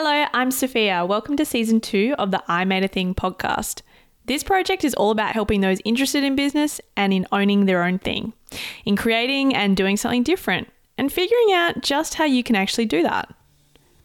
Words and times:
Hello, 0.00 0.26
I'm 0.32 0.52
Sophia. 0.52 1.04
Welcome 1.04 1.36
to 1.38 1.44
season 1.44 1.80
two 1.80 2.14
of 2.20 2.30
the 2.30 2.40
I 2.46 2.64
Made 2.64 2.84
a 2.84 2.88
Thing 2.88 3.16
podcast. 3.16 3.82
This 4.26 4.44
project 4.44 4.84
is 4.84 4.94
all 4.94 5.10
about 5.10 5.32
helping 5.32 5.60
those 5.60 5.80
interested 5.84 6.22
in 6.22 6.36
business 6.36 6.80
and 6.96 7.12
in 7.12 7.26
owning 7.32 7.66
their 7.66 7.82
own 7.82 7.98
thing, 7.98 8.32
in 8.84 8.94
creating 8.94 9.56
and 9.56 9.76
doing 9.76 9.96
something 9.96 10.22
different, 10.22 10.68
and 10.96 11.12
figuring 11.12 11.52
out 11.52 11.82
just 11.82 12.14
how 12.14 12.24
you 12.24 12.44
can 12.44 12.54
actually 12.54 12.86
do 12.86 13.02
that. 13.02 13.34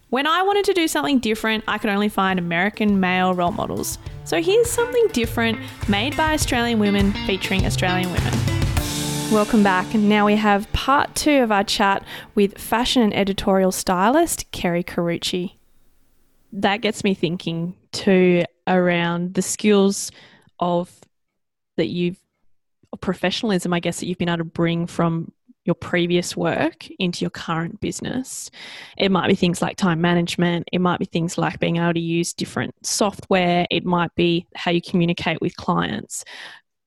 When 0.09 0.25
I 0.25 0.41
wanted 0.41 0.65
to 0.65 0.73
do 0.73 0.87
something 0.87 1.19
different, 1.19 1.63
I 1.67 1.77
could 1.77 1.91
only 1.91 2.09
find 2.09 2.39
American 2.39 2.99
male 2.99 3.35
role 3.35 3.51
models. 3.51 3.99
So 4.25 4.41
here's 4.41 4.71
something 4.71 5.09
different 5.09 5.59
made 5.87 6.17
by 6.17 6.33
Australian 6.33 6.79
women 6.79 7.11
featuring 7.27 7.67
Australian 7.67 8.11
women. 8.11 8.33
Welcome 9.31 9.61
back. 9.61 9.93
Now 9.93 10.25
we 10.25 10.37
have 10.37 10.73
part 10.73 11.13
two 11.13 11.43
of 11.43 11.51
our 11.51 11.63
chat 11.63 12.03
with 12.33 12.57
fashion 12.57 13.03
and 13.03 13.15
editorial 13.15 13.71
stylist 13.71 14.49
Kerry 14.51 14.83
Carucci. 14.83 15.51
That 16.53 16.77
gets 16.77 17.03
me 17.03 17.13
thinking 17.13 17.75
too 17.91 18.45
around 18.67 19.33
the 19.33 19.41
skills 19.41 20.11
of 20.59 20.91
that 21.77 21.87
you've 21.87 22.19
professionalism, 23.01 23.73
I 23.73 23.79
guess, 23.79 23.99
that 23.99 24.05
you've 24.05 24.17
been 24.17 24.29
able 24.29 24.39
to 24.39 24.43
bring 24.43 24.87
from 24.87 25.31
your 25.65 25.75
previous 25.75 26.35
work 26.35 26.87
into 26.99 27.23
your 27.23 27.29
current 27.29 27.79
business. 27.79 28.51
It 28.97 29.11
might 29.11 29.29
be 29.29 29.35
things 29.35 29.61
like 29.61 29.77
time 29.77 30.01
management, 30.01 30.67
it 30.73 30.79
might 30.79 30.99
be 30.99 31.05
things 31.05 31.37
like 31.37 31.59
being 31.59 31.77
able 31.77 31.93
to 31.93 31.99
use 31.99 32.33
different 32.33 32.75
software, 32.85 33.65
it 33.71 33.85
might 33.85 34.13
be 34.15 34.45
how 34.55 34.71
you 34.71 34.81
communicate 34.81 35.41
with 35.41 35.55
clients. 35.55 36.23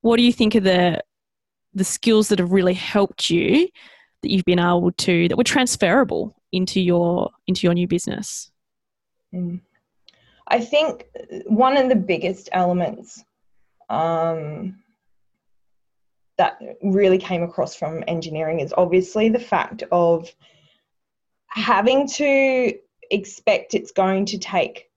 What 0.03 0.19
do 0.19 0.23
you 0.23 0.33
think 0.33 0.55
of 0.55 0.65
the 0.65 1.03
the 1.75 1.85
skills 1.85 2.29
that 2.29 2.39
have 2.39 2.53
really 2.53 2.75
helped 2.75 3.29
you 3.29 3.69
that 4.23 4.31
you've 4.31 4.45
been 4.45 4.59
able 4.59 4.93
to 4.93 5.29
that 5.29 5.37
were 5.37 5.45
transferable 5.45 6.37
into 6.53 6.81
your 6.81 7.31
into 7.47 7.67
your 7.67 7.75
new 7.75 7.89
business? 7.89 8.51
Mm. 9.35 9.61
I 10.49 10.61
think 10.61 11.07
one 11.47 11.77
of 11.77 11.89
the 11.89 11.97
biggest 11.97 12.49
elements 12.53 13.25
um, 13.91 14.77
that 16.39 16.59
really 16.83 17.19
came 17.19 17.43
across 17.43 17.75
from 17.75 18.05
engineering 18.07 18.61
is 18.61 18.75
obviously 18.77 19.29
the 19.29 19.41
fact 19.41 19.83
of 19.91 20.31
having 21.49 22.07
to 22.07 22.73
expect 23.11 23.75
it's 23.75 23.93
going 23.93 24.27
to 24.27 24.39
take 24.39 24.91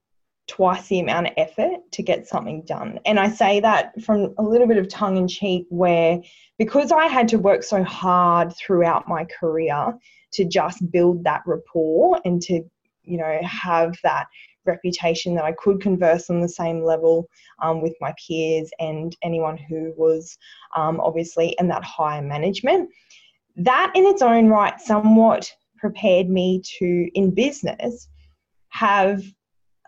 twice 0.48 0.88
the 0.88 1.00
amount 1.00 1.28
of 1.28 1.34
effort 1.38 1.80
to 1.92 2.04
get 2.04 2.28
something 2.28 2.64
done. 2.64 3.00
And 3.06 3.20
I 3.20 3.30
say 3.30 3.60
that 3.60 4.02
from 4.02 4.34
a 4.38 4.44
little 4.44 4.68
bit 4.68 4.78
of 4.78 4.90
tongue 4.90 5.18
in 5.18 5.28
cheek, 5.28 5.68
where 5.70 6.20
because 6.58 6.92
I 6.92 7.06
had 7.06 7.28
to 7.30 7.38
work 7.38 7.64
so 7.64 7.84
hard 7.84 8.54
throughout 8.58 9.08
my 9.08 9.26
career 9.26 9.94
to 10.34 10.46
just 10.46 10.92
build 10.92 11.24
that 11.24 11.44
rapport 11.46 12.20
and 12.26 12.42
to, 12.44 12.64
you 13.10 13.18
know, 13.18 13.40
have 13.44 13.96
that 14.04 14.28
reputation 14.66 15.36
that 15.36 15.46
I 15.46 15.54
could 15.54 15.82
converse 15.82 16.30
on 16.30 16.42
the 16.42 16.50
same 16.50 16.84
level 16.84 17.28
um, 17.62 17.82
with 17.82 17.96
my 18.00 18.14
peers 18.26 18.70
and 18.80 19.16
anyone 19.24 19.58
who 19.58 19.94
was 19.98 20.38
um, 20.76 21.00
obviously 21.02 21.56
in 21.60 21.68
that 21.70 21.84
higher 21.84 22.22
management. 22.22 22.90
That 23.56 23.92
in 23.96 24.06
its 24.06 24.22
own 24.22 24.48
right 24.48 24.80
somewhat 24.80 25.52
prepared 25.78 26.30
me 26.30 26.62
to, 26.78 27.10
in 27.16 27.32
business, 27.32 28.08
have 28.70 29.24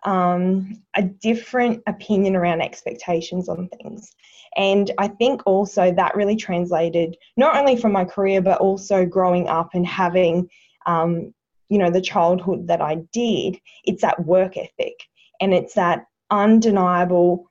um, 0.03 0.81
a 0.95 1.03
different 1.03 1.83
opinion 1.88 2.36
around 2.36 2.61
expectations 2.61 3.47
on 3.47 3.69
things. 3.69 4.16
And 4.58 4.92
I 4.97 5.08
think 5.08 5.44
also 5.45 5.94
that 5.94 6.16
really 6.16 6.36
translated 6.36 7.16
not 7.38 7.55
only 7.55 7.77
from 7.77 7.92
my 7.92 8.03
career, 8.03 8.42
but 8.42 8.59
also 8.59 9.05
growing 9.05 9.47
up 9.47 9.69
and 9.73 9.86
having 9.86 10.49
um, 10.86 11.33
you 11.72 11.77
know 11.77 11.89
the 11.89 12.02
childhood 12.02 12.67
that 12.67 12.81
I 12.81 12.95
did, 13.14 13.58
it's 13.86 14.02
that 14.02 14.25
work 14.25 14.58
ethic 14.58 14.95
and 15.39 15.53
it's 15.53 15.73
that 15.75 16.05
undeniable 16.30 17.50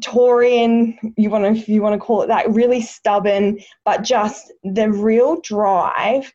Taurean, 0.00 0.96
you 1.16 1.28
want 1.28 1.44
to 1.44 1.60
if 1.60 1.68
you 1.68 1.82
want 1.82 1.94
to 1.94 1.98
call 1.98 2.22
it 2.22 2.28
that, 2.28 2.48
really 2.52 2.80
stubborn, 2.80 3.58
but 3.84 4.04
just 4.04 4.52
the 4.62 4.90
real 4.90 5.40
drive 5.40 6.32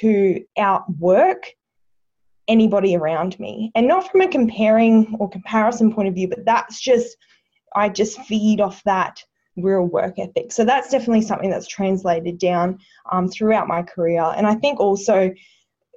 to 0.00 0.44
outwork 0.58 1.46
anybody 2.46 2.94
around 2.94 3.40
me. 3.40 3.72
And 3.74 3.88
not 3.88 4.10
from 4.10 4.20
a 4.20 4.28
comparing 4.28 5.16
or 5.18 5.30
comparison 5.30 5.94
point 5.94 6.08
of 6.08 6.14
view, 6.14 6.28
but 6.28 6.44
that's 6.44 6.78
just 6.78 7.16
I 7.74 7.88
just 7.88 8.20
feed 8.22 8.60
off 8.60 8.82
that 8.84 9.22
real 9.56 9.84
work 9.84 10.18
ethic. 10.18 10.52
So 10.52 10.64
that's 10.64 10.90
definitely 10.90 11.22
something 11.22 11.48
that's 11.48 11.66
translated 11.66 12.38
down 12.38 12.78
um, 13.10 13.28
throughout 13.28 13.66
my 13.66 13.82
career. 13.82 14.22
And 14.36 14.46
I 14.46 14.54
think 14.54 14.78
also 14.78 15.32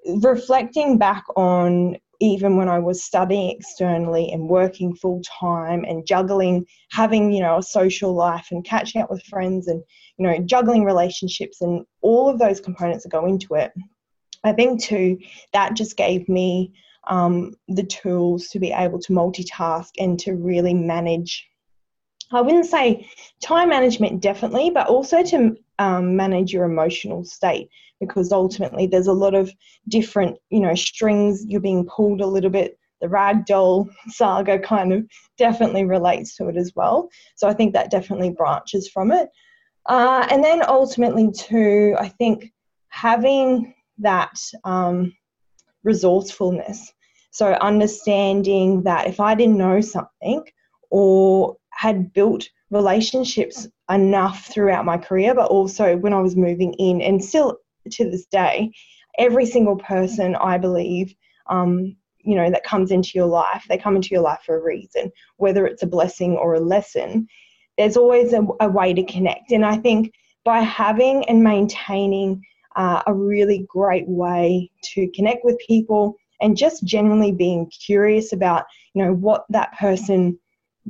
reflecting 0.05 0.97
back 0.97 1.25
on 1.35 1.97
even 2.21 2.57
when 2.57 2.67
I 2.67 2.79
was 2.79 3.03
studying 3.03 3.51
externally 3.51 4.31
and 4.31 4.49
working 4.49 4.93
full 4.93 5.21
time 5.21 5.85
and 5.85 6.05
juggling 6.05 6.65
having, 6.91 7.31
you 7.31 7.41
know, 7.41 7.57
a 7.57 7.63
social 7.63 8.13
life 8.13 8.47
and 8.51 8.65
catching 8.65 9.01
up 9.01 9.09
with 9.09 9.23
friends 9.23 9.67
and, 9.67 9.81
you 10.17 10.27
know, 10.27 10.37
juggling 10.39 10.83
relationships 10.83 11.61
and 11.61 11.85
all 12.01 12.29
of 12.29 12.39
those 12.39 12.59
components 12.59 13.03
that 13.03 13.11
go 13.11 13.25
into 13.25 13.55
it. 13.55 13.71
I 14.43 14.51
think 14.53 14.81
too, 14.83 15.17
that 15.53 15.75
just 15.75 15.97
gave 15.97 16.27
me 16.27 16.73
um, 17.07 17.53
the 17.67 17.83
tools 17.83 18.47
to 18.49 18.59
be 18.59 18.71
able 18.71 18.99
to 18.99 19.13
multitask 19.13 19.89
and 19.97 20.19
to 20.19 20.33
really 20.33 20.73
manage. 20.73 21.47
I 22.31 22.41
wouldn't 22.41 22.67
say 22.67 23.09
time 23.41 23.69
management 23.69 24.21
definitely, 24.21 24.69
but 24.69 24.87
also 24.87 25.23
to 25.23 25.55
um, 25.79 26.15
manage 26.15 26.53
your 26.53 26.65
emotional 26.65 27.23
state 27.23 27.69
because 27.99 28.31
ultimately 28.31 28.87
there's 28.87 29.07
a 29.07 29.13
lot 29.13 29.33
of 29.33 29.51
different, 29.87 30.37
you 30.49 30.59
know, 30.59 30.75
strings 30.75 31.45
you're 31.47 31.61
being 31.61 31.85
pulled 31.85 32.21
a 32.21 32.27
little 32.27 32.49
bit. 32.49 32.77
The 33.01 33.07
ragdoll 33.07 33.89
saga 34.09 34.59
kind 34.59 34.91
of 34.91 35.05
definitely 35.37 35.85
relates 35.85 36.35
to 36.35 36.49
it 36.49 36.57
as 36.57 36.73
well. 36.75 37.09
So 37.35 37.47
I 37.47 37.53
think 37.53 37.73
that 37.73 37.91
definitely 37.91 38.31
branches 38.31 38.89
from 38.89 39.11
it. 39.11 39.29
Uh, 39.85 40.27
and 40.29 40.43
then 40.43 40.61
ultimately, 40.67 41.31
too, 41.31 41.95
I 41.97 42.09
think 42.09 42.51
having 42.89 43.73
that 43.99 44.37
um, 44.63 45.13
resourcefulness. 45.83 46.91
So 47.31 47.53
understanding 47.53 48.83
that 48.83 49.07
if 49.07 49.19
I 49.19 49.35
didn't 49.35 49.57
know 49.57 49.81
something 49.81 50.43
or 50.89 51.57
had 51.71 52.11
built 52.11 52.49
relationships 52.71 53.67
enough 53.89 54.47
throughout 54.47 54.85
my 54.85 54.97
career, 54.97 55.33
but 55.33 55.49
also 55.49 55.95
when 55.97 56.13
I 56.13 56.21
was 56.21 56.35
moving 56.35 56.73
in, 56.73 57.01
and 57.01 57.23
still 57.23 57.57
to 57.91 58.09
this 58.09 58.25
day, 58.25 58.71
every 59.17 59.45
single 59.45 59.77
person 59.77 60.35
I 60.35 60.57
believe, 60.57 61.13
um, 61.47 61.95
you 62.19 62.35
know, 62.35 62.49
that 62.51 62.63
comes 62.63 62.91
into 62.91 63.11
your 63.15 63.27
life, 63.27 63.65
they 63.69 63.77
come 63.77 63.95
into 63.95 64.09
your 64.11 64.21
life 64.21 64.41
for 64.45 64.57
a 64.57 64.63
reason, 64.63 65.11
whether 65.37 65.65
it's 65.65 65.83
a 65.83 65.87
blessing 65.87 66.35
or 66.37 66.55
a 66.55 66.59
lesson. 66.59 67.27
There's 67.77 67.97
always 67.97 68.33
a, 68.33 68.45
a 68.59 68.69
way 68.69 68.93
to 68.93 69.03
connect, 69.03 69.51
and 69.51 69.65
I 69.65 69.77
think 69.77 70.13
by 70.43 70.59
having 70.59 71.27
and 71.29 71.43
maintaining 71.43 72.43
uh, 72.75 73.01
a 73.07 73.13
really 73.13 73.65
great 73.69 74.07
way 74.07 74.69
to 74.93 75.09
connect 75.15 75.43
with 75.43 75.59
people 75.65 76.15
and 76.41 76.55
just 76.55 76.83
generally 76.83 77.31
being 77.31 77.69
curious 77.85 78.33
about 78.33 78.65
you 78.93 79.03
know 79.03 79.13
what 79.13 79.45
that 79.49 79.77
person 79.77 80.39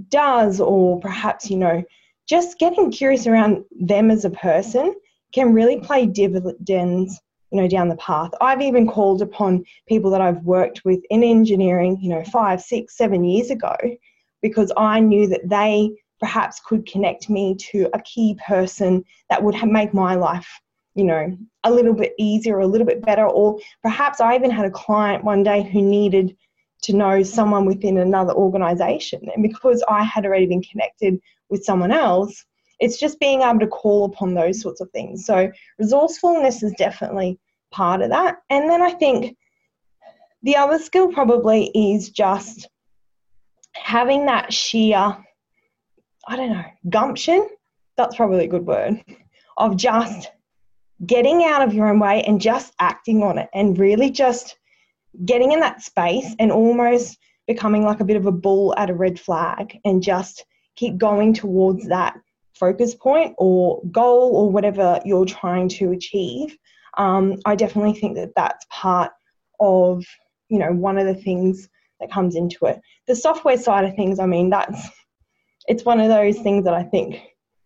does 0.09 0.61
or 0.61 0.99
perhaps 0.99 1.49
you 1.49 1.57
know 1.57 1.83
just 2.27 2.59
getting 2.59 2.91
curious 2.91 3.25
around 3.27 3.63
them 3.71 4.11
as 4.11 4.23
a 4.23 4.29
person 4.29 4.93
can 5.33 5.53
really 5.53 5.79
play 5.79 6.05
dividends 6.05 7.19
you 7.51 7.61
know 7.61 7.67
down 7.67 7.89
the 7.89 7.95
path 7.97 8.31
i've 8.41 8.61
even 8.61 8.87
called 8.87 9.21
upon 9.21 9.63
people 9.87 10.11
that 10.11 10.21
i've 10.21 10.43
worked 10.43 10.83
with 10.85 10.99
in 11.09 11.23
engineering 11.23 11.97
you 12.01 12.09
know 12.09 12.23
five 12.25 12.61
six 12.61 12.95
seven 12.97 13.23
years 13.23 13.49
ago 13.49 13.75
because 14.41 14.71
i 14.77 14.99
knew 14.99 15.27
that 15.27 15.47
they 15.49 15.89
perhaps 16.19 16.59
could 16.65 16.85
connect 16.85 17.29
me 17.29 17.55
to 17.55 17.89
a 17.93 18.01
key 18.01 18.37
person 18.45 19.03
that 19.29 19.41
would 19.41 19.55
make 19.65 19.93
my 19.93 20.15
life 20.15 20.61
you 20.95 21.03
know 21.03 21.35
a 21.63 21.71
little 21.71 21.93
bit 21.93 22.13
easier 22.19 22.59
a 22.59 22.67
little 22.67 22.87
bit 22.87 23.01
better 23.01 23.27
or 23.27 23.57
perhaps 23.81 24.19
i 24.19 24.35
even 24.35 24.51
had 24.51 24.65
a 24.65 24.71
client 24.71 25.23
one 25.23 25.43
day 25.43 25.63
who 25.63 25.81
needed 25.81 26.35
to 26.81 26.93
know 26.93 27.23
someone 27.23 27.65
within 27.65 27.97
another 27.97 28.33
organization. 28.33 29.21
And 29.33 29.43
because 29.43 29.83
I 29.89 30.03
had 30.03 30.25
already 30.25 30.45
been 30.45 30.63
connected 30.63 31.19
with 31.49 31.63
someone 31.63 31.91
else, 31.91 32.45
it's 32.79 32.99
just 32.99 33.19
being 33.19 33.41
able 33.41 33.59
to 33.59 33.67
call 33.67 34.05
upon 34.05 34.33
those 34.33 34.61
sorts 34.61 34.81
of 34.81 34.89
things. 34.91 35.25
So, 35.25 35.51
resourcefulness 35.77 36.63
is 36.63 36.73
definitely 36.77 37.39
part 37.71 38.01
of 38.01 38.09
that. 38.09 38.37
And 38.49 38.69
then 38.69 38.81
I 38.81 38.91
think 38.91 39.35
the 40.43 40.55
other 40.55 40.79
skill 40.79 41.11
probably 41.11 41.71
is 41.75 42.09
just 42.09 42.69
having 43.73 44.25
that 44.25 44.53
sheer, 44.53 45.17
I 46.27 46.35
don't 46.35 46.51
know, 46.51 46.65
gumption. 46.89 47.47
That's 47.97 48.15
probably 48.15 48.45
a 48.45 48.49
good 48.49 48.65
word 48.65 49.03
of 49.57 49.75
just 49.75 50.31
getting 51.05 51.43
out 51.43 51.61
of 51.61 51.73
your 51.73 51.87
own 51.87 51.99
way 51.99 52.23
and 52.23 52.41
just 52.41 52.73
acting 52.79 53.23
on 53.23 53.37
it 53.37 53.49
and 53.53 53.77
really 53.77 54.09
just 54.09 54.57
getting 55.25 55.51
in 55.51 55.59
that 55.59 55.81
space 55.81 56.35
and 56.39 56.51
almost 56.51 57.17
becoming 57.47 57.83
like 57.83 57.99
a 57.99 58.05
bit 58.05 58.17
of 58.17 58.25
a 58.25 58.31
bull 58.31 58.73
at 58.77 58.89
a 58.89 58.93
red 58.93 59.19
flag 59.19 59.77
and 59.85 60.03
just 60.03 60.45
keep 60.75 60.97
going 60.97 61.33
towards 61.33 61.87
that 61.87 62.15
focus 62.59 62.95
point 62.95 63.33
or 63.37 63.81
goal 63.91 64.35
or 64.35 64.51
whatever 64.51 64.99
you're 65.05 65.25
trying 65.25 65.69
to 65.69 65.91
achieve. 65.91 66.57
Um, 66.97 67.37
I 67.45 67.55
definitely 67.55 67.93
think 67.93 68.15
that 68.15 68.33
that's 68.35 68.65
part 68.69 69.11
of 69.59 70.03
you 70.49 70.59
know 70.59 70.71
one 70.71 70.97
of 70.97 71.05
the 71.05 71.21
things 71.21 71.69
that 71.99 72.11
comes 72.11 72.35
into 72.35 72.65
it. 72.65 72.79
The 73.07 73.15
software 73.15 73.57
side 73.57 73.85
of 73.85 73.95
things, 73.95 74.19
I 74.19 74.25
mean, 74.25 74.49
that's 74.49 74.89
it's 75.67 75.85
one 75.85 75.99
of 75.99 76.09
those 76.09 76.39
things 76.39 76.65
that 76.65 76.73
I 76.73 76.83
think 76.83 77.21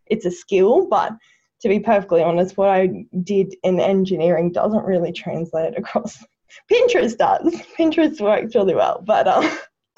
it's 0.07 0.25
a 0.25 0.31
skill, 0.31 0.87
but 0.87 1.13
to 1.61 1.69
be 1.69 1.79
perfectly 1.79 2.21
honest, 2.21 2.57
what 2.57 2.69
I 2.69 3.05
did 3.23 3.55
in 3.63 3.79
engineering 3.79 4.51
doesn't 4.51 4.85
really 4.85 5.13
translate 5.13 5.77
across. 5.77 6.23
Pinterest 6.71 7.17
does. 7.17 7.55
Pinterest 7.79 8.19
works 8.19 8.53
really 8.53 8.75
well, 8.75 9.01
but 9.05 9.27
um, 9.27 9.49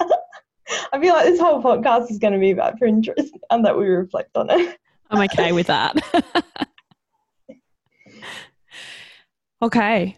I 0.92 1.00
feel 1.00 1.12
like 1.12 1.26
this 1.26 1.40
whole 1.40 1.62
podcast 1.62 2.10
is 2.10 2.18
going 2.18 2.32
to 2.32 2.38
be 2.38 2.52
about 2.52 2.80
Pinterest 2.80 3.30
and 3.50 3.64
that 3.64 3.76
we 3.76 3.86
reflect 3.86 4.36
on 4.36 4.48
it. 4.50 4.78
I'm 5.10 5.22
okay 5.22 5.52
with 5.52 5.66
that. 5.68 5.96
okay. 9.62 10.16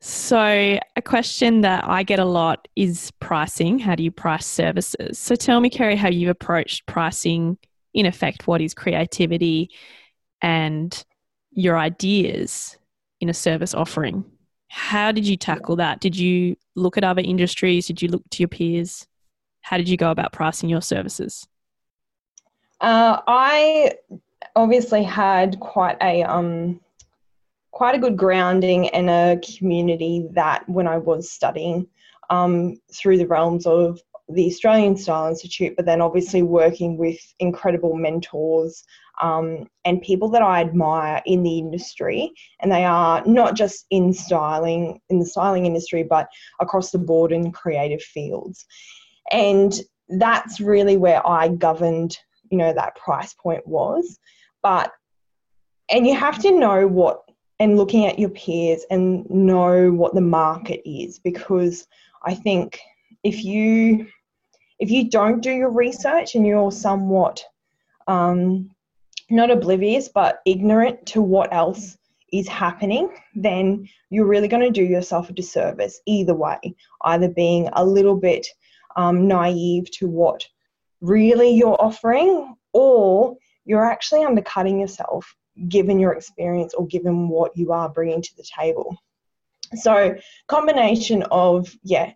So, 0.00 0.38
a 0.38 1.02
question 1.02 1.62
that 1.62 1.84
I 1.88 2.04
get 2.04 2.20
a 2.20 2.24
lot 2.24 2.68
is 2.76 3.10
pricing. 3.18 3.80
How 3.80 3.96
do 3.96 4.04
you 4.04 4.12
price 4.12 4.46
services? 4.46 5.18
So, 5.18 5.34
tell 5.34 5.60
me, 5.60 5.68
Kerry, 5.68 5.96
how 5.96 6.08
you 6.08 6.30
approached 6.30 6.86
pricing, 6.86 7.58
in 7.92 8.06
effect, 8.06 8.46
what 8.46 8.60
is 8.60 8.72
creativity 8.72 9.70
and 10.42 11.04
your 11.50 11.78
ideas 11.78 12.76
in 13.20 13.28
a 13.28 13.34
service 13.34 13.74
offering. 13.74 14.24
How 14.68 15.10
did 15.10 15.26
you 15.26 15.36
tackle 15.36 15.76
that? 15.76 16.00
Did 16.00 16.16
you 16.16 16.56
look 16.74 16.96
at 16.96 17.04
other 17.04 17.22
industries? 17.22 17.86
Did 17.86 18.02
you 18.02 18.08
look 18.08 18.22
to 18.30 18.42
your 18.42 18.48
peers? 18.48 19.06
How 19.62 19.76
did 19.76 19.88
you 19.88 19.96
go 19.96 20.10
about 20.10 20.32
pricing 20.32 20.68
your 20.68 20.82
services? 20.82 21.48
Uh, 22.80 23.20
I 23.26 23.94
obviously 24.54 25.02
had 25.02 25.58
quite 25.60 25.96
a 26.00 26.22
um, 26.22 26.80
quite 27.72 27.94
a 27.94 27.98
good 27.98 28.16
grounding 28.16 28.86
in 28.86 29.08
a 29.08 29.40
community 29.58 30.28
that 30.32 30.68
when 30.68 30.86
I 30.86 30.98
was 30.98 31.30
studying 31.30 31.86
um, 32.30 32.80
through 32.92 33.18
the 33.18 33.26
realms 33.26 33.66
of 33.66 34.00
the 34.28 34.46
Australian 34.46 34.96
Style 34.96 35.28
Institute, 35.28 35.74
but 35.76 35.86
then 35.86 36.00
obviously 36.00 36.42
working 36.42 36.96
with 36.96 37.18
incredible 37.38 37.94
mentors 37.94 38.82
um, 39.22 39.68
and 39.84 40.02
people 40.02 40.28
that 40.30 40.42
I 40.42 40.60
admire 40.60 41.22
in 41.26 41.42
the 41.42 41.58
industry. 41.58 42.32
And 42.60 42.70
they 42.70 42.84
are 42.84 43.22
not 43.24 43.54
just 43.54 43.86
in 43.90 44.12
styling, 44.12 45.00
in 45.10 45.18
the 45.18 45.26
styling 45.26 45.66
industry, 45.66 46.02
but 46.02 46.28
across 46.60 46.90
the 46.90 46.98
board 46.98 47.32
in 47.32 47.52
creative 47.52 48.02
fields. 48.02 48.66
And 49.30 49.78
that's 50.08 50.60
really 50.60 50.96
where 50.96 51.26
I 51.26 51.48
governed, 51.48 52.16
you 52.50 52.58
know, 52.58 52.72
that 52.72 52.96
price 52.96 53.34
point 53.34 53.66
was. 53.66 54.18
But, 54.62 54.92
and 55.90 56.06
you 56.06 56.14
have 56.14 56.40
to 56.40 56.58
know 56.58 56.86
what 56.86 57.22
and 57.58 57.76
looking 57.76 58.06
at 58.06 58.18
your 58.18 58.30
peers 58.30 58.84
and 58.90 59.28
know 59.30 59.90
what 59.90 60.14
the 60.14 60.20
market 60.20 60.86
is 60.88 61.18
because 61.18 61.86
I 62.24 62.34
think 62.34 62.80
if 63.22 63.44
you 63.44 64.06
if 64.78 64.90
you 64.90 65.08
don't 65.08 65.40
do 65.40 65.50
your 65.50 65.70
research 65.70 66.34
and 66.34 66.46
you're 66.46 66.70
somewhat 66.70 67.42
um, 68.08 68.70
not 69.30 69.50
oblivious 69.50 70.08
but 70.08 70.40
ignorant 70.44 71.06
to 71.06 71.22
what 71.22 71.52
else 71.52 71.96
is 72.32 72.48
happening, 72.48 73.08
then 73.34 73.88
you're 74.10 74.26
really 74.26 74.48
going 74.48 74.62
to 74.62 74.70
do 74.70 74.84
yourself 74.84 75.30
a 75.30 75.32
disservice 75.32 76.00
either 76.06 76.34
way, 76.34 76.58
either 77.04 77.28
being 77.28 77.68
a 77.72 77.84
little 77.84 78.16
bit 78.16 78.46
um, 78.96 79.26
naive 79.26 79.90
to 79.92 80.08
what 80.08 80.46
really 81.00 81.50
you're 81.50 81.80
offering 81.80 82.54
or 82.72 83.36
you're 83.64 83.84
actually 83.84 84.24
undercutting 84.24 84.80
yourself 84.80 85.34
given 85.68 85.98
your 85.98 86.12
experience 86.12 86.74
or 86.74 86.86
given 86.86 87.28
what 87.28 87.56
you 87.56 87.72
are 87.72 87.88
bringing 87.88 88.22
to 88.22 88.36
the 88.36 88.44
table. 88.58 88.96
So, 89.74 90.14
combination 90.46 91.24
of, 91.24 91.74
yeah, 91.82 92.12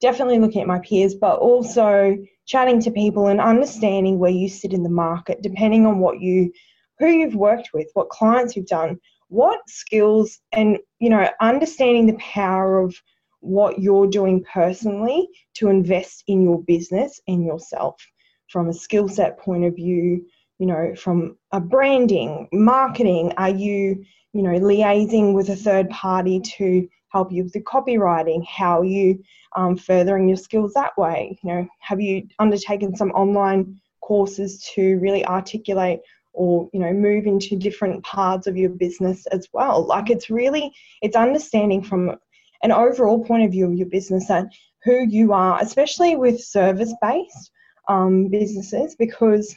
definitely 0.00 0.38
looking 0.38 0.62
at 0.62 0.66
my 0.66 0.80
peers, 0.80 1.14
but 1.14 1.38
also 1.38 2.16
chatting 2.46 2.80
to 2.80 2.90
people 2.90 3.28
and 3.28 3.40
understanding 3.40 4.18
where 4.18 4.30
you 4.30 4.48
sit 4.48 4.72
in 4.72 4.82
the 4.82 4.88
market, 4.88 5.42
depending 5.42 5.86
on 5.86 5.98
what 6.00 6.20
you, 6.20 6.52
who 6.98 7.06
you've 7.06 7.36
worked 7.36 7.70
with, 7.72 7.88
what 7.94 8.08
clients 8.08 8.56
you've 8.56 8.66
done, 8.66 8.98
what 9.28 9.60
skills, 9.68 10.40
and, 10.52 10.78
you 10.98 11.10
know, 11.10 11.28
understanding 11.40 12.06
the 12.06 12.18
power 12.18 12.78
of 12.80 12.96
what 13.40 13.78
you're 13.78 14.08
doing 14.08 14.44
personally 14.52 15.28
to 15.54 15.68
invest 15.68 16.24
in 16.26 16.42
your 16.42 16.60
business 16.62 17.20
and 17.28 17.44
yourself 17.44 18.02
from 18.48 18.68
a 18.68 18.72
skill 18.72 19.08
set 19.08 19.38
point 19.38 19.64
of 19.64 19.76
view, 19.76 20.26
you 20.58 20.66
know, 20.66 20.94
from 20.96 21.36
a 21.52 21.60
branding, 21.60 22.48
marketing, 22.52 23.32
are 23.36 23.50
you, 23.50 24.04
you 24.32 24.42
know, 24.42 24.58
liaising 24.58 25.34
with 25.34 25.48
a 25.50 25.56
third 25.56 25.88
party 25.90 26.40
to 26.40 26.88
help 27.10 27.32
you 27.32 27.44
with 27.44 27.52
the 27.52 27.60
copywriting? 27.60 28.44
How 28.46 28.80
are 28.80 28.84
you 28.84 29.22
um, 29.56 29.76
furthering 29.76 30.28
your 30.28 30.36
skills 30.36 30.72
that 30.74 30.96
way? 30.98 31.38
You 31.42 31.50
know, 31.50 31.68
have 31.80 32.00
you 32.00 32.26
undertaken 32.38 32.96
some 32.96 33.10
online 33.12 33.80
courses 34.00 34.64
to 34.74 34.98
really 34.98 35.24
articulate 35.26 36.00
or 36.32 36.70
you 36.72 36.80
know 36.80 36.92
move 36.92 37.26
into 37.26 37.56
different 37.56 38.02
parts 38.04 38.46
of 38.46 38.56
your 38.56 38.70
business 38.70 39.26
as 39.26 39.48
well 39.52 39.86
like 39.86 40.08
it's 40.08 40.30
really 40.30 40.72
it's 41.02 41.16
understanding 41.16 41.82
from 41.82 42.16
an 42.62 42.72
overall 42.72 43.22
point 43.24 43.44
of 43.44 43.50
view 43.50 43.66
of 43.66 43.74
your 43.74 43.88
business 43.88 44.30
and 44.30 44.50
who 44.84 45.04
you 45.08 45.32
are 45.32 45.60
especially 45.60 46.16
with 46.16 46.40
service 46.40 46.94
based 47.02 47.50
um, 47.88 48.28
businesses 48.28 48.94
because 48.96 49.54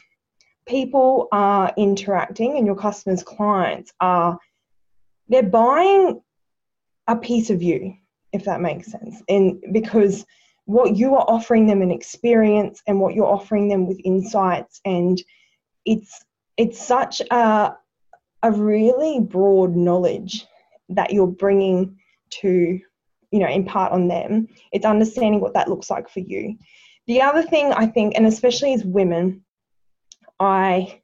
people 0.67 1.27
are 1.31 1.73
interacting 1.77 2.57
and 2.57 2.65
your 2.65 2.75
customers' 2.75 3.23
clients 3.23 3.91
are 3.99 4.37
they're 5.27 5.43
buying 5.43 6.21
a 7.07 7.15
piece 7.15 7.49
of 7.49 7.61
you, 7.61 7.95
if 8.33 8.45
that 8.45 8.61
makes 8.61 8.91
sense. 8.91 9.21
And 9.29 9.61
because 9.71 10.25
what 10.65 10.95
you 10.95 11.15
are 11.15 11.25
offering 11.27 11.67
them 11.67 11.81
an 11.81 11.91
experience 11.91 12.81
and 12.87 12.99
what 12.99 13.13
you're 13.13 13.25
offering 13.25 13.67
them 13.67 13.87
with 13.87 13.99
insights 14.03 14.79
and 14.85 15.21
it's 15.85 16.23
it's 16.57 16.79
such 16.79 17.21
a 17.31 17.75
a 18.43 18.51
really 18.51 19.19
broad 19.19 19.75
knowledge 19.75 20.45
that 20.89 21.11
you're 21.11 21.27
bringing 21.27 21.97
to 22.29 22.79
you 23.31 23.39
know 23.39 23.47
impart 23.47 23.91
on 23.91 24.07
them 24.07 24.47
it's 24.71 24.85
understanding 24.85 25.41
what 25.41 25.53
that 25.53 25.67
looks 25.67 25.89
like 25.89 26.07
for 26.07 26.19
you 26.19 26.55
the 27.07 27.21
other 27.21 27.43
thing 27.43 27.71
i 27.73 27.85
think 27.85 28.13
and 28.15 28.25
especially 28.25 28.73
as 28.73 28.83
women 28.83 29.43
I 30.41 30.99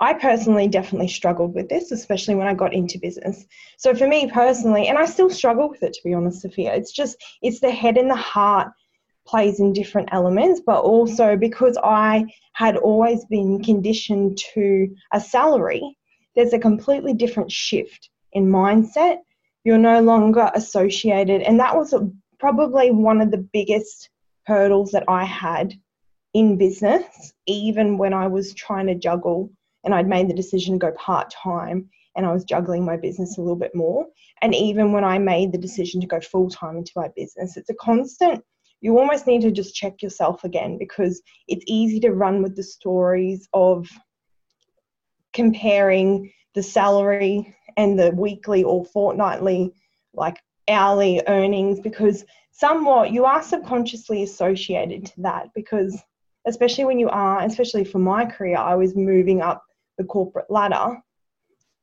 I 0.00 0.14
personally 0.14 0.66
definitely 0.66 1.06
struggled 1.06 1.54
with 1.54 1.68
this, 1.68 1.92
especially 1.92 2.34
when 2.34 2.48
I 2.48 2.54
got 2.54 2.72
into 2.72 2.98
business. 2.98 3.46
So 3.76 3.94
for 3.94 4.08
me 4.08 4.28
personally, 4.28 4.88
and 4.88 4.98
I 4.98 5.04
still 5.04 5.30
struggle 5.30 5.68
with 5.68 5.82
it 5.84 5.92
to 5.92 6.00
be 6.02 6.14
honest, 6.14 6.40
Sophia, 6.40 6.74
it's 6.74 6.90
just 6.90 7.16
it's 7.42 7.60
the 7.60 7.70
head 7.70 7.98
and 7.98 8.10
the 8.10 8.16
heart 8.16 8.72
plays 9.26 9.60
in 9.60 9.72
different 9.72 10.08
elements, 10.12 10.62
but 10.66 10.80
also 10.80 11.36
because 11.36 11.78
I 11.84 12.24
had 12.54 12.76
always 12.76 13.24
been 13.26 13.62
conditioned 13.62 14.38
to 14.54 14.88
a 15.12 15.20
salary, 15.20 15.96
there's 16.34 16.54
a 16.54 16.58
completely 16.58 17.12
different 17.14 17.52
shift 17.52 18.10
in 18.32 18.46
mindset. 18.46 19.18
You're 19.62 19.78
no 19.78 20.00
longer 20.00 20.50
associated, 20.54 21.42
and 21.42 21.60
that 21.60 21.76
was 21.76 21.94
probably 22.38 22.90
one 22.90 23.20
of 23.20 23.30
the 23.30 23.46
biggest 23.52 24.08
hurdles 24.46 24.90
that 24.92 25.04
I 25.08 25.24
had 25.24 25.74
in 26.34 26.56
business, 26.56 27.32
even 27.46 27.98
when 27.98 28.12
I 28.12 28.26
was 28.26 28.54
trying 28.54 28.86
to 28.88 28.94
juggle 28.94 29.50
and 29.84 29.94
I'd 29.94 30.08
made 30.08 30.28
the 30.28 30.34
decision 30.34 30.74
to 30.74 30.86
go 30.86 30.92
part 30.92 31.30
time 31.30 31.88
and 32.16 32.26
I 32.26 32.32
was 32.32 32.44
juggling 32.44 32.84
my 32.84 32.96
business 32.96 33.38
a 33.38 33.40
little 33.40 33.56
bit 33.56 33.74
more. 33.74 34.06
And 34.42 34.54
even 34.54 34.92
when 34.92 35.04
I 35.04 35.18
made 35.18 35.52
the 35.52 35.58
decision 35.58 36.00
to 36.00 36.06
go 36.06 36.20
full 36.20 36.50
time 36.50 36.76
into 36.78 36.92
my 36.96 37.08
business, 37.16 37.56
it's 37.56 37.70
a 37.70 37.74
constant. 37.74 38.42
You 38.80 38.98
almost 38.98 39.26
need 39.26 39.42
to 39.42 39.50
just 39.50 39.74
check 39.74 40.02
yourself 40.02 40.44
again 40.44 40.76
because 40.78 41.22
it's 41.48 41.64
easy 41.66 42.00
to 42.00 42.12
run 42.12 42.42
with 42.42 42.54
the 42.54 42.62
stories 42.62 43.48
of 43.52 43.88
comparing 45.32 46.32
the 46.54 46.62
salary 46.62 47.56
and 47.76 47.98
the 47.98 48.10
weekly 48.12 48.62
or 48.62 48.84
fortnightly, 48.84 49.72
like 50.12 50.38
hourly 50.68 51.22
earnings, 51.26 51.80
because 51.80 52.24
somewhat 52.54 53.12
you 53.12 53.24
are 53.24 53.42
subconsciously 53.42 54.22
associated 54.22 55.06
to 55.06 55.20
that 55.22 55.48
because 55.54 56.00
especially 56.46 56.84
when 56.84 56.98
you 56.98 57.08
are, 57.08 57.42
especially 57.42 57.84
for 57.84 57.98
my 57.98 58.24
career, 58.24 58.56
I 58.56 58.74
was 58.74 58.94
moving 58.94 59.40
up 59.40 59.64
the 59.98 60.04
corporate 60.04 60.50
ladder. 60.50 61.00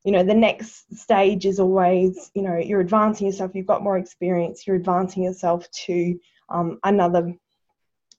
You 0.06 0.12
know, 0.12 0.24
the 0.24 0.34
next 0.34 0.98
stage 0.98 1.46
is 1.46 1.60
always, 1.60 2.32
you 2.34 2.42
know, 2.42 2.58
you're 2.58 2.80
advancing 2.80 3.28
yourself, 3.28 3.52
you've 3.54 3.68
got 3.68 3.84
more 3.84 3.98
experience, 3.98 4.66
you're 4.66 4.76
advancing 4.76 5.24
yourself 5.24 5.70
to 5.86 6.20
um, 6.50 6.80
another 6.84 7.34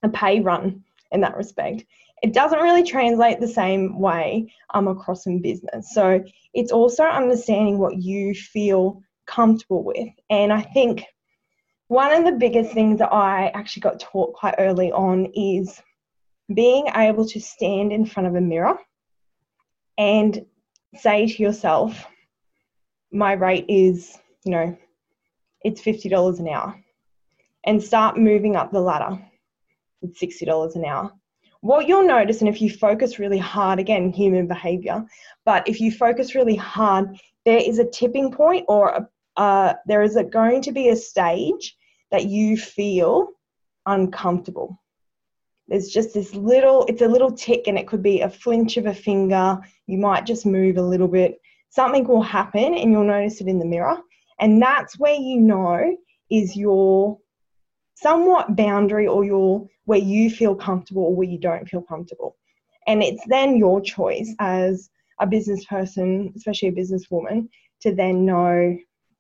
a 0.02 0.08
pay 0.08 0.40
run 0.40 0.84
in 1.10 1.20
that 1.20 1.36
respect. 1.36 1.84
It 2.22 2.32
doesn't 2.32 2.58
really 2.58 2.84
translate 2.84 3.40
the 3.40 3.48
same 3.48 3.98
way 3.98 4.52
um, 4.74 4.88
across 4.88 5.26
in 5.26 5.42
business. 5.42 5.92
So 5.92 6.22
it's 6.54 6.72
also 6.72 7.04
understanding 7.04 7.78
what 7.78 7.96
you 7.96 8.34
feel 8.34 9.02
comfortable 9.26 9.84
with. 9.84 10.08
And 10.30 10.52
I 10.52 10.62
think 10.62 11.04
one 11.92 12.14
of 12.14 12.24
the 12.24 12.32
biggest 12.32 12.72
things 12.72 12.98
that 13.00 13.12
I 13.12 13.48
actually 13.48 13.82
got 13.82 14.00
taught 14.00 14.32
quite 14.32 14.54
early 14.56 14.90
on 14.92 15.26
is 15.34 15.78
being 16.54 16.86
able 16.96 17.26
to 17.26 17.38
stand 17.38 17.92
in 17.92 18.06
front 18.06 18.26
of 18.26 18.34
a 18.34 18.40
mirror 18.40 18.78
and 19.98 20.46
say 20.96 21.26
to 21.26 21.42
yourself, 21.42 22.06
my 23.12 23.32
rate 23.32 23.66
is, 23.68 24.16
you 24.42 24.52
know, 24.52 24.74
it's 25.64 25.82
$50 25.82 26.38
an 26.38 26.48
hour. 26.48 26.82
and 27.64 27.80
start 27.80 28.16
moving 28.16 28.56
up 28.56 28.72
the 28.72 28.80
ladder 28.80 29.22
with 30.00 30.18
$60 30.18 30.74
an 30.74 30.86
hour. 30.86 31.12
What 31.60 31.86
you'll 31.86 32.06
notice, 32.06 32.40
and 32.40 32.48
if 32.48 32.62
you 32.62 32.70
focus 32.70 33.18
really 33.18 33.38
hard, 33.38 33.78
again, 33.78 34.10
human 34.10 34.46
behavior, 34.48 35.04
but 35.44 35.68
if 35.68 35.78
you 35.78 35.92
focus 35.92 36.34
really 36.34 36.56
hard, 36.56 37.20
there 37.44 37.58
is 37.58 37.78
a 37.78 37.84
tipping 37.84 38.32
point 38.32 38.64
or 38.66 38.88
a, 38.88 39.08
uh, 39.36 39.74
there 39.86 40.02
is 40.02 40.16
a, 40.16 40.24
going 40.24 40.62
to 40.62 40.72
be 40.72 40.88
a 40.88 40.96
stage 40.96 41.76
that 42.12 42.26
you 42.26 42.56
feel 42.56 43.30
uncomfortable. 43.86 44.80
There's 45.66 45.88
just 45.88 46.14
this 46.14 46.34
little, 46.34 46.84
it's 46.86 47.02
a 47.02 47.08
little 47.08 47.32
tick, 47.32 47.66
and 47.66 47.78
it 47.78 47.88
could 47.88 48.02
be 48.02 48.20
a 48.20 48.30
flinch 48.30 48.76
of 48.76 48.86
a 48.86 48.94
finger. 48.94 49.58
You 49.86 49.98
might 49.98 50.26
just 50.26 50.46
move 50.46 50.76
a 50.76 50.82
little 50.82 51.08
bit. 51.08 51.40
Something 51.70 52.06
will 52.06 52.22
happen, 52.22 52.74
and 52.74 52.92
you'll 52.92 53.04
notice 53.04 53.40
it 53.40 53.48
in 53.48 53.58
the 53.58 53.64
mirror. 53.64 53.96
And 54.38 54.60
that's 54.60 54.98
where 54.98 55.14
you 55.14 55.40
know 55.40 55.96
is 56.30 56.56
your 56.56 57.18
somewhat 57.94 58.56
boundary 58.56 59.06
or 59.06 59.24
your 59.24 59.66
where 59.84 59.98
you 59.98 60.30
feel 60.30 60.54
comfortable 60.54 61.02
or 61.04 61.14
where 61.14 61.28
you 61.28 61.38
don't 61.38 61.68
feel 61.68 61.82
comfortable. 61.82 62.36
And 62.86 63.02
it's 63.02 63.22
then 63.28 63.56
your 63.56 63.80
choice 63.80 64.34
as 64.38 64.90
a 65.20 65.26
business 65.26 65.64
person, 65.64 66.32
especially 66.36 66.68
a 66.68 66.72
businesswoman, 66.72 67.48
to 67.80 67.94
then 67.94 68.24
know, 68.24 68.76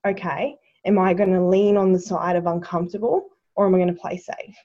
okay, 0.06 0.56
am 0.84 0.98
I 0.98 1.14
going 1.14 1.32
to 1.32 1.44
lean 1.44 1.76
on 1.76 1.92
the 1.92 1.98
side 1.98 2.36
of 2.36 2.46
uncomfortable 2.46 3.28
or 3.54 3.66
am 3.66 3.74
I 3.74 3.78
going 3.78 3.94
to 3.94 4.00
play 4.00 4.16
safe? 4.16 4.56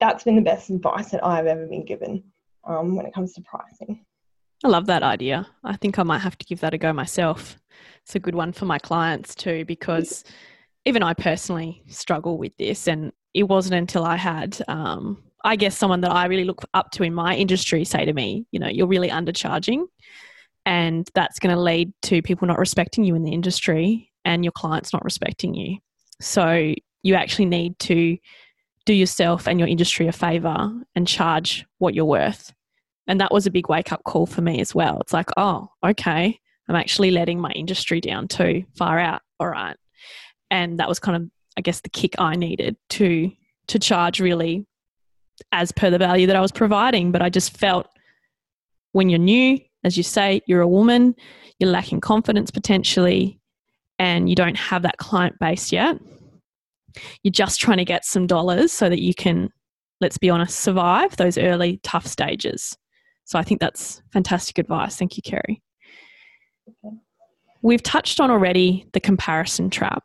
That's 0.00 0.24
been 0.24 0.36
the 0.36 0.42
best 0.42 0.70
advice 0.70 1.10
that 1.10 1.24
I've 1.24 1.46
ever 1.46 1.66
been 1.66 1.84
given 1.84 2.24
um, 2.66 2.96
when 2.96 3.06
it 3.06 3.14
comes 3.14 3.32
to 3.34 3.42
pricing. 3.42 4.04
I 4.64 4.68
love 4.68 4.86
that 4.86 5.02
idea. 5.02 5.46
I 5.64 5.76
think 5.76 5.98
I 5.98 6.02
might 6.02 6.18
have 6.18 6.36
to 6.38 6.46
give 6.46 6.60
that 6.60 6.74
a 6.74 6.78
go 6.78 6.92
myself. 6.92 7.58
It's 8.02 8.14
a 8.14 8.20
good 8.20 8.34
one 8.34 8.52
for 8.52 8.66
my 8.66 8.78
clients 8.78 9.34
too, 9.34 9.64
because 9.64 10.24
even 10.84 11.02
I 11.02 11.14
personally 11.14 11.82
struggle 11.88 12.38
with 12.38 12.56
this. 12.58 12.86
And 12.86 13.12
it 13.34 13.44
wasn't 13.44 13.74
until 13.74 14.04
I 14.04 14.16
had, 14.16 14.60
um, 14.68 15.22
I 15.44 15.56
guess, 15.56 15.76
someone 15.76 16.02
that 16.02 16.12
I 16.12 16.26
really 16.26 16.44
look 16.44 16.62
up 16.74 16.90
to 16.92 17.02
in 17.02 17.14
my 17.14 17.34
industry 17.34 17.84
say 17.84 18.04
to 18.04 18.12
me, 18.12 18.46
you 18.50 18.60
know, 18.60 18.68
you're 18.68 18.86
really 18.86 19.08
undercharging. 19.08 19.84
And 20.66 21.08
that's 21.14 21.38
going 21.38 21.54
to 21.54 21.60
lead 21.60 21.92
to 22.02 22.20
people 22.20 22.46
not 22.46 22.58
respecting 22.58 23.04
you 23.04 23.14
in 23.14 23.22
the 23.22 23.32
industry 23.32 24.09
and 24.30 24.44
your 24.44 24.52
clients 24.52 24.92
not 24.92 25.04
respecting 25.04 25.54
you. 25.54 25.78
So 26.20 26.74
you 27.02 27.14
actually 27.14 27.46
need 27.46 27.76
to 27.80 28.16
do 28.86 28.94
yourself 28.94 29.48
and 29.48 29.58
your 29.58 29.68
industry 29.68 30.06
a 30.06 30.12
favor 30.12 30.70
and 30.94 31.08
charge 31.08 31.66
what 31.78 31.94
you're 31.94 32.04
worth. 32.04 32.54
And 33.08 33.20
that 33.20 33.32
was 33.32 33.46
a 33.46 33.50
big 33.50 33.68
wake 33.68 33.90
up 33.90 34.04
call 34.04 34.26
for 34.26 34.40
me 34.40 34.60
as 34.60 34.72
well. 34.72 35.00
It's 35.00 35.12
like, 35.12 35.30
oh, 35.36 35.68
okay, 35.84 36.38
I'm 36.68 36.76
actually 36.76 37.10
letting 37.10 37.40
my 37.40 37.50
industry 37.50 38.00
down 38.00 38.28
too, 38.28 38.64
far 38.76 39.00
out. 39.00 39.20
All 39.40 39.48
right. 39.48 39.76
And 40.48 40.78
that 40.78 40.88
was 40.88 41.00
kind 41.00 41.16
of, 41.16 41.28
I 41.58 41.60
guess, 41.60 41.80
the 41.80 41.88
kick 41.88 42.14
I 42.18 42.36
needed 42.36 42.76
to 42.90 43.32
to 43.66 43.78
charge 43.78 44.20
really 44.20 44.66
as 45.52 45.72
per 45.72 45.90
the 45.90 45.98
value 45.98 46.28
that 46.28 46.36
I 46.36 46.40
was 46.40 46.52
providing. 46.52 47.10
But 47.10 47.22
I 47.22 47.30
just 47.30 47.56
felt 47.56 47.88
when 48.92 49.08
you're 49.08 49.18
new, 49.18 49.58
as 49.82 49.96
you 49.96 50.04
say, 50.04 50.40
you're 50.46 50.60
a 50.60 50.68
woman, 50.68 51.16
you're 51.58 51.70
lacking 51.70 52.00
confidence 52.00 52.52
potentially, 52.52 53.39
and 54.00 54.30
you 54.30 54.34
don't 54.34 54.56
have 54.56 54.80
that 54.82 54.96
client 54.96 55.38
base 55.38 55.70
yet. 55.70 55.98
You're 57.22 57.30
just 57.30 57.60
trying 57.60 57.76
to 57.76 57.84
get 57.84 58.06
some 58.06 58.26
dollars 58.26 58.72
so 58.72 58.88
that 58.88 59.02
you 59.02 59.14
can, 59.14 59.50
let's 60.00 60.16
be 60.16 60.30
honest, 60.30 60.58
survive 60.58 61.16
those 61.16 61.36
early 61.36 61.80
tough 61.82 62.06
stages. 62.06 62.76
So 63.26 63.38
I 63.38 63.42
think 63.42 63.60
that's 63.60 64.00
fantastic 64.10 64.58
advice. 64.58 64.96
Thank 64.96 65.18
you, 65.18 65.22
Kerry. 65.22 65.62
Okay. 66.66 66.96
We've 67.60 67.82
touched 67.82 68.20
on 68.20 68.30
already 68.30 68.86
the 68.94 69.00
comparison 69.00 69.68
trap. 69.68 70.02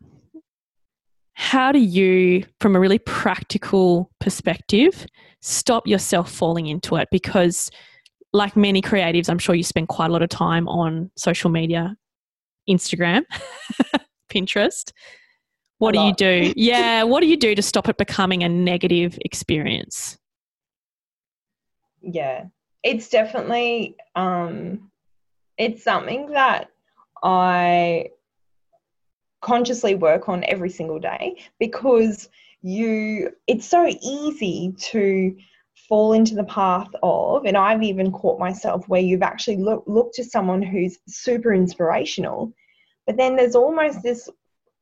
How 1.32 1.72
do 1.72 1.80
you, 1.80 2.44
from 2.60 2.76
a 2.76 2.80
really 2.82 3.00
practical 3.00 4.12
perspective, 4.20 5.06
stop 5.42 5.88
yourself 5.88 6.30
falling 6.30 6.68
into 6.68 6.98
it? 6.98 7.08
Because, 7.12 7.72
like 8.34 8.58
many 8.58 8.82
creatives, 8.82 9.30
I'm 9.30 9.40
sure 9.40 9.56
you 9.56 9.64
spend 9.64 9.88
quite 9.88 10.10
a 10.10 10.14
lot 10.14 10.22
of 10.22 10.30
time 10.30 10.68
on 10.68 11.12
social 11.16 11.50
media, 11.50 11.96
Instagram, 12.70 13.24
Pinterest. 14.30 14.92
What 15.78 15.94
do 15.94 16.02
you 16.02 16.14
do? 16.14 16.54
yeah, 16.56 17.04
what 17.04 17.20
do 17.20 17.28
you 17.28 17.38
do 17.38 17.54
to 17.54 17.62
stop 17.62 17.90
it 17.90 17.98
becoming 17.98 18.44
a 18.44 18.50
negative 18.50 19.18
experience? 19.26 20.18
Yeah, 22.02 22.46
it's 22.82 23.10
definitely 23.10 23.96
um, 24.16 24.92
it's 25.58 25.84
something 25.84 26.32
that 26.32 26.70
I 27.24 28.10
consciously 29.42 29.96
work 29.96 30.30
on 30.30 30.44
every 30.46 30.70
single 30.70 31.00
day 31.00 31.38
because 31.60 32.30
you 32.62 33.32
it's 33.46 33.68
so 33.68 33.88
easy 34.02 34.74
to 34.80 35.36
fall 35.88 36.14
into 36.14 36.36
the 36.36 36.44
path 36.46 36.90
of 37.04 37.46
and 37.46 37.58
I've 37.58 37.84
even 37.84 38.12
caught 38.12 38.40
myself 38.40 38.88
where 38.88 39.02
you've 39.02 39.22
actually 39.22 39.58
look, 39.58 39.84
looked 39.88 40.16
to 40.16 40.24
someone 40.24 40.62
who's 40.62 40.98
super 41.08 41.54
inspirational 41.54 42.54
but 43.06 43.18
then 43.18 43.36
there's 43.36 43.56
almost 43.56 44.02
this 44.04 44.30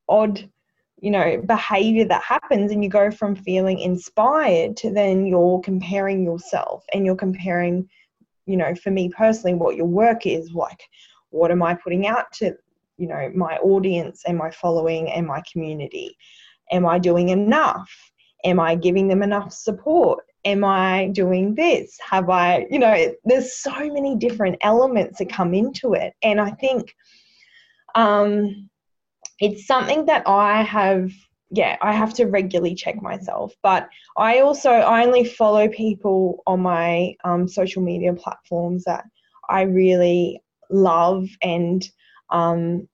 odd 0.08 0.48
you 1.00 1.10
know 1.10 1.42
behavior 1.46 2.04
that 2.06 2.22
happens 2.22 2.72
and 2.72 2.82
you 2.82 2.90
go 2.90 3.10
from 3.10 3.34
feeling 3.34 3.78
inspired 3.78 4.76
to 4.76 4.90
then 4.90 5.26
you're 5.26 5.60
comparing 5.60 6.24
yourself 6.24 6.84
and 6.92 7.04
you're 7.04 7.16
comparing 7.16 7.88
you 8.46 8.56
know 8.56 8.74
for 8.74 8.90
me 8.90 9.08
personally 9.08 9.54
what 9.54 9.76
your 9.76 9.86
work 9.86 10.26
is 10.26 10.52
like 10.52 10.82
what 11.30 11.50
am 11.50 11.62
i 11.62 11.74
putting 11.74 12.06
out 12.06 12.30
to 12.32 12.54
you 12.96 13.08
know 13.08 13.30
my 13.34 13.56
audience 13.58 14.22
and 14.26 14.38
my 14.38 14.50
following 14.50 15.10
and 15.10 15.26
my 15.26 15.42
community? 15.50 16.16
Am 16.70 16.86
i 16.86 16.98
doing 16.98 17.30
enough? 17.30 17.90
Am 18.44 18.60
i 18.60 18.74
giving 18.74 19.08
them 19.08 19.22
enough 19.22 19.52
support 19.52 20.24
am 20.44 20.64
i 20.64 21.08
doing 21.08 21.54
this? 21.54 21.98
Have 22.08 22.30
i 22.30 22.66
you 22.70 22.78
know 22.78 23.14
there's 23.24 23.56
so 23.56 23.72
many 23.92 24.16
different 24.16 24.56
elements 24.62 25.18
that 25.18 25.28
come 25.30 25.54
into 25.54 25.94
it. 25.94 26.14
And 26.22 26.40
i 26.40 26.50
think 26.50 26.94
um 27.94 28.68
it's 29.40 29.66
something 29.66 30.06
that 30.06 30.22
I 30.26 30.62
have 30.62 31.10
yeah, 31.50 31.76
I 31.80 31.92
have 31.92 32.14
to 32.14 32.24
regularly 32.24 32.74
check 32.74 33.00
myself. 33.00 33.54
But 33.62 33.88
I 34.16 34.40
also 34.40 34.70
I 34.70 35.04
only 35.04 35.24
follow 35.24 35.68
people 35.68 36.42
on 36.46 36.60
my 36.60 37.14
um, 37.24 37.46
social 37.46 37.82
media 37.82 38.12
platforms 38.14 38.84
that 38.84 39.04
I 39.48 39.62
really 39.62 40.42
love, 40.70 41.28
and 41.42 41.88
um, 42.30 42.88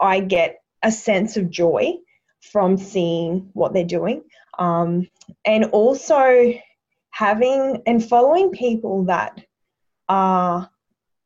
I 0.00 0.20
get 0.20 0.62
a 0.82 0.90
sense 0.90 1.36
of 1.36 1.50
joy 1.50 1.94
from 2.40 2.78
seeing 2.78 3.50
what 3.52 3.74
they're 3.74 3.84
doing, 3.84 4.22
um, 4.58 5.08
and 5.44 5.66
also 5.66 6.54
having 7.16 7.82
and 7.86 8.06
following 8.06 8.50
people 8.50 9.04
that 9.04 9.42
are, 10.06 10.68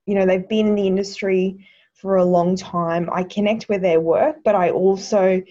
you 0.07 0.15
know, 0.15 0.25
they've 0.25 0.49
been 0.49 0.69
in 0.69 0.75
the 0.77 0.87
industry 0.87 1.67
for 1.95 2.17
a 2.17 2.25
long 2.25 2.55
time. 2.55 3.11
I 3.13 3.25
connect 3.25 3.69
with 3.69 3.83
their 3.83 4.01
work, 4.01 4.37
but 4.45 4.55
I 4.55 4.71
also, 4.71 5.43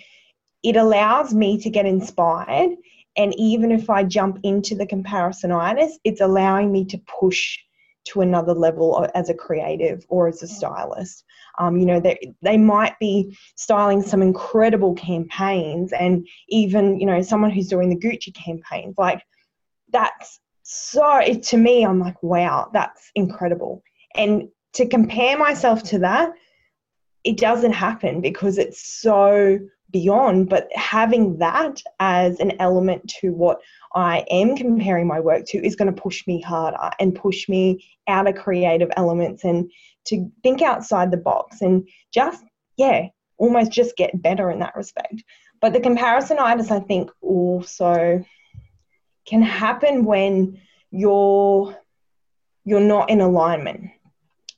it 0.63 0.77
allows 0.77 1.33
me 1.33 1.59
to 1.59 1.69
get 1.69 1.85
inspired. 1.85 2.71
And 3.17 3.33
even 3.37 3.69
if 3.69 3.89
I 3.89 4.05
jump 4.05 4.39
into 4.43 4.75
the 4.75 4.87
comparisonitis, 4.87 5.91
it's 6.05 6.21
allowing 6.21 6.71
me 6.71 6.85
to 6.85 6.97
push 7.19 7.57
to 8.05 8.21
another 8.21 8.53
level 8.53 9.05
as 9.15 9.29
a 9.29 9.33
creative 9.33 10.05
or 10.07 10.29
as 10.29 10.41
a 10.41 10.47
stylist. 10.47 11.25
Um, 11.59 11.75
you 11.75 11.85
know, 11.85 11.99
they, 11.99 12.33
they 12.41 12.57
might 12.57 12.97
be 12.99 13.37
styling 13.55 14.01
some 14.01 14.21
incredible 14.21 14.93
campaigns, 14.93 15.91
and 15.91 16.25
even, 16.47 16.97
you 16.97 17.05
know, 17.05 17.21
someone 17.21 17.51
who's 17.51 17.67
doing 17.67 17.89
the 17.89 17.97
Gucci 17.97 18.33
campaigns, 18.33 18.95
like 18.97 19.21
that's 19.91 20.39
so, 20.63 21.21
to 21.21 21.57
me, 21.57 21.83
I'm 21.83 21.99
like, 21.99 22.21
wow, 22.21 22.69
that's 22.73 23.11
incredible. 23.15 23.81
And 24.15 24.49
to 24.73 24.87
compare 24.87 25.37
myself 25.37 25.81
to 25.83 25.99
that, 25.99 26.31
it 27.23 27.37
doesn't 27.37 27.73
happen 27.73 28.21
because 28.21 28.57
it's 28.57 29.01
so 29.01 29.59
beyond. 29.91 30.49
But 30.49 30.69
having 30.75 31.39
that 31.39 31.81
as 31.99 32.39
an 32.39 32.53
element 32.59 33.11
to 33.19 33.33
what 33.33 33.61
I 33.95 34.23
am 34.29 34.55
comparing 34.55 35.07
my 35.07 35.19
work 35.19 35.45
to 35.47 35.65
is 35.65 35.75
going 35.75 35.93
to 35.93 36.01
push 36.01 36.25
me 36.27 36.39
harder 36.41 36.91
and 36.99 37.15
push 37.15 37.49
me 37.49 37.83
out 38.07 38.27
of 38.27 38.35
creative 38.35 38.89
elements 38.95 39.43
and 39.43 39.71
to 40.05 40.31
think 40.43 40.61
outside 40.61 41.09
the 41.09 41.17
box 41.17 41.61
and 41.61 41.87
just, 42.13 42.43
yeah, 42.77 43.07
almost 43.37 43.71
just 43.71 43.97
get 43.97 44.21
better 44.21 44.51
in 44.51 44.59
that 44.59 44.75
respect. 44.75 45.23
But 45.61 45.73
the 45.73 45.79
comparisonitis, 45.79 46.71
I 46.71 46.79
think, 46.79 47.09
also 47.21 48.23
can 49.29 49.41
happen 49.41 50.05
when 50.05 50.59
you're 50.91 51.77
you're 52.65 52.79
not 52.79 53.09
in 53.09 53.21
alignment 53.21 53.91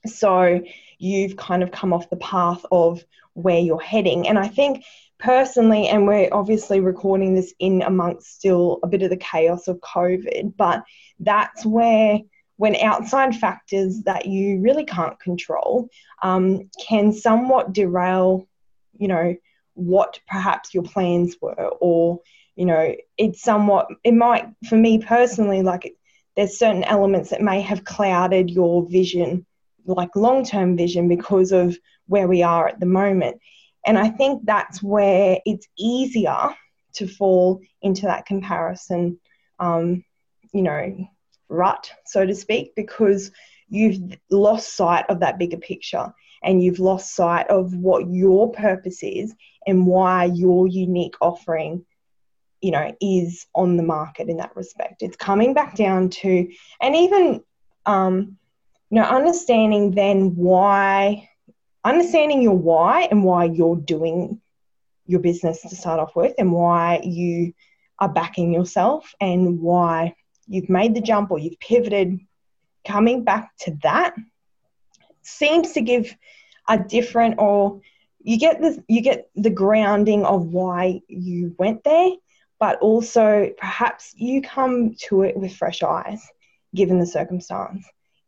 so 0.06 0.60
you've 0.98 1.36
kind 1.36 1.62
of 1.62 1.70
come 1.70 1.92
off 1.92 2.10
the 2.10 2.16
path 2.16 2.64
of 2.70 3.04
where 3.34 3.58
you're 3.58 3.80
heading. 3.80 4.28
And 4.28 4.38
I 4.38 4.48
think 4.48 4.84
personally, 5.18 5.88
and 5.88 6.06
we're 6.06 6.28
obviously 6.32 6.80
recording 6.80 7.34
this 7.34 7.54
in 7.58 7.82
amongst 7.82 8.34
still 8.34 8.78
a 8.82 8.88
bit 8.88 9.02
of 9.02 9.10
the 9.10 9.16
chaos 9.16 9.68
of 9.68 9.80
COVID, 9.80 10.56
but 10.56 10.82
that's 11.20 11.64
where 11.64 12.18
when 12.56 12.76
outside 12.76 13.34
factors 13.34 14.02
that 14.02 14.26
you 14.26 14.60
really 14.60 14.84
can't 14.84 15.18
control 15.18 15.88
um, 16.22 16.70
can 16.86 17.12
somewhat 17.12 17.72
derail, 17.72 18.46
you 18.98 19.08
know, 19.08 19.34
what 19.74 20.20
perhaps 20.28 20.74
your 20.74 20.82
plans 20.82 21.36
were 21.40 21.70
or 21.80 22.20
you 22.56 22.66
know, 22.66 22.94
it's 23.16 23.42
somewhat, 23.42 23.88
it 24.04 24.14
might, 24.14 24.46
for 24.68 24.76
me 24.76 24.98
personally, 24.98 25.62
like 25.62 25.94
there's 26.36 26.58
certain 26.58 26.84
elements 26.84 27.30
that 27.30 27.40
may 27.42 27.60
have 27.60 27.84
clouded 27.84 28.50
your 28.50 28.86
vision, 28.88 29.46
like 29.84 30.14
long 30.14 30.44
term 30.44 30.76
vision, 30.76 31.08
because 31.08 31.52
of 31.52 31.76
where 32.06 32.28
we 32.28 32.42
are 32.42 32.68
at 32.68 32.80
the 32.80 32.86
moment. 32.86 33.40
And 33.84 33.98
I 33.98 34.08
think 34.08 34.44
that's 34.44 34.82
where 34.82 35.38
it's 35.44 35.66
easier 35.78 36.54
to 36.94 37.06
fall 37.06 37.60
into 37.80 38.02
that 38.02 38.26
comparison, 38.26 39.18
um, 39.58 40.04
you 40.52 40.62
know, 40.62 41.08
rut, 41.48 41.90
so 42.04 42.24
to 42.24 42.34
speak, 42.34 42.74
because 42.76 43.30
you've 43.68 44.18
lost 44.30 44.76
sight 44.76 45.06
of 45.08 45.20
that 45.20 45.38
bigger 45.38 45.56
picture 45.56 46.12
and 46.42 46.62
you've 46.62 46.78
lost 46.78 47.14
sight 47.14 47.48
of 47.48 47.74
what 47.74 48.10
your 48.10 48.52
purpose 48.52 49.02
is 49.02 49.34
and 49.66 49.86
why 49.86 50.24
your 50.24 50.66
unique 50.66 51.14
offering 51.20 51.84
you 52.62 52.70
know 52.70 52.94
is 53.00 53.46
on 53.54 53.76
the 53.76 53.82
market 53.82 54.28
in 54.28 54.38
that 54.38 54.56
respect. 54.56 55.02
It's 55.02 55.16
coming 55.16 55.52
back 55.52 55.76
down 55.76 56.08
to 56.10 56.48
and 56.80 56.96
even 56.96 57.42
um, 57.84 58.38
you 58.90 59.00
know 59.00 59.04
understanding 59.04 59.90
then 59.90 60.36
why 60.36 61.28
understanding 61.84 62.40
your 62.40 62.56
why 62.56 63.08
and 63.10 63.24
why 63.24 63.44
you're 63.44 63.76
doing 63.76 64.40
your 65.06 65.20
business 65.20 65.60
to 65.62 65.74
start 65.74 65.98
off 65.98 66.14
with 66.14 66.34
and 66.38 66.52
why 66.52 67.00
you 67.02 67.52
are 67.98 68.08
backing 68.08 68.52
yourself 68.52 69.14
and 69.20 69.60
why 69.60 70.14
you've 70.46 70.68
made 70.68 70.94
the 70.94 71.00
jump 71.00 71.30
or 71.30 71.38
you've 71.38 71.58
pivoted 71.58 72.20
coming 72.86 73.24
back 73.24 73.50
to 73.58 73.76
that 73.82 74.14
seems 75.22 75.72
to 75.72 75.80
give 75.80 76.14
a 76.68 76.78
different 76.78 77.36
or 77.38 77.80
you 78.22 78.38
get 78.38 78.60
the 78.60 78.82
you 78.88 79.00
get 79.00 79.28
the 79.34 79.50
grounding 79.50 80.24
of 80.24 80.46
why 80.46 81.00
you 81.08 81.54
went 81.58 81.82
there 81.82 82.10
but 82.62 82.78
also 82.78 83.50
perhaps 83.58 84.14
you 84.14 84.40
come 84.40 84.94
to 84.94 85.22
it 85.22 85.36
with 85.36 85.52
fresh 85.52 85.82
eyes 85.82 86.22
given 86.76 87.00
the 87.00 87.04
circumstance. 87.04 87.84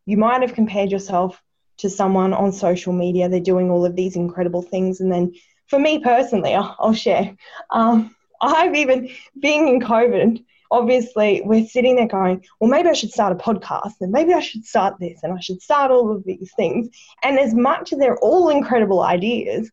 You 0.06 0.16
might 0.16 0.42
have 0.42 0.54
compared 0.54 0.90
yourself 0.90 1.40
to 1.78 1.88
someone 1.88 2.34
on 2.34 2.50
social 2.50 2.92
media, 2.92 3.28
they're 3.28 3.38
doing 3.38 3.70
all 3.70 3.86
of 3.86 3.94
these 3.94 4.16
incredible 4.16 4.60
things. 4.60 5.00
And 5.00 5.12
then 5.12 5.34
for 5.68 5.78
me 5.78 6.00
personally, 6.00 6.52
I'll, 6.52 6.74
I'll 6.80 6.92
share. 6.92 7.36
Um, 7.70 8.12
I've 8.40 8.74
even, 8.74 9.08
being 9.38 9.68
in 9.68 9.78
COVID, 9.78 10.44
obviously 10.68 11.42
we're 11.44 11.68
sitting 11.68 11.94
there 11.94 12.08
going, 12.08 12.44
well, 12.58 12.68
maybe 12.68 12.88
I 12.88 12.94
should 12.94 13.12
start 13.12 13.30
a 13.32 13.36
podcast 13.36 14.00
and 14.00 14.10
maybe 14.10 14.32
I 14.32 14.40
should 14.40 14.64
start 14.64 14.96
this 14.98 15.20
and 15.22 15.32
I 15.32 15.38
should 15.38 15.62
start 15.62 15.92
all 15.92 16.10
of 16.10 16.24
these 16.24 16.50
things. 16.56 16.88
And 17.22 17.38
as 17.38 17.54
much 17.54 17.92
as 17.92 18.00
they're 18.00 18.18
all 18.18 18.48
incredible 18.48 19.00
ideas, 19.00 19.70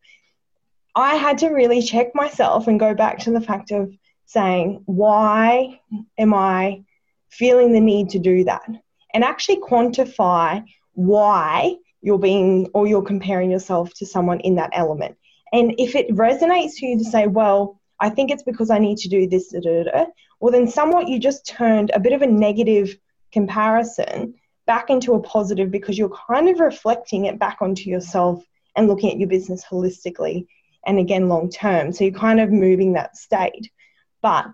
I 0.95 1.15
had 1.15 1.39
to 1.39 1.47
really 1.47 1.81
check 1.81 2.13
myself 2.13 2.67
and 2.67 2.79
go 2.79 2.93
back 2.93 3.17
to 3.19 3.31
the 3.31 3.41
fact 3.41 3.71
of 3.71 3.91
saying, 4.31 4.81
why 4.85 5.79
am 6.17 6.33
I 6.33 6.83
feeling 7.29 7.73
the 7.73 7.79
need 7.79 8.09
to 8.11 8.19
do 8.19 8.43
that? 8.45 8.63
And 9.13 9.23
actually 9.23 9.57
quantify 9.57 10.63
why 10.93 11.75
you're 12.01 12.19
being 12.19 12.69
or 12.73 12.87
you're 12.87 13.03
comparing 13.03 13.51
yourself 13.51 13.93
to 13.95 14.05
someone 14.05 14.39
in 14.39 14.55
that 14.55 14.71
element. 14.73 15.17
And 15.53 15.75
if 15.77 15.95
it 15.95 16.09
resonates 16.09 16.77
to 16.77 16.85
you 16.85 16.97
to 16.97 17.03
say, 17.03 17.27
well, 17.27 17.79
I 17.99 18.09
think 18.09 18.31
it's 18.31 18.43
because 18.43 18.69
I 18.69 18.79
need 18.79 18.97
to 18.99 19.09
do 19.09 19.27
this, 19.27 19.49
da, 19.49 19.59
da, 19.59 19.83
da, 19.83 20.05
well, 20.39 20.51
then 20.51 20.67
somewhat 20.67 21.07
you 21.07 21.19
just 21.19 21.45
turned 21.45 21.91
a 21.93 21.99
bit 21.99 22.13
of 22.13 22.21
a 22.21 22.27
negative 22.27 22.97
comparison 23.31 24.33
back 24.65 24.89
into 24.89 25.13
a 25.13 25.21
positive 25.21 25.69
because 25.69 25.97
you're 25.97 26.17
kind 26.27 26.49
of 26.49 26.59
reflecting 26.59 27.25
it 27.25 27.37
back 27.37 27.57
onto 27.61 27.89
yourself 27.89 28.43
and 28.75 28.87
looking 28.87 29.11
at 29.11 29.19
your 29.19 29.27
business 29.27 29.63
holistically 29.63 30.47
and 30.85 30.97
again 30.97 31.27
long 31.29 31.49
term. 31.49 31.91
So 31.91 32.05
you're 32.05 32.13
kind 32.13 32.39
of 32.39 32.51
moving 32.51 32.93
that 32.93 33.17
state. 33.17 33.69
But 34.21 34.47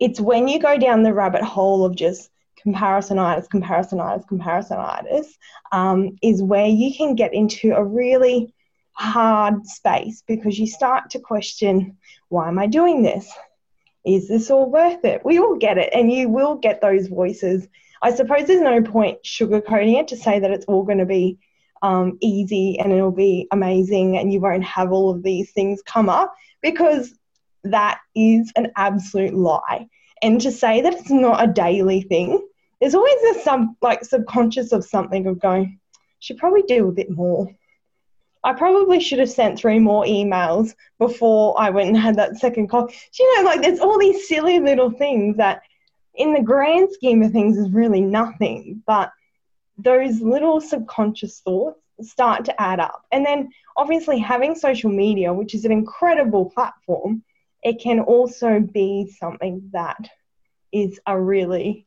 it's 0.00 0.20
when 0.20 0.48
you 0.48 0.58
go 0.58 0.78
down 0.78 1.02
the 1.02 1.14
rabbit 1.14 1.42
hole 1.42 1.84
of 1.84 1.94
just 1.94 2.30
comparisonitis, 2.64 3.48
comparisonitis, 3.48 4.26
comparisonitis, 4.26 5.26
um, 5.72 6.16
is 6.22 6.42
where 6.42 6.66
you 6.66 6.94
can 6.94 7.14
get 7.14 7.34
into 7.34 7.72
a 7.72 7.84
really 7.84 8.52
hard 8.92 9.66
space 9.66 10.22
because 10.26 10.58
you 10.58 10.66
start 10.66 11.10
to 11.10 11.18
question 11.18 11.96
why 12.28 12.48
am 12.48 12.58
I 12.58 12.66
doing 12.66 13.02
this? 13.02 13.30
Is 14.04 14.28
this 14.28 14.50
all 14.50 14.70
worth 14.70 15.04
it? 15.04 15.24
We 15.24 15.38
all 15.38 15.56
get 15.56 15.78
it, 15.78 15.90
and 15.94 16.10
you 16.10 16.28
will 16.28 16.56
get 16.56 16.80
those 16.80 17.08
voices. 17.08 17.68
I 18.00 18.12
suppose 18.12 18.46
there's 18.46 18.60
no 18.60 18.82
point 18.82 19.22
sugarcoating 19.22 19.98
it 20.00 20.08
to 20.08 20.16
say 20.16 20.40
that 20.40 20.50
it's 20.50 20.64
all 20.64 20.82
going 20.82 20.98
to 20.98 21.06
be 21.06 21.38
um, 21.82 22.16
easy 22.20 22.78
and 22.78 22.92
it'll 22.92 23.10
be 23.10 23.48
amazing 23.50 24.16
and 24.16 24.32
you 24.32 24.40
won't 24.40 24.64
have 24.64 24.92
all 24.92 25.10
of 25.10 25.22
these 25.22 25.50
things 25.52 25.82
come 25.82 26.08
up 26.08 26.34
because 26.62 27.12
that 27.64 28.00
is 28.14 28.52
an 28.56 28.72
absolute 28.76 29.34
lie. 29.34 29.88
And 30.22 30.40
to 30.40 30.52
say 30.52 30.80
that 30.82 30.94
it's 30.94 31.10
not 31.10 31.42
a 31.42 31.52
daily 31.52 32.02
thing, 32.02 32.46
there's 32.80 32.94
always 32.94 33.36
a 33.36 33.40
some 33.40 33.76
like 33.82 34.04
subconscious 34.04 34.72
of 34.72 34.84
something 34.84 35.26
of 35.26 35.40
going, 35.40 35.78
should 36.20 36.38
probably 36.38 36.62
do 36.62 36.88
a 36.88 36.92
bit 36.92 37.10
more. 37.10 37.48
I 38.44 38.54
probably 38.54 38.98
should 38.98 39.20
have 39.20 39.30
sent 39.30 39.58
three 39.58 39.78
more 39.78 40.04
emails 40.04 40.74
before 40.98 41.54
I 41.60 41.70
went 41.70 41.88
and 41.88 41.96
had 41.96 42.16
that 42.16 42.38
second 42.38 42.68
call. 42.68 42.90
You 43.18 43.36
know, 43.36 43.44
like 43.44 43.62
there's 43.62 43.78
all 43.78 43.98
these 43.98 44.26
silly 44.26 44.58
little 44.58 44.90
things 44.90 45.36
that 45.36 45.62
in 46.14 46.34
the 46.34 46.42
grand 46.42 46.90
scheme 46.92 47.22
of 47.22 47.32
things 47.32 47.56
is 47.56 47.70
really 47.70 48.00
nothing, 48.00 48.82
but 48.86 49.12
those 49.78 50.20
little 50.20 50.60
subconscious 50.60 51.40
thoughts 51.40 51.78
start 52.00 52.44
to 52.46 52.60
add 52.60 52.80
up. 52.80 53.04
And 53.12 53.24
then 53.24 53.50
obviously 53.76 54.18
having 54.18 54.54
social 54.54 54.90
media, 54.90 55.32
which 55.32 55.54
is 55.54 55.64
an 55.64 55.72
incredible 55.72 56.50
platform, 56.50 57.22
it 57.62 57.80
can 57.80 58.00
also 58.00 58.60
be 58.60 59.12
something 59.18 59.70
that 59.72 60.08
is 60.72 60.98
a 61.06 61.20
really 61.20 61.86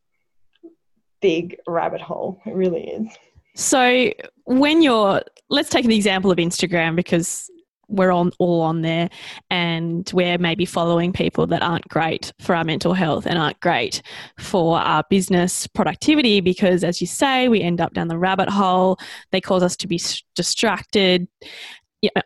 big 1.21 1.57
rabbit 1.67 2.01
hole. 2.01 2.39
It 2.45 2.53
really 2.53 2.88
is. 2.88 3.07
So, 3.55 4.11
when 4.45 4.81
you're, 4.81 5.21
let's 5.49 5.69
take 5.69 5.85
the 5.85 5.95
example 5.95 6.31
of 6.31 6.38
Instagram 6.38 6.95
because 6.95 7.49
we're 7.88 8.11
on 8.11 8.31
all 8.39 8.61
on 8.61 8.81
there 8.81 9.09
and 9.49 10.09
we're 10.13 10.38
maybe 10.38 10.65
following 10.65 11.13
people 11.13 11.45
that 11.47 11.61
aren't 11.61 11.88
great 11.88 12.33
for 12.41 12.55
our 12.55 12.63
mental 12.63 12.93
health 12.93 13.25
and 13.25 13.38
aren't 13.38 13.59
great 13.59 14.01
for 14.39 14.79
our 14.79 15.03
business 15.09 15.67
productivity 15.67 16.41
because 16.41 16.83
as 16.83 16.99
you 16.99 17.05
say 17.05 17.47
we 17.47 17.61
end 17.61 17.79
up 17.79 17.93
down 17.93 18.07
the 18.07 18.17
rabbit 18.17 18.49
hole 18.49 18.97
they 19.31 19.39
cause 19.39 19.61
us 19.61 19.75
to 19.75 19.88
be 19.88 20.01
distracted 20.35 21.27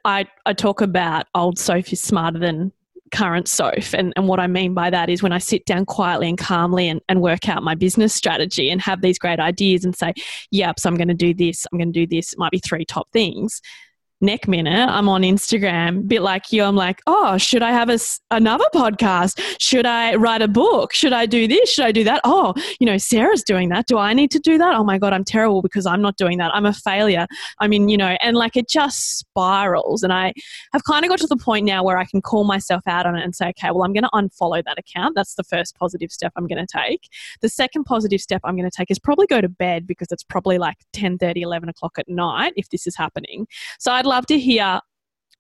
I, 0.05 0.25
I 0.45 0.53
talk 0.53 0.79
about 0.81 1.27
old 1.35 1.59
Soph 1.59 1.91
is 1.91 2.01
smarter 2.01 2.39
than 2.39 2.71
current 3.11 3.47
Soph. 3.47 3.93
And, 3.93 4.13
and 4.15 4.27
what 4.27 4.39
I 4.39 4.47
mean 4.47 4.73
by 4.73 4.89
that 4.89 5.09
is 5.09 5.23
when 5.23 5.31
I 5.31 5.37
sit 5.37 5.65
down 5.65 5.85
quietly 5.85 6.29
and 6.29 6.37
calmly 6.37 6.87
and, 6.89 7.01
and 7.09 7.21
work 7.21 7.49
out 7.49 7.63
my 7.63 7.75
business 7.75 8.13
strategy 8.13 8.69
and 8.69 8.81
have 8.81 9.01
these 9.01 9.19
great 9.19 9.39
ideas 9.39 9.85
and 9.85 9.95
say, 9.95 10.13
yep, 10.51 10.79
so 10.79 10.89
I'm 10.89 10.97
going 10.97 11.07
to 11.07 11.13
do 11.13 11.33
this, 11.33 11.65
I'm 11.71 11.77
going 11.77 11.91
to 11.91 11.99
do 11.99 12.07
this, 12.07 12.33
it 12.33 12.39
might 12.39 12.51
be 12.51 12.59
three 12.59 12.85
top 12.85 13.11
things 13.11 13.61
neck 14.21 14.47
minute 14.47 14.89
i'm 14.89 15.07
on 15.07 15.21
instagram 15.21 16.07
bit 16.07 16.21
like 16.21 16.51
you 16.51 16.63
i'm 16.63 16.75
like 16.75 17.01
oh 17.07 17.37
should 17.37 17.61
i 17.61 17.71
have 17.71 17.89
a, 17.89 17.97
another 18.31 18.65
podcast? 18.73 19.39
Should 19.59 19.85
i 19.85 20.15
write 20.15 20.41
a 20.41 20.47
book? 20.47 20.93
Should 20.93 21.13
i 21.13 21.25
do 21.25 21.47
this? 21.47 21.71
Should 21.71 21.85
i 21.85 21.91
do 21.91 22.03
that? 22.03 22.21
Oh 22.23 22.53
you 22.79 22.85
know 22.85 22.97
sarah's 22.97 23.43
doing 23.43 23.69
that. 23.69 23.85
Do 23.87 23.97
i 23.97 24.13
need 24.13 24.31
to 24.31 24.39
do 24.39 24.57
that? 24.57 24.75
Oh 24.75 24.83
my 24.83 24.97
god 24.97 25.13
i'm 25.13 25.23
terrible 25.23 25.61
because 25.61 25.85
i'm 25.85 26.01
not 26.01 26.17
doing 26.17 26.37
that. 26.37 26.53
I'm 26.53 26.65
a 26.65 26.73
failure. 26.73 27.27
I 27.59 27.67
mean 27.67 27.89
you 27.89 27.97
know 27.97 28.17
and 28.21 28.35
like 28.37 28.55
it 28.55 28.69
just 28.69 29.19
spirals. 29.19 30.03
And 30.03 30.13
i 30.13 30.33
have 30.73 30.83
kind 30.83 31.05
of 31.05 31.09
got 31.09 31.19
to 31.19 31.27
the 31.27 31.37
point 31.37 31.65
now 31.65 31.83
where 31.83 31.97
i 31.97 32.05
can 32.05 32.21
call 32.21 32.43
myself 32.43 32.81
out 32.87 33.05
on 33.05 33.15
it 33.15 33.23
and 33.23 33.35
say 33.35 33.49
okay 33.49 33.71
well 33.71 33.83
i'm 33.83 33.93
going 33.93 34.03
to 34.03 34.09
unfollow 34.13 34.63
that 34.63 34.77
account. 34.77 35.15
That's 35.15 35.35
the 35.35 35.43
first 35.43 35.75
positive 35.75 36.11
step 36.11 36.33
i'm 36.35 36.47
going 36.47 36.65
to 36.65 36.77
take. 36.77 37.09
The 37.41 37.49
second 37.49 37.85
positive 37.85 38.21
step 38.21 38.41
i'm 38.43 38.55
going 38.55 38.69
to 38.69 38.75
take 38.75 38.91
is 38.91 38.99
probably 38.99 39.27
go 39.27 39.41
to 39.41 39.49
bed 39.49 39.87
because 39.87 40.11
it's 40.11 40.23
probably 40.23 40.57
like 40.57 40.77
10 40.93 41.17
30 41.17 41.41
11 41.41 41.69
o'clock 41.69 41.97
at 41.97 42.07
night 42.07 42.53
if 42.55 42.69
this 42.69 42.85
is 42.85 42.95
happening. 42.95 43.47
So 43.79 43.91
i'd 43.91 44.05
love 44.09 44.25
to 44.25 44.39
hear 44.39 44.81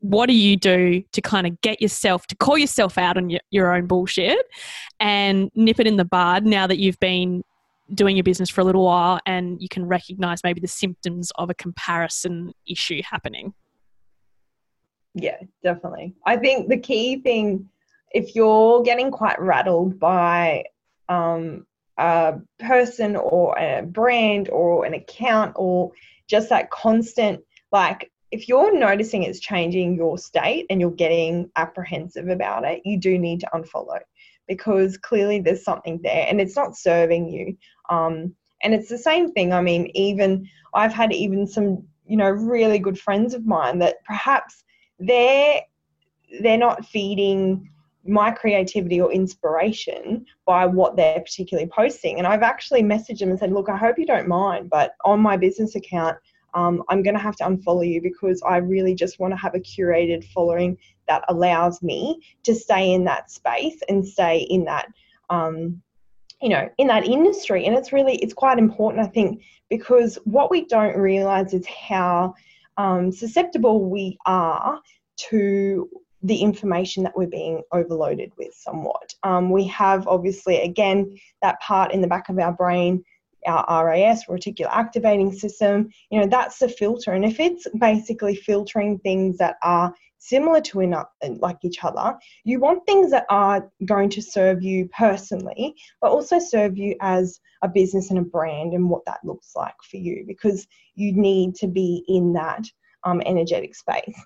what 0.01 0.27
do 0.27 0.33
you 0.33 0.55
do 0.55 1.03
to 1.11 1.21
kind 1.21 1.45
of 1.45 1.59
get 1.61 1.81
yourself 1.81 2.25
to 2.27 2.35
call 2.35 2.57
yourself 2.57 2.97
out 2.97 3.17
on 3.17 3.29
your, 3.29 3.41
your 3.51 3.75
own 3.75 3.85
bullshit 3.85 4.45
and 4.99 5.51
nip 5.55 5.79
it 5.79 5.87
in 5.87 5.97
the 5.97 6.05
bud 6.05 6.45
now 6.45 6.65
that 6.65 6.77
you've 6.77 6.99
been 6.99 7.43
doing 7.93 8.15
your 8.15 8.23
business 8.23 8.49
for 8.49 8.61
a 8.61 8.63
little 8.63 8.85
while 8.85 9.19
and 9.25 9.61
you 9.61 9.67
can 9.67 9.85
recognize 9.85 10.43
maybe 10.43 10.61
the 10.61 10.67
symptoms 10.67 11.31
of 11.35 11.49
a 11.49 11.53
comparison 11.55 12.53
issue 12.67 13.01
happening? 13.03 13.53
Yeah 15.15 15.37
definitely. 15.63 16.13
I 16.25 16.37
think 16.37 16.69
the 16.69 16.77
key 16.77 17.17
thing 17.17 17.67
if 18.11 18.35
you're 18.35 18.81
getting 18.83 19.11
quite 19.11 19.39
rattled 19.41 19.99
by 19.99 20.63
um, 21.09 21.65
a 21.97 22.35
person 22.59 23.15
or 23.15 23.57
a 23.57 23.81
brand 23.81 24.49
or 24.49 24.85
an 24.85 24.93
account 24.93 25.53
or 25.55 25.91
just 26.27 26.49
that 26.49 26.71
constant 26.71 27.41
like 27.71 28.11
if 28.31 28.47
you're 28.47 28.77
noticing 28.77 29.23
it's 29.23 29.39
changing 29.39 29.95
your 29.95 30.17
state 30.17 30.65
and 30.69 30.79
you're 30.79 30.91
getting 30.91 31.49
apprehensive 31.55 32.27
about 32.27 32.63
it, 32.63 32.81
you 32.85 32.97
do 32.97 33.17
need 33.17 33.39
to 33.41 33.49
unfollow 33.53 33.99
because 34.47 34.97
clearly 34.97 35.39
there's 35.39 35.63
something 35.63 35.99
there 36.03 36.25
and 36.27 36.39
it's 36.39 36.55
not 36.55 36.77
serving 36.77 37.29
you. 37.29 37.57
Um, 37.89 38.35
and 38.61 38.73
it's 38.73 38.89
the 38.89 38.97
same 38.97 39.31
thing. 39.31 39.53
I 39.53 39.61
mean, 39.61 39.91
even 39.95 40.47
I've 40.73 40.93
had 40.93 41.13
even 41.13 41.47
some, 41.47 41.83
you 42.05 42.17
know, 42.17 42.29
really 42.29 42.79
good 42.79 42.99
friends 42.99 43.33
of 43.33 43.45
mine 43.45 43.79
that 43.79 44.03
perhaps 44.05 44.63
they're 44.99 45.61
they're 46.41 46.57
not 46.57 46.85
feeding 46.85 47.69
my 48.05 48.31
creativity 48.31 49.01
or 49.01 49.11
inspiration 49.11 50.25
by 50.45 50.65
what 50.65 50.95
they're 50.95 51.19
particularly 51.19 51.69
posting. 51.75 52.17
And 52.17 52.27
I've 52.27 52.43
actually 52.43 52.83
messaged 52.83 53.19
them 53.19 53.29
and 53.29 53.39
said, 53.39 53.51
look, 53.51 53.69
I 53.69 53.77
hope 53.77 53.97
you 53.97 54.05
don't 54.05 54.27
mind, 54.27 54.69
but 54.69 54.93
on 55.05 55.19
my 55.19 55.37
business 55.37 55.75
account, 55.75 56.17
um, 56.53 56.83
I'm 56.89 57.03
going 57.03 57.15
to 57.15 57.21
have 57.21 57.35
to 57.37 57.43
unfollow 57.45 57.87
you 57.87 58.01
because 58.01 58.41
I 58.47 58.57
really 58.57 58.95
just 58.95 59.19
want 59.19 59.33
to 59.33 59.37
have 59.37 59.55
a 59.55 59.59
curated 59.59 60.23
following 60.25 60.77
that 61.07 61.23
allows 61.27 61.81
me 61.81 62.21
to 62.43 62.53
stay 62.53 62.93
in 62.93 63.03
that 63.05 63.31
space 63.31 63.79
and 63.89 64.05
stay 64.05 64.39
in 64.49 64.65
that, 64.65 64.87
um, 65.29 65.81
you 66.41 66.49
know, 66.49 66.69
in 66.77 66.87
that 66.87 67.05
industry. 67.05 67.65
And 67.65 67.75
it's 67.75 67.91
really, 67.91 68.15
it's 68.17 68.33
quite 68.33 68.57
important, 68.57 69.05
I 69.05 69.09
think, 69.09 69.41
because 69.69 70.17
what 70.23 70.51
we 70.51 70.65
don't 70.65 70.97
realize 70.97 71.53
is 71.53 71.65
how 71.67 72.35
um, 72.77 73.11
susceptible 73.11 73.89
we 73.89 74.17
are 74.25 74.79
to 75.29 75.89
the 76.23 76.37
information 76.37 77.03
that 77.03 77.17
we're 77.17 77.27
being 77.27 77.61
overloaded 77.71 78.31
with 78.37 78.53
somewhat. 78.53 79.13
Um, 79.23 79.49
we 79.49 79.65
have 79.67 80.07
obviously, 80.07 80.61
again, 80.61 81.17
that 81.41 81.59
part 81.61 81.93
in 81.93 82.01
the 82.01 82.07
back 82.07 82.29
of 82.29 82.39
our 82.39 82.51
brain, 82.51 83.03
our 83.45 83.87
RAS, 83.87 84.25
reticular 84.25 84.69
activating 84.71 85.31
system, 85.31 85.89
you 86.09 86.19
know, 86.19 86.27
that's 86.27 86.59
the 86.59 86.69
filter. 86.69 87.13
And 87.13 87.25
if 87.25 87.39
it's 87.39 87.67
basically 87.79 88.35
filtering 88.35 88.99
things 88.99 89.37
that 89.37 89.55
are 89.63 89.93
similar 90.17 90.61
to 90.61 90.81
enough, 90.81 91.07
like 91.37 91.57
each 91.63 91.83
other, 91.83 92.17
you 92.43 92.59
want 92.59 92.85
things 92.85 93.09
that 93.11 93.25
are 93.29 93.69
going 93.85 94.09
to 94.09 94.21
serve 94.21 94.61
you 94.61 94.89
personally, 94.89 95.75
but 96.01 96.11
also 96.11 96.39
serve 96.39 96.77
you 96.77 96.95
as 97.01 97.39
a 97.63 97.67
business 97.67 98.09
and 98.09 98.19
a 98.19 98.23
brand 98.23 98.73
and 98.73 98.89
what 98.89 99.05
that 99.05 99.19
looks 99.23 99.51
like 99.55 99.75
for 99.89 99.97
you 99.97 100.23
because 100.27 100.67
you 100.95 101.13
need 101.13 101.55
to 101.55 101.67
be 101.67 102.03
in 102.07 102.33
that 102.33 102.65
um, 103.03 103.21
energetic 103.25 103.75
space. 103.75 104.19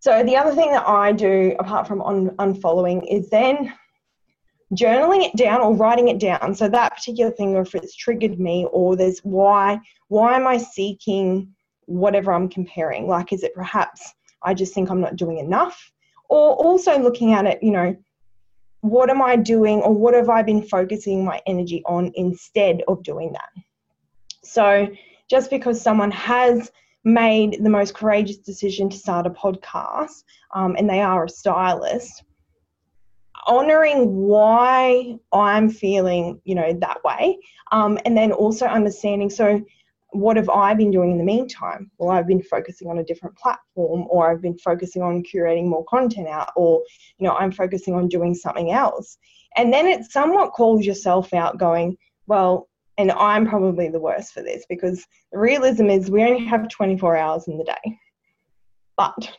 So 0.00 0.22
the 0.24 0.36
other 0.36 0.54
thing 0.54 0.72
that 0.72 0.86
I 0.86 1.12
do, 1.12 1.54
apart 1.58 1.86
from 1.86 2.00
unfollowing, 2.00 3.06
is 3.08 3.30
then 3.30 3.72
journaling 4.74 5.24
it 5.24 5.36
down 5.36 5.60
or 5.60 5.74
writing 5.74 6.08
it 6.08 6.18
down. 6.18 6.54
So 6.54 6.68
that 6.68 6.96
particular 6.96 7.30
thing, 7.30 7.54
or 7.54 7.62
if 7.62 7.74
it's 7.74 7.94
triggered 7.94 8.40
me, 8.40 8.66
or 8.72 8.96
there's 8.96 9.20
why, 9.20 9.80
why 10.08 10.36
am 10.36 10.46
I 10.46 10.58
seeking 10.58 11.54
whatever 11.86 12.32
I'm 12.32 12.48
comparing? 12.48 13.06
Like, 13.06 13.32
is 13.32 13.42
it 13.42 13.54
perhaps 13.54 14.14
I 14.42 14.54
just 14.54 14.74
think 14.74 14.90
I'm 14.90 15.00
not 15.00 15.16
doing 15.16 15.38
enough? 15.38 15.92
Or 16.28 16.54
also 16.54 16.98
looking 16.98 17.34
at 17.34 17.46
it, 17.46 17.62
you 17.62 17.72
know, 17.72 17.96
what 18.80 19.10
am 19.10 19.22
I 19.22 19.36
doing 19.36 19.80
or 19.80 19.92
what 19.92 20.14
have 20.14 20.28
I 20.28 20.42
been 20.42 20.62
focusing 20.62 21.24
my 21.24 21.40
energy 21.46 21.82
on 21.86 22.10
instead 22.14 22.82
of 22.88 23.02
doing 23.02 23.32
that? 23.32 23.50
So 24.42 24.88
just 25.30 25.50
because 25.50 25.80
someone 25.80 26.10
has 26.10 26.72
made 27.04 27.62
the 27.62 27.70
most 27.70 27.94
courageous 27.94 28.38
decision 28.38 28.88
to 28.88 28.96
start 28.96 29.26
a 29.26 29.30
podcast 29.30 30.24
um, 30.54 30.76
and 30.78 30.88
they 30.88 31.00
are 31.00 31.24
a 31.24 31.28
stylist 31.28 32.24
honoring 33.46 34.14
why 34.14 35.16
i'm 35.32 35.68
feeling 35.68 36.40
you 36.44 36.54
know 36.54 36.72
that 36.80 37.02
way 37.04 37.38
um, 37.72 37.98
and 38.04 38.16
then 38.16 38.32
also 38.32 38.66
understanding 38.66 39.30
so 39.30 39.60
what 40.10 40.36
have 40.36 40.48
i 40.50 40.74
been 40.74 40.90
doing 40.90 41.12
in 41.12 41.18
the 41.18 41.24
meantime? 41.24 41.90
Well 41.98 42.10
i've 42.10 42.26
been 42.26 42.42
focusing 42.42 42.88
on 42.88 42.98
a 42.98 43.04
different 43.04 43.36
platform 43.36 44.06
or 44.10 44.30
i've 44.30 44.42
been 44.42 44.58
focusing 44.58 45.02
on 45.02 45.22
curating 45.22 45.66
more 45.66 45.84
content 45.86 46.28
out 46.28 46.50
or 46.56 46.82
you 47.18 47.26
know 47.26 47.34
i'm 47.34 47.52
focusing 47.52 47.94
on 47.94 48.08
doing 48.08 48.34
something 48.34 48.70
else. 48.72 49.18
And 49.56 49.72
then 49.72 49.86
it 49.86 50.10
somewhat 50.10 50.52
calls 50.52 50.84
yourself 50.84 51.32
out 51.34 51.58
going 51.58 51.96
well 52.26 52.68
and 52.98 53.10
I'm 53.10 53.46
probably 53.46 53.88
the 53.88 54.00
worst 54.00 54.32
for 54.32 54.42
this 54.42 54.64
because 54.68 55.06
the 55.32 55.38
realism 55.38 55.88
is 55.88 56.10
we 56.10 56.22
only 56.22 56.44
have 56.44 56.68
24 56.68 57.16
hours 57.16 57.48
in 57.48 57.58
the 57.58 57.64
day. 57.64 57.98
But 58.96 59.32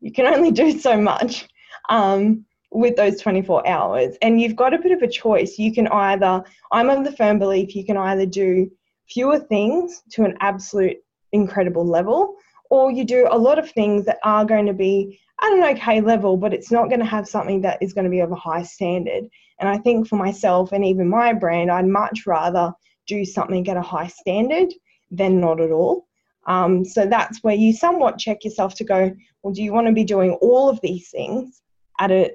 you 0.00 0.12
can 0.12 0.26
only 0.26 0.50
do 0.50 0.78
so 0.78 1.00
much. 1.00 1.48
Um, 1.88 2.44
with 2.76 2.94
those 2.94 3.20
24 3.20 3.66
hours. 3.66 4.16
And 4.20 4.40
you've 4.40 4.54
got 4.54 4.74
a 4.74 4.78
bit 4.78 4.92
of 4.92 5.00
a 5.00 5.08
choice. 5.08 5.58
You 5.58 5.72
can 5.72 5.88
either, 5.88 6.44
I'm 6.72 6.90
of 6.90 7.04
the 7.04 7.12
firm 7.12 7.38
belief, 7.38 7.74
you 7.74 7.84
can 7.84 7.96
either 7.96 8.26
do 8.26 8.70
fewer 9.08 9.38
things 9.38 10.02
to 10.10 10.24
an 10.24 10.36
absolute 10.40 10.98
incredible 11.32 11.86
level, 11.86 12.36
or 12.70 12.90
you 12.90 13.04
do 13.04 13.28
a 13.30 13.38
lot 13.38 13.58
of 13.58 13.70
things 13.70 14.04
that 14.04 14.18
are 14.24 14.44
going 14.44 14.66
to 14.66 14.74
be 14.74 15.18
at 15.42 15.52
an 15.52 15.64
okay 15.64 16.02
level, 16.02 16.36
but 16.36 16.52
it's 16.52 16.70
not 16.70 16.88
going 16.88 17.00
to 17.00 17.06
have 17.06 17.26
something 17.26 17.62
that 17.62 17.78
is 17.80 17.94
going 17.94 18.04
to 18.04 18.10
be 18.10 18.20
of 18.20 18.32
a 18.32 18.36
high 18.36 18.62
standard. 18.62 19.24
And 19.58 19.68
I 19.68 19.78
think 19.78 20.06
for 20.06 20.16
myself 20.16 20.72
and 20.72 20.84
even 20.84 21.08
my 21.08 21.32
brand, 21.32 21.70
I'd 21.70 21.86
much 21.86 22.26
rather 22.26 22.72
do 23.06 23.24
something 23.24 23.66
at 23.68 23.76
a 23.78 23.82
high 23.82 24.08
standard 24.08 24.68
than 25.10 25.40
not 25.40 25.60
at 25.60 25.70
all. 25.70 26.06
Um, 26.46 26.84
so 26.84 27.06
that's 27.06 27.42
where 27.42 27.54
you 27.54 27.72
somewhat 27.72 28.18
check 28.18 28.44
yourself 28.44 28.74
to 28.76 28.84
go, 28.84 29.12
well, 29.42 29.54
do 29.54 29.62
you 29.62 29.72
want 29.72 29.86
to 29.86 29.92
be 29.92 30.04
doing 30.04 30.32
all 30.42 30.68
of 30.68 30.80
these 30.82 31.08
things 31.10 31.62
at 31.98 32.10
a 32.10 32.32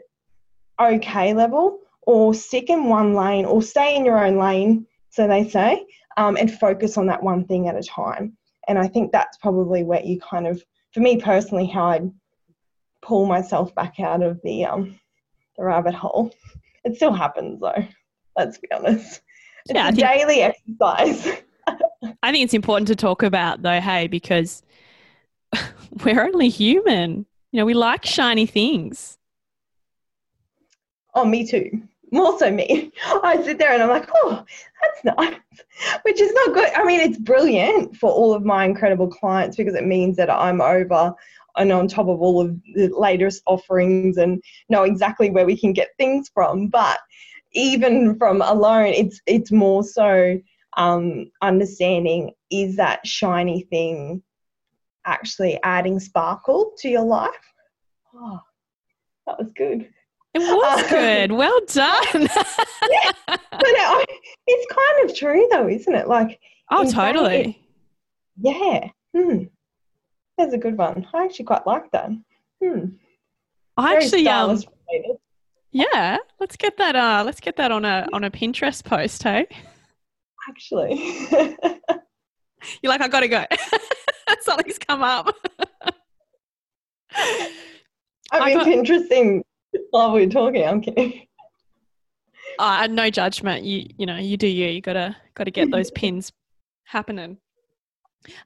okay 0.79 1.34
level 1.34 1.79
or 2.03 2.34
stick 2.34 2.69
in 2.69 2.89
one 2.89 3.13
lane 3.13 3.45
or 3.45 3.62
stay 3.62 3.95
in 3.95 4.05
your 4.05 4.23
own 4.23 4.38
lane, 4.38 4.86
so 5.10 5.27
they 5.27 5.47
say, 5.47 5.86
um, 6.17 6.38
and 6.38 6.51
focus 6.51 6.97
on 6.97 7.07
that 7.07 7.21
one 7.21 7.45
thing 7.45 7.67
at 7.67 7.75
a 7.75 7.84
time. 7.84 8.38
And 8.67 8.77
I 8.79 8.88
think 8.88 9.12
that's 9.12 9.38
probably 9.38 9.84
where 9.84 10.01
you 10.01 10.19
kind 10.19 10.47
of, 10.47 10.63
for 10.93 10.99
me 10.99 11.19
personally, 11.19 11.65
how 11.65 11.86
I'd 11.88 12.12
pull 13.01 13.25
myself 13.25 13.73
back 13.75 13.99
out 13.99 14.21
of 14.21 14.39
the 14.43 14.65
um, 14.65 14.99
the 15.57 15.63
rabbit 15.63 15.93
hole. 15.93 16.34
It 16.84 16.95
still 16.95 17.13
happens 17.13 17.60
though. 17.62 17.86
Let's 18.38 18.57
be 18.57 18.71
honest. 18.71 19.21
It's 19.65 19.75
yeah, 19.75 19.89
a 19.89 19.91
daily 19.91 20.41
exercise. 20.41 21.41
I 22.23 22.31
think 22.31 22.43
it's 22.43 22.53
important 22.53 22.88
to 22.88 22.95
talk 22.95 23.23
about 23.23 23.62
though, 23.62 23.79
hey, 23.79 24.07
because 24.07 24.63
we're 26.03 26.21
only 26.21 26.49
human. 26.49 27.25
You 27.51 27.60
know, 27.60 27.65
we 27.65 27.73
like 27.73 28.05
shiny 28.05 28.45
things. 28.45 29.17
Oh, 31.13 31.26
me 31.26 31.45
too. 31.45 31.82
More 32.12 32.38
so 32.38 32.52
me. 32.52 32.91
I 33.24 33.41
sit 33.43 33.58
there 33.58 33.71
and 33.71 33.82
I'm 33.82 33.89
like, 33.89 34.10
oh, 34.15 34.43
that's 34.82 35.17
nice, 35.17 35.39
which 36.04 36.19
is 36.19 36.32
not 36.34 36.54
good. 36.54 36.69
I 36.76 36.84
mean, 36.84 37.00
it's 37.00 37.17
brilliant 37.17 37.95
for 37.95 38.12
all 38.12 38.34
of 38.34 38.43
my 38.43 38.65
incredible 38.65 39.08
clients 39.08 39.58
because 39.58 39.76
it 39.76 39.86
means 39.86 40.17
that 40.17 40.30
I'm 40.30 40.62
over 40.62 41.13
and 41.58 41.71
on 41.71 41.88
top 41.88 42.08
of 42.08 42.21
all 42.21 42.41
of 42.41 42.56
the 42.76 42.88
latest 42.89 43.43
offerings 43.45 44.17
and 44.17 44.41
know 44.69 44.84
exactly 44.84 45.30
where 45.30 45.45
we 45.45 45.58
can 45.58 45.74
get 45.74 45.89
things 45.97 46.30
from. 46.34 46.67
But 46.67 47.00
even 47.54 48.17
from 48.17 48.41
alone, 48.41 48.93
it's 48.93 49.21
it's 49.26 49.52
more 49.52 49.84
so 49.84 50.39
um, 50.78 51.30
understanding 51.41 52.32
is 52.50 52.78
that 52.78 53.06
shiny 53.06 53.63
thing 53.63 54.24
actually 55.06 55.60
adding 55.63 56.00
sparkle 56.00 56.74
to 56.78 56.89
your 56.89 57.04
life. 57.04 57.32
Oh, 58.13 58.39
that 59.28 59.39
was 59.39 59.52
good. 59.56 59.89
It 60.34 60.39
was 60.39 60.89
good. 60.89 61.32
Well 61.34 61.60
done. 61.67 62.22
yeah, 62.22 63.12
but 63.28 63.41
uh, 63.52 64.06
it's 64.48 64.74
kind 64.74 65.10
of 65.10 65.15
true 65.15 65.48
though, 65.52 65.67
isn't 65.67 65.94
it? 65.94 66.08
Like, 66.08 66.39
oh, 66.70 66.89
totally. 66.89 67.62
yeah. 68.39 68.89
Hmm. 69.15 69.44
That's 70.38 70.54
a 70.54 70.58
good 70.58 70.78
one. 70.78 71.06
I 71.13 71.26
actually 71.26 71.46
quite 71.46 71.67
like 71.67 71.91
that. 71.91 72.10
Hmm. 72.63 72.86
I 73.78 73.94
Very 73.94 74.04
actually 74.04 74.28
um. 74.28 74.62
Yeah, 75.72 76.17
let's 76.39 76.56
get 76.56 76.78
that. 76.78 76.96
Uh, 76.96 77.24
let's 77.26 77.39
get 77.39 77.58
that 77.58 77.72
on 77.72 77.86
a 77.86 78.08
on 78.13 78.24
a 78.24 78.32
Pinterest 78.32 78.84
post, 78.84 79.24
hey. 79.24 79.48
Actually, 80.50 80.96
you're 82.82 82.91
like, 82.91 83.02
I 83.02 83.08
gotta 83.08 83.28
go. 83.28 83.46
Something's 84.41 84.80
come 84.80 85.04
up. 85.04 85.36
I 88.32 88.46
mean, 88.46 88.58
got... 88.58 88.67
Pinteresting 88.67 89.44
while 89.91 90.13
we're 90.13 90.29
talking. 90.29 90.63
I'm 90.63 90.81
kidding. 90.81 91.27
Uh, 92.60 92.88
no 92.88 93.10
judgment. 93.10 93.63
You 93.63 93.88
you 93.97 94.05
know 94.05 94.17
you 94.17 94.38
do 94.38 94.47
you. 94.47 94.67
You 94.67 94.81
gotta 94.81 95.15
gotta 95.36 95.51
get 95.51 95.71
those 95.71 95.91
pins 95.91 96.31
happening. 96.86 97.38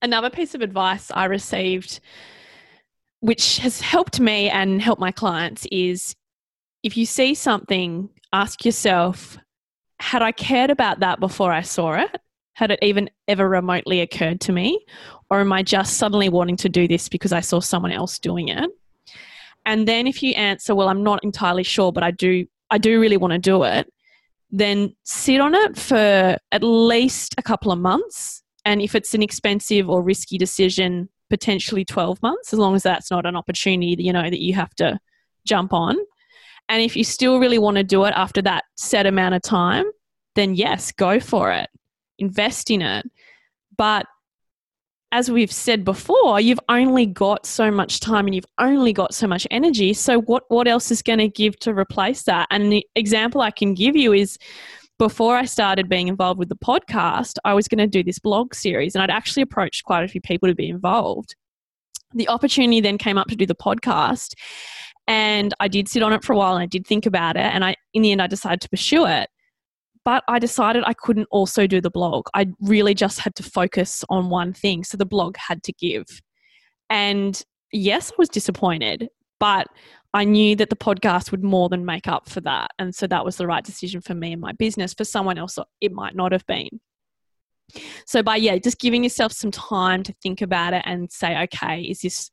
Another 0.01 0.29
piece 0.29 0.55
of 0.55 0.61
advice 0.61 1.11
I 1.13 1.25
received, 1.25 1.99
which 3.19 3.57
has 3.57 3.81
helped 3.81 4.19
me 4.19 4.49
and 4.49 4.81
helped 4.81 5.01
my 5.01 5.11
clients, 5.11 5.67
is 5.71 6.15
if 6.83 6.95
you 6.95 7.05
see 7.05 7.33
something, 7.33 8.09
ask 8.31 8.63
yourself, 8.63 9.37
had 9.99 10.21
I 10.21 10.31
cared 10.31 10.69
about 10.69 10.99
that 10.99 11.19
before 11.19 11.51
I 11.51 11.61
saw 11.61 11.93
it? 11.93 12.15
Had 12.53 12.71
it 12.71 12.79
even 12.81 13.09
ever 13.27 13.49
remotely 13.49 13.99
occurred 13.99 14.39
to 14.41 14.53
me? 14.53 14.85
Or 15.29 15.41
am 15.41 15.51
I 15.51 15.61
just 15.63 15.97
suddenly 15.97 16.29
wanting 16.29 16.55
to 16.57 16.69
do 16.69 16.87
this 16.87 17.09
because 17.09 17.33
I 17.33 17.41
saw 17.41 17.59
someone 17.59 17.91
else 17.91 18.17
doing 18.19 18.47
it? 18.47 18.69
And 19.65 19.87
then 19.87 20.07
if 20.07 20.21
you 20.21 20.33
answer, 20.33 20.75
well, 20.75 20.89
I'm 20.89 21.03
not 21.03 21.23
entirely 21.23 21.63
sure, 21.63 21.91
but 21.91 22.03
I 22.03 22.11
do 22.11 22.45
I 22.71 22.77
do 22.77 22.99
really 22.99 23.17
want 23.17 23.31
to 23.33 23.39
do 23.39 23.63
it, 23.63 23.91
then 24.51 24.95
sit 25.03 25.39
on 25.39 25.53
it 25.53 25.77
for 25.77 26.37
at 26.51 26.63
least 26.63 27.35
a 27.37 27.43
couple 27.43 27.71
of 27.71 27.79
months 27.79 28.43
and 28.65 28.81
if 28.81 28.95
it's 28.95 29.13
an 29.13 29.21
expensive 29.21 29.89
or 29.89 30.01
risky 30.01 30.37
decision, 30.37 31.07
potentially 31.29 31.85
12 31.85 32.21
months, 32.23 32.51
as 32.51 32.59
long 32.59 32.75
as 32.75 32.83
that's 32.83 33.11
not 33.11 33.25
an 33.25 33.35
opportunity, 33.35 33.95
you 34.03 34.11
know, 34.11 34.23
that 34.23 34.41
you 34.41 34.55
have 34.55 34.73
to 34.75 34.99
jump 35.45 35.71
on. 35.71 35.95
And 36.67 36.81
if 36.81 36.95
you 36.95 37.03
still 37.03 37.39
really 37.39 37.59
want 37.59 37.77
to 37.77 37.83
do 37.83 38.05
it 38.05 38.13
after 38.15 38.41
that 38.41 38.63
set 38.75 39.05
amount 39.05 39.35
of 39.35 39.43
time, 39.43 39.85
then 40.33 40.55
yes, 40.55 40.91
go 40.91 41.19
for 41.19 41.51
it. 41.51 41.69
Invest 42.17 42.71
in 42.71 42.81
it. 42.81 43.05
But 43.77 44.07
as 45.15 45.31
we've 45.31 45.51
said 45.51 45.85
before, 45.85 46.41
you've 46.41 46.59
only 46.67 47.05
got 47.05 47.45
so 47.45 47.71
much 47.71 48.01
time 48.01 48.25
and 48.25 48.35
you've 48.35 48.51
only 48.59 48.91
got 48.91 49.13
so 49.13 49.25
much 49.25 49.47
energy. 49.49 49.93
So 49.93 50.19
what 50.19 50.43
what 50.49 50.67
else 50.67 50.91
is 50.91 51.01
going 51.01 51.19
to 51.19 51.29
give 51.29 51.57
to 51.59 51.73
replace 51.73 52.23
that? 52.23 52.47
And 52.51 52.69
the 52.69 52.85
example 52.95 53.39
I 53.39 53.51
can 53.51 53.73
give 53.75 53.95
you 53.95 54.11
is 54.11 54.37
before 54.99 55.37
I 55.37 55.45
started 55.45 55.87
being 55.87 56.09
involved 56.09 56.37
with 56.37 56.49
the 56.49 56.57
podcast, 56.57 57.37
I 57.45 57.53
was 57.53 57.69
going 57.69 57.77
to 57.77 57.87
do 57.87 58.03
this 58.03 58.19
blog 58.19 58.53
series 58.53 58.93
and 58.93 59.01
I'd 59.01 59.09
actually 59.09 59.43
approached 59.43 59.85
quite 59.85 60.03
a 60.03 60.09
few 60.09 60.19
people 60.19 60.49
to 60.49 60.55
be 60.55 60.67
involved. 60.67 61.33
The 62.13 62.27
opportunity 62.27 62.81
then 62.81 62.97
came 62.97 63.17
up 63.17 63.27
to 63.27 63.37
do 63.37 63.45
the 63.45 63.55
podcast 63.55 64.33
and 65.07 65.53
I 65.61 65.69
did 65.69 65.87
sit 65.87 66.03
on 66.03 66.11
it 66.11 66.25
for 66.25 66.33
a 66.33 66.37
while 66.37 66.55
and 66.55 66.63
I 66.63 66.65
did 66.65 66.85
think 66.85 67.05
about 67.05 67.37
it 67.37 67.53
and 67.53 67.63
I 67.63 67.75
in 67.93 68.01
the 68.01 68.11
end 68.11 68.21
I 68.21 68.27
decided 68.27 68.59
to 68.61 68.69
pursue 68.69 69.05
it 69.05 69.29
but 70.05 70.23
I 70.27 70.39
decided 70.39 70.83
I 70.85 70.93
couldn't 70.93 71.27
also 71.31 71.67
do 71.67 71.81
the 71.81 71.89
blog. 71.89 72.27
I 72.33 72.47
really 72.61 72.93
just 72.93 73.19
had 73.19 73.35
to 73.35 73.43
focus 73.43 74.03
on 74.09 74.29
one 74.29 74.53
thing. 74.53 74.83
So 74.83 74.97
the 74.97 75.05
blog 75.05 75.35
had 75.35 75.63
to 75.63 75.73
give. 75.73 76.05
And 76.89 77.43
yes, 77.71 78.11
I 78.11 78.15
was 78.17 78.29
disappointed, 78.29 79.09
but 79.39 79.67
I 80.13 80.23
knew 80.23 80.55
that 80.57 80.69
the 80.69 80.75
podcast 80.75 81.31
would 81.31 81.43
more 81.43 81.67
than 81.67 81.85
make 81.85 82.07
up 82.07 82.29
for 82.29 82.39
that. 82.41 82.71
And 82.79 82.93
so 82.93 83.07
that 83.07 83.25
was 83.25 83.35
the 83.35 83.47
right 83.47 83.63
decision 83.63 83.99
for 83.99 84.13
me 84.13 84.31
and 84.31 84.41
my 84.41 84.53
business. 84.53 84.93
For 84.93 85.03
someone 85.03 85.39
else, 85.39 85.57
it 85.81 85.91
might 85.91 86.15
not 86.15 86.31
have 86.31 86.45
been. 86.45 86.69
So 88.05 88.21
by 88.21 88.35
yeah, 88.35 88.57
just 88.59 88.79
giving 88.79 89.03
yourself 89.03 89.31
some 89.31 89.51
time 89.51 90.03
to 90.03 90.13
think 90.21 90.41
about 90.41 90.73
it 90.73 90.83
and 90.85 91.11
say, 91.11 91.41
okay, 91.43 91.81
is 91.81 92.01
this 92.01 92.29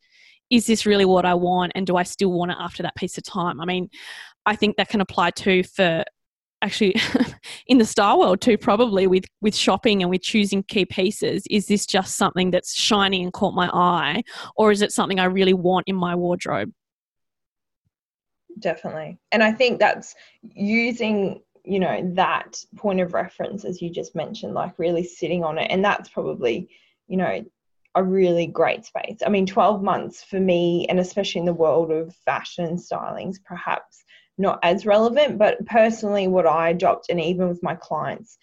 is 0.50 0.66
this 0.66 0.84
really 0.84 1.06
what 1.06 1.24
I 1.24 1.32
want? 1.32 1.72
And 1.74 1.86
do 1.86 1.96
I 1.96 2.02
still 2.02 2.30
want 2.30 2.50
it 2.50 2.58
after 2.60 2.82
that 2.82 2.94
piece 2.94 3.16
of 3.16 3.24
time? 3.24 3.58
I 3.58 3.64
mean, 3.64 3.88
I 4.44 4.54
think 4.54 4.76
that 4.76 4.90
can 4.90 5.00
apply 5.00 5.30
too 5.30 5.62
for 5.62 6.04
actually 6.62 6.94
in 7.66 7.78
the 7.78 7.84
style 7.84 8.20
world 8.20 8.40
too 8.40 8.56
probably 8.56 9.06
with 9.06 9.24
with 9.40 9.54
shopping 9.54 10.02
and 10.02 10.10
with 10.10 10.22
choosing 10.22 10.62
key 10.62 10.86
pieces 10.86 11.42
is 11.50 11.66
this 11.66 11.84
just 11.84 12.16
something 12.16 12.50
that's 12.50 12.74
shiny 12.74 13.22
and 13.22 13.32
caught 13.32 13.54
my 13.54 13.68
eye? 13.72 14.22
Or 14.56 14.70
is 14.70 14.80
it 14.80 14.92
something 14.92 15.18
i 15.18 15.24
really 15.24 15.54
want 15.54 15.84
in 15.88 15.96
my 15.96 16.14
wardrobe? 16.14 16.72
Definitely. 18.58 19.18
And 19.32 19.42
i 19.42 19.52
think 19.52 19.78
that's 19.78 20.14
using 20.42 21.42
you 21.64 21.78
know 21.78 22.00
that 22.14 22.58
point 22.76 23.00
of 23.00 23.14
reference 23.14 23.64
as 23.64 23.80
you 23.80 23.88
just 23.88 24.16
mentioned 24.16 24.54
like 24.54 24.78
really 24.78 25.04
sitting 25.04 25.44
on 25.44 25.58
it. 25.58 25.70
And 25.70 25.84
that's 25.84 26.08
probably 26.08 26.68
you 27.08 27.16
know 27.16 27.44
a 27.94 28.02
really 28.02 28.46
great 28.46 28.86
space. 28.86 29.18
I 29.24 29.28
mean 29.28 29.46
12 29.46 29.82
months 29.82 30.22
for 30.22 30.40
me 30.40 30.86
and 30.88 30.98
especially 31.00 31.40
in 31.40 31.46
the 31.46 31.52
world 31.52 31.90
of 31.90 32.14
fashion 32.24 32.64
and 32.64 32.78
stylings 32.78 33.36
perhaps 33.44 34.04
not 34.38 34.58
as 34.62 34.86
relevant, 34.86 35.38
but 35.38 35.64
personally, 35.66 36.28
what 36.28 36.46
I 36.46 36.70
adopt, 36.70 37.10
and 37.10 37.20
even 37.20 37.48
with 37.48 37.62
my 37.62 37.74
clients, 37.74 38.38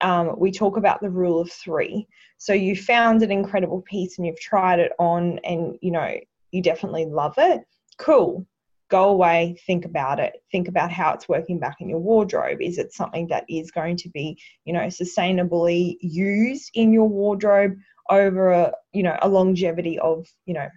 um, 0.00 0.34
we 0.38 0.50
talk 0.50 0.76
about 0.76 1.00
the 1.00 1.10
rule 1.10 1.40
of 1.40 1.50
three. 1.50 2.06
So 2.36 2.52
you 2.52 2.76
found 2.76 3.22
an 3.22 3.32
incredible 3.32 3.82
piece 3.82 4.18
and 4.18 4.26
you've 4.26 4.40
tried 4.40 4.78
it 4.78 4.92
on, 4.98 5.38
and 5.44 5.76
you 5.80 5.90
know 5.90 6.16
you 6.50 6.62
definitely 6.62 7.06
love 7.06 7.34
it. 7.38 7.62
Cool. 7.98 8.46
Go 8.90 9.10
away, 9.10 9.56
think 9.66 9.84
about 9.84 10.18
it. 10.18 10.42
Think 10.50 10.66
about 10.66 10.90
how 10.90 11.12
it's 11.12 11.28
working 11.28 11.58
back 11.58 11.76
in 11.80 11.90
your 11.90 11.98
wardrobe. 11.98 12.62
Is 12.62 12.78
it 12.78 12.94
something 12.94 13.26
that 13.28 13.44
is 13.48 13.70
going 13.70 13.96
to 13.98 14.08
be, 14.08 14.40
you 14.64 14.72
know, 14.72 14.86
sustainably 14.86 15.96
used 16.00 16.70
in 16.72 16.90
your 16.92 17.06
wardrobe 17.06 17.76
over 18.08 18.50
a, 18.50 18.72
you 18.94 19.02
know, 19.02 19.18
a 19.20 19.28
longevity 19.28 19.98
of, 19.98 20.26
you 20.46 20.54
know, 20.54 20.68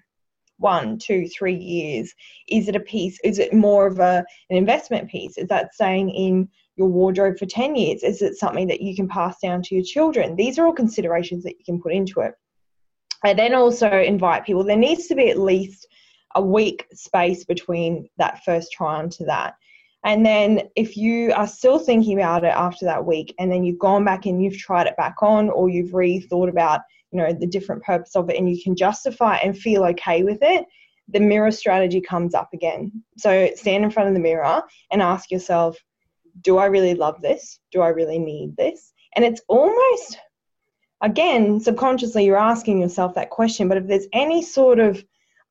one, 0.62 0.98
two, 0.98 1.28
three 1.28 1.56
years? 1.56 2.14
Is 2.48 2.68
it 2.68 2.76
a 2.76 2.80
piece? 2.80 3.20
Is 3.24 3.40
it 3.40 3.54
more 3.54 3.88
of 3.88 4.00
a, 4.00 4.24
an 4.50 4.58
investment 4.58 5.10
piece? 5.10 5.38
Is 5.38 5.48
that 5.50 5.74
staying 5.74 6.10
in 6.12 6.48
your 6.76 6.88
wardrobe 6.88 7.38
for 7.38 7.46
10 7.46 7.76
years? 7.76 8.04
Is 8.04 8.22
it 8.22 8.36
something 8.36 8.68
that 8.68 8.82
you 8.82 8.96
can 8.96 9.08
pass 9.08 9.40
down 9.42 9.62
to 9.64 9.76
your 9.76 9.84
children? 9.84 10.36
These 10.36 10.58
are 10.58 10.66
all 10.66 10.74
considerations 10.74 11.44
that 11.44 11.58
you 11.58 11.66
can 11.66 11.82
put 11.82 11.94
into 11.94 12.22
it. 12.22 12.34
I 13.24 13.34
then 13.34 13.54
also 13.54 13.90
invite 13.90 14.46
people, 14.46 14.64
there 14.64 14.78
needs 14.78 15.08
to 15.08 15.16
be 15.16 15.30
at 15.30 15.38
least 15.38 15.88
a 16.36 16.42
week 16.42 16.88
space 16.94 17.44
between 17.44 18.08
that 18.18 18.44
first 18.44 18.72
try 18.72 18.96
on 18.96 19.10
to 19.10 19.26
that. 19.26 19.56
And 20.04 20.26
then 20.26 20.62
if 20.76 20.98
you 20.98 21.32
are 21.34 21.46
still 21.46 21.78
thinking 21.78 22.18
about 22.18 22.44
it 22.44 22.54
after 22.56 22.86
that 22.86 23.06
week 23.06 23.36
and 23.38 23.52
then 23.52 23.64
you've 23.64 23.78
gone 23.78 24.04
back 24.04 24.26
and 24.26 24.44
you've 24.44 24.58
tried 24.58 24.88
it 24.88 24.98
back 24.98 25.22
on 25.22 25.50
or 25.50 25.70
you've 25.70 25.92
rethought 25.92 26.50
about 26.50 26.82
you 27.12 27.18
know 27.18 27.34
the 27.34 27.48
different 27.48 27.84
purpose 27.84 28.16
of 28.16 28.30
it 28.30 28.38
and 28.38 28.50
you 28.50 28.62
can 28.62 28.76
justify 28.76 29.38
and 29.38 29.58
feel 29.58 29.84
okay 29.84 30.24
with 30.24 30.40
it 30.42 30.66
the 31.08 31.20
mirror 31.20 31.52
strategy 31.52 32.00
comes 32.00 32.34
up 32.34 32.54
again. 32.54 33.04
So 33.18 33.50
stand 33.56 33.84
in 33.84 33.92
front 33.92 34.08
of 34.08 34.16
the 34.16 34.22
mirror 34.22 34.64
and 34.92 35.02
ask 35.02 35.30
yourself 35.30 35.78
do 36.42 36.58
i 36.58 36.66
really 36.66 36.96
love 36.96 37.22
this? 37.22 37.60
Do 37.72 37.82
i 37.82 37.90
really 37.90 38.20
need 38.20 38.56
this? 38.56 38.94
And 39.16 39.26
it's 39.26 39.42
almost 39.48 40.18
again 41.02 41.60
subconsciously 41.60 42.26
you're 42.26 42.38
asking 42.38 42.82
yourself 42.82 43.16
that 43.16 43.32
question 43.32 43.68
but 43.68 43.78
if 43.78 43.88
there's 43.88 44.08
any 44.14 44.42
sort 44.42 44.80
of 44.80 45.04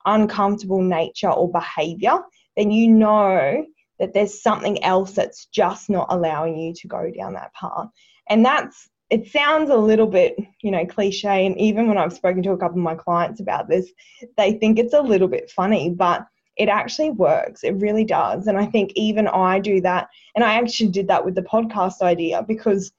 uncomfortable 0.07 0.81
nature 0.81 1.29
or 1.31 1.51
behavior 1.51 2.21
then 2.57 2.71
you 2.71 2.89
know 2.89 3.67
that 4.01 4.15
there's 4.15 4.43
something 4.43 4.83
else 4.83 5.13
that's 5.13 5.47
just 5.47 5.91
not 5.91 6.07
allowing 6.11 6.59
you 6.59 6.73
to 6.75 6.89
go 6.89 7.11
down 7.17 7.35
that 7.35 7.53
path. 7.55 7.89
And 8.29 8.45
that's 8.45 8.89
it 9.11 9.29
sounds 9.29 9.71
a 9.71 9.77
little 9.77 10.07
bit, 10.07 10.37
you 10.63 10.71
know, 10.71 10.87
cliche. 10.87 11.45
And 11.45 11.59
even 11.59 11.89
when 11.89 11.99
I've 11.99 12.13
spoken 12.13 12.43
to 12.45 12.53
a 12.53 12.57
couple 12.57 12.79
of 12.79 12.85
my 12.85 12.95
clients 12.95 13.41
about 13.41 13.69
this, 13.69 13.91
they 14.37 14.53
think 14.53 14.79
it's 14.79 14.95
a 14.95 15.01
little 15.01 15.29
bit 15.29 15.51
funny, 15.51 15.91
but 15.91 16.27
it 16.57 16.69
actually 16.69 17.11
works. 17.11 17.65
It 17.65 17.73
really 17.73 18.05
does. 18.05 18.47
And 18.47 18.57
I 18.57 18.67
think 18.67 18.93
even 18.95 19.27
I 19.27 19.59
do 19.59 19.81
that. 19.81 20.09
And 20.35 20.45
I 20.45 20.55
actually 20.55 20.91
did 20.91 21.09
that 21.09 21.25
with 21.25 21.35
the 21.35 21.43
podcast 21.43 22.03
idea 22.03 22.45
because 22.47 22.93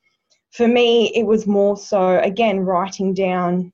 for 0.52 0.68
me, 0.68 1.14
it 1.16 1.24
was 1.24 1.48
more 1.48 1.78
so, 1.78 2.20
again, 2.20 2.60
writing 2.60 3.14
down 3.14 3.72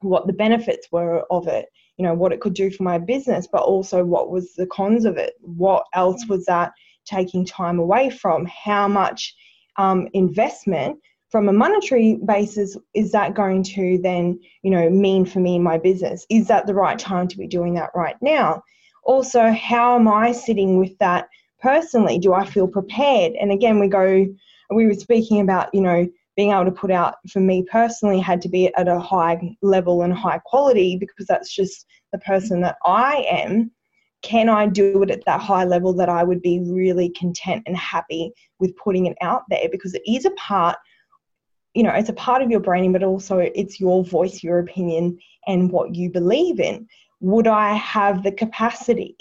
what 0.00 0.26
the 0.26 0.32
benefits 0.32 0.88
were 0.92 1.24
of 1.30 1.48
it, 1.48 1.66
you 1.96 2.04
know, 2.04 2.14
what 2.14 2.32
it 2.32 2.40
could 2.40 2.54
do 2.54 2.70
for 2.70 2.84
my 2.84 2.98
business, 2.98 3.48
but 3.50 3.62
also 3.62 4.04
what 4.04 4.30
was 4.30 4.54
the 4.54 4.66
cons 4.68 5.04
of 5.04 5.16
it. 5.16 5.34
What 5.40 5.84
else 5.94 6.24
was 6.28 6.44
that 6.44 6.72
taking 7.04 7.44
time 7.44 7.80
away 7.80 8.10
from? 8.10 8.46
How 8.46 8.86
much 8.86 9.34
um, 9.76 10.08
investment 10.12 11.00
from 11.34 11.48
a 11.48 11.52
monetary 11.52 12.14
basis 12.24 12.76
is 12.94 13.10
that 13.10 13.34
going 13.34 13.60
to 13.60 13.98
then 14.04 14.38
you 14.62 14.70
know 14.70 14.88
mean 14.88 15.24
for 15.24 15.40
me 15.40 15.56
in 15.56 15.64
my 15.64 15.76
business? 15.76 16.24
Is 16.30 16.46
that 16.46 16.68
the 16.68 16.74
right 16.74 16.96
time 16.96 17.26
to 17.26 17.36
be 17.36 17.48
doing 17.48 17.74
that 17.74 17.90
right 17.92 18.14
now? 18.22 18.62
Also 19.02 19.50
how 19.50 19.96
am 19.96 20.06
i 20.06 20.30
sitting 20.30 20.78
with 20.78 20.96
that 20.98 21.26
personally? 21.60 22.20
Do 22.20 22.34
i 22.34 22.44
feel 22.44 22.68
prepared? 22.68 23.32
And 23.32 23.50
again 23.50 23.80
we 23.80 23.88
go 23.88 24.28
we 24.70 24.86
were 24.86 24.94
speaking 24.94 25.40
about 25.40 25.74
you 25.74 25.80
know 25.80 26.08
being 26.36 26.52
able 26.52 26.66
to 26.66 26.70
put 26.70 26.92
out 26.92 27.16
for 27.28 27.40
me 27.40 27.64
personally 27.68 28.20
had 28.20 28.40
to 28.42 28.48
be 28.48 28.72
at 28.76 28.86
a 28.86 29.00
high 29.00 29.56
level 29.60 30.02
and 30.02 30.14
high 30.14 30.38
quality 30.44 30.96
because 30.96 31.26
that's 31.26 31.52
just 31.52 31.84
the 32.12 32.18
person 32.18 32.60
that 32.60 32.76
i 32.84 33.26
am. 33.28 33.72
Can 34.22 34.48
i 34.48 34.68
do 34.68 35.02
it 35.02 35.10
at 35.10 35.24
that 35.24 35.40
high 35.40 35.64
level 35.64 35.92
that 35.94 36.08
i 36.08 36.22
would 36.22 36.42
be 36.42 36.60
really 36.64 37.08
content 37.08 37.64
and 37.66 37.76
happy 37.76 38.30
with 38.60 38.76
putting 38.76 39.06
it 39.06 39.16
out 39.20 39.42
there? 39.50 39.68
Because 39.68 39.94
it 39.94 40.02
is 40.06 40.26
a 40.26 40.30
part 40.32 40.76
you 41.74 41.82
know 41.82 41.90
it's 41.90 42.08
a 42.08 42.14
part 42.14 42.42
of 42.42 42.50
your 42.50 42.60
branding 42.60 42.92
but 42.92 43.02
also 43.02 43.38
it's 43.38 43.80
your 43.80 44.04
voice 44.04 44.42
your 44.42 44.60
opinion 44.60 45.18
and 45.46 45.70
what 45.70 45.94
you 45.94 46.10
believe 46.10 46.60
in. 46.60 46.86
Would 47.20 47.46
i 47.46 47.74
have 47.74 48.22
the 48.22 48.32
capacity 48.32 49.16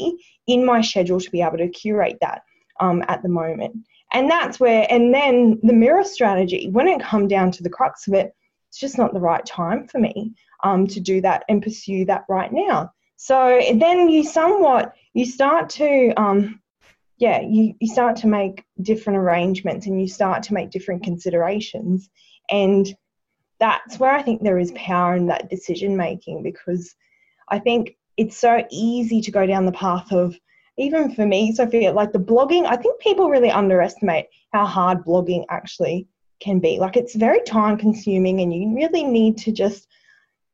in 0.47 0.65
my 0.65 0.81
schedule 0.81 1.19
to 1.19 1.31
be 1.31 1.41
able 1.41 1.57
to 1.57 1.69
curate 1.69 2.17
that 2.21 2.43
um, 2.79 3.03
at 3.07 3.23
the 3.23 3.29
moment? 3.29 3.75
And 4.13 4.29
that's 4.29 4.59
where 4.59 4.85
and 4.89 5.13
then 5.13 5.59
the 5.63 5.73
mirror 5.73 6.03
strategy 6.03 6.69
when 6.69 6.87
it 6.87 7.01
come 7.01 7.27
down 7.27 7.51
to 7.51 7.63
the 7.63 7.69
crux 7.69 8.07
of 8.07 8.13
it 8.13 8.33
it's 8.69 8.79
just 8.79 8.97
not 8.97 9.13
the 9.13 9.19
right 9.19 9.45
time 9.45 9.87
for 9.87 9.99
me 9.99 10.33
um, 10.63 10.87
to 10.87 10.99
do 10.99 11.21
that 11.21 11.43
and 11.47 11.61
pursue 11.61 12.05
that 12.05 12.25
right 12.27 12.51
now. 12.51 12.91
So 13.17 13.61
then 13.75 14.09
you 14.09 14.23
somewhat 14.23 14.93
you 15.13 15.25
start 15.25 15.69
to 15.71 16.13
um, 16.17 16.59
yeah 17.17 17.41
you, 17.41 17.75
you 17.79 17.87
start 17.87 18.17
to 18.17 18.27
make 18.27 18.63
different 18.81 19.19
arrangements 19.19 19.85
and 19.85 20.01
you 20.01 20.07
start 20.07 20.43
to 20.43 20.53
make 20.53 20.71
different 20.71 21.03
considerations 21.03 22.09
and 22.53 22.95
that's 23.59 23.97
where 23.97 24.11
I 24.11 24.21
think 24.21 24.43
there 24.43 24.59
is 24.59 24.71
power 24.75 25.15
in 25.15 25.25
that 25.27 25.49
decision 25.49 25.97
making 25.97 26.43
because 26.43 26.95
I 27.49 27.57
think 27.57 27.97
it's 28.15 28.37
so 28.37 28.63
easy 28.69 29.21
to 29.21 29.31
go 29.31 29.47
down 29.47 29.65
the 29.65 29.71
path 29.71 30.11
of, 30.11 30.37
even 30.77 31.13
for 31.15 31.25
me, 31.25 31.51
Sophia, 31.53 31.91
like 31.91 32.11
the 32.11 32.19
blogging, 32.19 32.65
I 32.67 32.75
think 32.75 33.01
people 33.01 33.29
really 33.29 33.49
underestimate 33.49 34.27
how 34.51 34.65
hard 34.67 35.03
blogging 35.03 35.45
actually 35.49 36.07
can 36.39 36.59
be. 36.59 36.77
Like 36.77 36.95
it's 36.95 37.15
very 37.15 37.41
time 37.41 37.75
consuming 37.75 38.41
and 38.41 38.53
you 38.53 38.75
really 38.75 39.03
need 39.03 39.37
to 39.39 39.51
just 39.51 39.87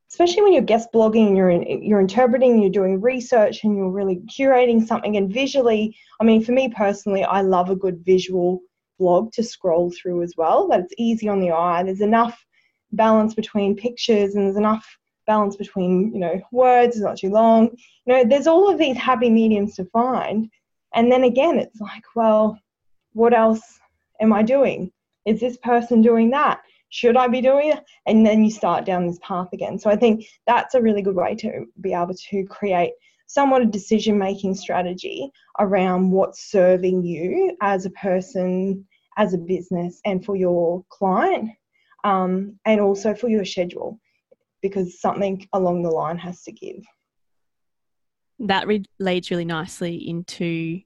especially 0.10 0.42
when 0.42 0.54
you're 0.54 0.64
guest 0.64 0.90
blogging 0.94 1.36
you're 1.36 1.52
in, 1.52 1.84
you're 1.84 2.00
interpreting 2.00 2.60
you're 2.60 2.72
doing 2.72 3.00
research 3.00 3.64
and 3.64 3.78
you're 3.78 3.92
really 3.92 4.22
curating 4.36 4.84
something 4.84 5.18
and 5.18 5.32
visually 5.32 5.96
i 6.20 6.24
mean 6.24 6.44
for 6.44 6.52
me 6.52 6.68
personally 6.68 7.24
i 7.24 7.42
love 7.42 7.70
a 7.70 7.76
good 7.76 8.04
visual 8.04 8.60
blog 9.00 9.32
to 9.34 9.44
scroll 9.44 9.92
through 9.92 10.22
as 10.22 10.36
well, 10.38 10.68
that 10.68 10.82
it's 10.82 10.94
easy 10.98 11.28
on 11.28 11.40
the 11.40 11.52
eye. 11.52 11.82
There's 11.84 12.02
enough 12.02 12.46
balance 12.92 13.34
between 13.34 13.76
pictures 13.76 14.36
and 14.36 14.46
there's 14.46 14.58
enough 14.58 14.86
balance 15.26 15.56
between, 15.56 16.14
you 16.14 16.20
know, 16.20 16.40
words, 16.52 16.96
it's 16.96 17.04
not 17.04 17.18
too 17.18 17.30
long. 17.30 17.70
You 18.06 18.14
know, 18.14 18.24
there's 18.24 18.48
all 18.48 18.70
of 18.70 18.78
these 18.78 18.98
happy 18.98 19.30
mediums 19.30 19.76
to 19.76 19.86
find. 19.86 20.50
And 20.94 21.12
then 21.12 21.24
again, 21.24 21.58
it's 21.58 21.80
like, 21.80 22.04
well, 22.16 22.60
what 23.14 23.34
else 23.34 23.80
am 24.22 24.34
I 24.34 24.44
doing? 24.44 24.92
Is 25.26 25.40
this 25.40 25.58
person 25.58 26.02
doing 26.02 26.30
that? 26.32 26.62
should 26.90 27.18
I 27.18 27.28
be 27.28 27.42
doing 27.42 27.72
it? 27.72 27.84
And 28.06 28.26
then 28.26 28.44
you 28.44 28.52
start 28.52 28.86
down 28.86 29.08
this 29.08 29.20
path 29.22 29.50
again. 29.54 29.80
So 29.80 29.90
I 29.90 29.96
think 29.96 30.26
that's 30.46 30.76
a 30.76 30.82
really 30.82 31.02
good 31.02 31.16
way 31.16 31.36
to 31.36 31.66
be 31.82 31.94
able 31.94 32.16
to 32.30 32.46
create 32.46 32.94
somewhat 33.28 33.62
a 33.62 33.66
decision 33.66 34.18
making 34.18 34.56
strategy 34.56 35.32
around 35.60 36.10
what's 36.10 36.50
serving 36.50 37.04
you 37.04 37.56
as 37.62 37.86
a 37.86 37.92
person, 37.92 38.88
as 39.20 39.34
a 39.34 39.38
business, 39.38 40.00
and 40.06 40.26
for 40.26 40.36
your 40.36 40.84
client, 40.90 41.52
um, 42.06 42.58
and 42.66 42.80
also 42.80 43.14
for 43.14 43.28
your 43.28 43.44
schedule, 43.44 44.00
because 44.62 45.00
something 45.00 45.46
along 45.54 45.84
the 45.84 45.90
line 45.90 46.18
has 46.18 46.42
to 46.44 46.52
give. 46.54 46.82
That 48.40 48.66
re- 48.66 48.86
leads 48.98 49.30
really 49.30 49.46
nicely 49.46 49.96
into. 50.10 50.82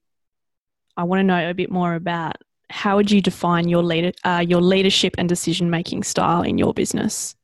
I 0.98 1.04
want 1.04 1.20
to 1.20 1.24
know 1.24 1.50
a 1.50 1.54
bit 1.54 1.72
more 1.72 1.94
about 1.94 2.38
how 2.70 2.96
would 2.96 3.12
you 3.12 3.22
define 3.22 3.70
your 3.70 3.84
leader, 3.84 4.12
uh, 4.24 4.44
your 4.46 4.62
leadership 4.62 5.14
and 5.20 5.30
decision 5.30 5.70
making 5.70 6.04
style 6.04 6.42
in 6.42 6.58
your 6.58 6.74
business? 6.74 7.36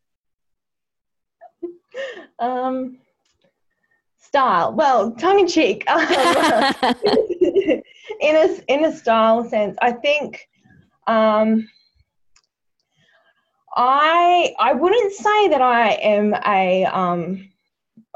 Um, 2.42 3.00
style. 4.18 4.74
Well, 4.74 5.12
tongue 5.12 5.42
in 5.42 5.48
cheek. 5.48 5.84
In 8.20 8.36
a 8.36 8.58
in 8.68 8.86
a 8.86 8.96
style 8.96 9.48
sense, 9.48 9.78
I 9.82 9.92
think. 9.92 10.48
Um, 11.08 11.68
I 13.76 14.54
I 14.60 14.74
wouldn't 14.74 15.14
say 15.14 15.48
that 15.50 15.62
I 15.62 15.92
am 15.92 16.34
a 16.46 16.86
um 16.86 17.50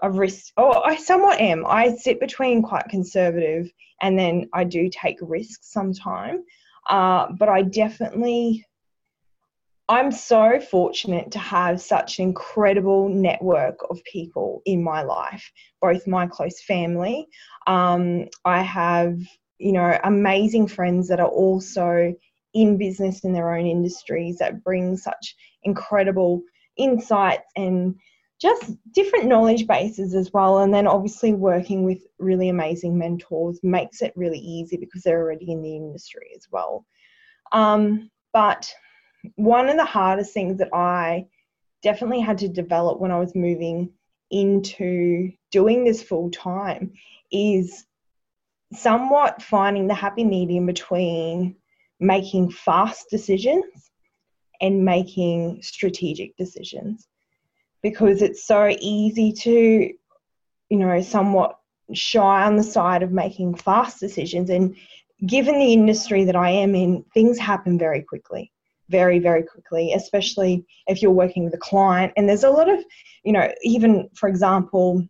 a 0.02 0.12
risk. 0.12 0.54
Oh, 0.58 0.82
I 0.82 0.96
somewhat 0.98 1.39
am. 1.39 1.65
I 1.65 1.96
sit 1.96 2.19
between 2.19 2.62
quite 2.62 2.89
conservative, 2.89 3.72
and 4.02 4.17
then 4.17 4.50
I 4.54 4.63
do 4.63 4.89
take 4.89 5.17
risks 5.22 5.72
sometimes. 5.72 6.41
Uh, 6.89 7.28
but 7.39 7.50
I 7.50 7.62
definitely 7.62 8.65
I'm 9.89 10.12
so 10.12 10.60
fortunate 10.60 11.32
to 11.32 11.39
have 11.39 11.82
such 11.82 12.19
an 12.19 12.24
incredible 12.24 13.10
network 13.10 13.80
of 13.89 14.04
people 14.06 14.62
in 14.65 14.82
my 14.82 15.04
life, 15.04 15.52
both 15.82 16.08
my 16.08 16.26
close 16.26 16.62
family. 16.62 17.28
Um, 17.67 18.28
I 18.46 18.62
have, 18.62 19.19
you 19.60 19.74
know, 19.74 20.00
amazing 20.04 20.67
friends 20.67 21.10
that 21.10 21.19
are 21.19 21.28
also 21.28 22.13
in 22.54 22.78
business 22.78 23.24
in 23.24 23.34
their 23.34 23.56
own 23.56 23.66
industries 23.66 24.38
that 24.38 24.63
bring 24.63 24.96
such 24.98 25.36
incredible 25.63 26.42
insights 26.78 27.52
and 27.56 27.96
just 28.39 28.74
different 28.92 29.26
knowledge 29.26 29.68
bases 29.68 30.13
as 30.13 30.32
well. 30.34 30.60
And 30.60 30.74
then 30.74 30.88
obviously 30.88 31.34
working 31.34 31.84
with 31.84 32.00
really 32.20 32.50
amazing 32.50 32.98
mentors 32.98 33.60
makes 33.63 34.02
it 34.02 34.13
really 34.16 34.39
easy 34.39 34.78
because 34.78 35.02
they're 35.04 35.22
already 35.22 35.52
in 35.52 35.62
the 35.62 35.76
industry 35.76 36.32
as 36.36 36.46
well. 36.52 36.86
Um, 37.52 38.10
but 38.34 38.74
one 39.36 39.70
of 39.70 39.78
the 39.78 39.86
hardest 39.86 40.34
things 40.34 40.58
that 40.58 40.74
I 40.74 41.28
definitely 41.82 42.20
had 42.20 42.39
to 42.39 42.50
develop 42.50 43.00
when 43.00 43.12
I 43.12 43.20
was 43.20 43.36
moving 43.36 43.94
into 44.30 45.32
doing 45.52 45.84
this 45.84 46.02
full 46.02 46.32
time 46.32 46.94
is 47.32 47.86
somewhat 48.74 49.42
finding 49.42 49.88
the 49.88 49.94
happy 49.94 50.24
medium 50.24 50.66
between 50.66 51.56
making 52.04 52.52
fast 52.52 53.10
decisions 53.10 53.92
and 54.62 54.86
making 54.86 55.62
strategic 55.62 56.36
decisions. 56.38 57.08
Because 57.82 58.22
it's 58.22 58.46
so 58.46 58.76
easy 58.80 59.32
to 59.32 59.94
you 60.70 60.78
know 60.78 61.02
somewhat 61.02 61.58
shy 61.94 62.44
on 62.44 62.56
the 62.56 62.63
side 62.63 63.04
of 63.04 63.12
making 63.12 63.56
fast 63.56 64.00
decisions. 64.00 64.50
And 64.50 64.76
given 65.26 65.60
the 65.60 65.74
industry 65.74 66.24
that 66.26 66.36
I 66.36 66.50
am 66.50 66.76
in 66.76 67.04
things 67.13 67.38
happen 67.38 67.78
very 67.78 68.02
quickly 68.02 68.52
very 68.89 69.18
very 69.18 69.44
quickly 69.44 69.94
especially 69.94 70.66
if 70.88 71.02
you're 71.02 71.12
working 71.12 71.46
with 71.46 71.54
a 71.54 71.58
client. 71.58 72.12
And 72.18 72.28
there's 72.28 72.44
a 72.44 72.50
lot 72.50 72.70
of 72.70 72.84
you 73.24 73.32
know 73.32 73.52
even 73.63 74.10
for 74.13 74.28
example 74.28 75.08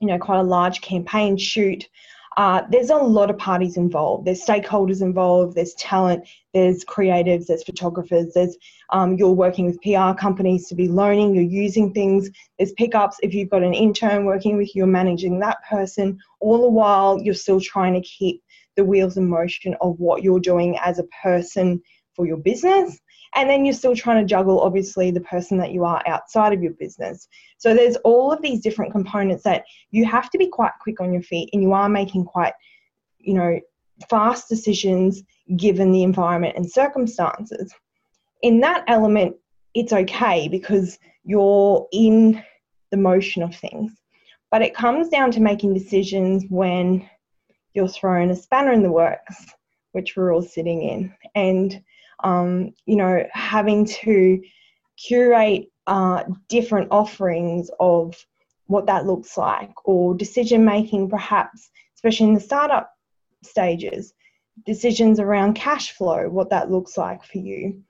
you 0.00 0.08
know 0.08 0.18
quite 0.18 0.40
a 0.40 0.42
large 0.42 0.80
campaign 0.80 1.36
shoot 1.36 1.88
uh, 2.36 2.62
there's 2.70 2.90
a 2.90 2.96
lot 2.96 3.30
of 3.30 3.38
parties 3.38 3.76
involved. 3.76 4.26
There's 4.26 4.44
stakeholders 4.44 5.02
involved. 5.02 5.54
There's 5.54 5.74
talent. 5.74 6.28
There's 6.52 6.84
creatives. 6.84 7.46
There's 7.46 7.64
photographers. 7.64 8.32
There's 8.34 8.56
um, 8.90 9.16
you're 9.16 9.30
working 9.30 9.66
with 9.66 9.80
pr 9.80 10.18
companies 10.18 10.68
to 10.68 10.74
be 10.74 10.88
learning. 10.88 11.34
You're 11.34 11.44
using 11.44 11.94
things. 11.94 12.30
There's 12.58 12.72
pickups. 12.72 13.18
If 13.22 13.32
you've 13.32 13.50
got 13.50 13.62
an 13.62 13.74
intern 13.74 14.24
working 14.24 14.56
with 14.56 14.74
you 14.74 14.82
you're 14.82 14.86
managing 14.86 15.38
that 15.38 15.58
person. 15.68 16.18
All 16.40 16.60
the 16.60 16.68
while 16.68 17.20
you're 17.22 17.34
still 17.34 17.60
trying 17.60 17.94
to 17.94 18.00
keep 18.00 18.42
the 18.76 18.84
wheels 18.84 19.16
in 19.16 19.28
motion 19.28 19.76
of 19.80 19.98
what 20.00 20.22
you're 20.22 20.40
doing 20.40 20.76
as 20.82 20.98
a 20.98 21.04
person 21.22 21.80
for 22.16 22.26
your 22.26 22.38
business. 22.38 22.98
And 23.34 23.48
then 23.48 23.64
you're 23.64 23.74
still 23.74 23.96
trying 23.96 24.22
to 24.22 24.28
juggle, 24.28 24.60
obviously, 24.60 25.10
the 25.10 25.20
person 25.20 25.56
that 25.58 25.72
you 25.72 25.84
are 25.84 26.02
outside 26.06 26.52
of 26.52 26.62
your 26.62 26.72
business. 26.72 27.28
So 27.58 27.74
there's 27.74 27.96
all 27.96 28.30
of 28.30 28.42
these 28.42 28.60
different 28.60 28.92
components 28.92 29.42
that 29.44 29.64
you 29.90 30.04
have 30.04 30.30
to 30.30 30.38
be 30.38 30.48
quite 30.48 30.72
quick 30.80 31.00
on 31.00 31.12
your 31.12 31.22
feet 31.22 31.48
and 31.52 31.62
you 31.62 31.72
are 31.72 31.88
making 31.88 32.24
quite, 32.24 32.52
you 33.18 33.34
know, 33.34 33.58
fast 34.10 34.48
decisions 34.48 35.22
given 35.56 35.92
the 35.92 36.02
environment 36.02 36.56
and 36.56 36.70
circumstances. 36.70 37.72
In 38.42 38.60
that 38.60 38.84
element, 38.88 39.36
it's 39.74 39.92
okay 39.92 40.48
because 40.48 40.98
you're 41.24 41.86
in 41.92 42.42
the 42.90 42.96
motion 42.96 43.42
of 43.42 43.54
things. 43.54 43.92
But 44.50 44.62
it 44.62 44.74
comes 44.74 45.08
down 45.08 45.30
to 45.32 45.40
making 45.40 45.72
decisions 45.72 46.44
when 46.50 47.08
you're 47.72 47.88
thrown 47.88 48.30
a 48.30 48.36
spanner 48.36 48.72
in 48.72 48.82
the 48.82 48.92
works, 48.92 49.46
which 49.92 50.14
we're 50.14 50.34
all 50.34 50.42
sitting 50.42 50.82
in. 50.82 51.14
And 51.34 51.82
um, 52.22 52.72
you 52.86 52.96
know, 52.96 53.24
having 53.32 53.84
to 53.86 54.42
curate 54.96 55.68
uh, 55.86 56.24
different 56.48 56.88
offerings 56.90 57.70
of 57.80 58.14
what 58.66 58.86
that 58.86 59.06
looks 59.06 59.36
like, 59.36 59.72
or 59.84 60.14
decision 60.14 60.64
making, 60.64 61.08
perhaps, 61.08 61.70
especially 61.94 62.28
in 62.28 62.34
the 62.34 62.40
startup 62.40 62.90
stages, 63.42 64.14
decisions 64.64 65.18
around 65.18 65.54
cash 65.54 65.92
flow, 65.92 66.28
what 66.28 66.50
that 66.50 66.70
looks 66.70 66.96
like 66.96 67.24
for 67.24 67.38
you, 67.38 67.82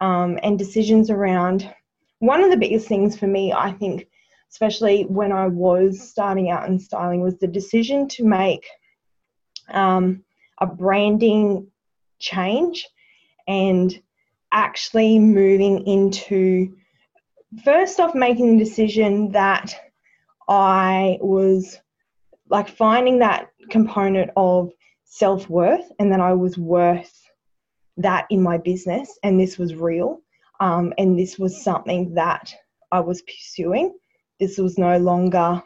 um, 0.00 0.38
and 0.42 0.58
decisions 0.58 1.10
around 1.10 1.72
one 2.18 2.42
of 2.42 2.50
the 2.50 2.56
biggest 2.56 2.88
things 2.88 3.18
for 3.18 3.26
me, 3.26 3.52
I 3.52 3.72
think, 3.72 4.08
especially 4.50 5.04
when 5.04 5.32
I 5.32 5.46
was 5.46 6.08
starting 6.10 6.50
out 6.50 6.68
in 6.68 6.78
styling, 6.78 7.20
was 7.20 7.38
the 7.38 7.46
decision 7.46 8.08
to 8.08 8.24
make 8.24 8.66
um, 9.68 10.24
a 10.60 10.66
branding 10.66 11.68
change 12.18 12.86
and 13.46 14.00
actually 14.52 15.18
moving 15.18 15.86
into 15.86 16.76
first 17.64 18.00
off 18.00 18.14
making 18.14 18.56
the 18.56 18.64
decision 18.64 19.32
that 19.32 19.74
I 20.48 21.18
was 21.20 21.78
like 22.48 22.68
finding 22.68 23.18
that 23.18 23.48
component 23.70 24.30
of 24.36 24.72
self 25.04 25.48
worth 25.50 25.90
and 25.98 26.12
that 26.12 26.20
I 26.20 26.32
was 26.32 26.56
worth 26.56 27.12
that 27.96 28.26
in 28.30 28.42
my 28.42 28.58
business 28.58 29.18
and 29.22 29.40
this 29.40 29.58
was 29.58 29.74
real 29.74 30.20
um, 30.60 30.92
and 30.98 31.18
this 31.18 31.38
was 31.38 31.62
something 31.62 32.14
that 32.14 32.54
I 32.92 33.00
was 33.00 33.22
pursuing. 33.22 33.94
This 34.38 34.58
was 34.58 34.78
no 34.78 34.96
longer 34.98 35.62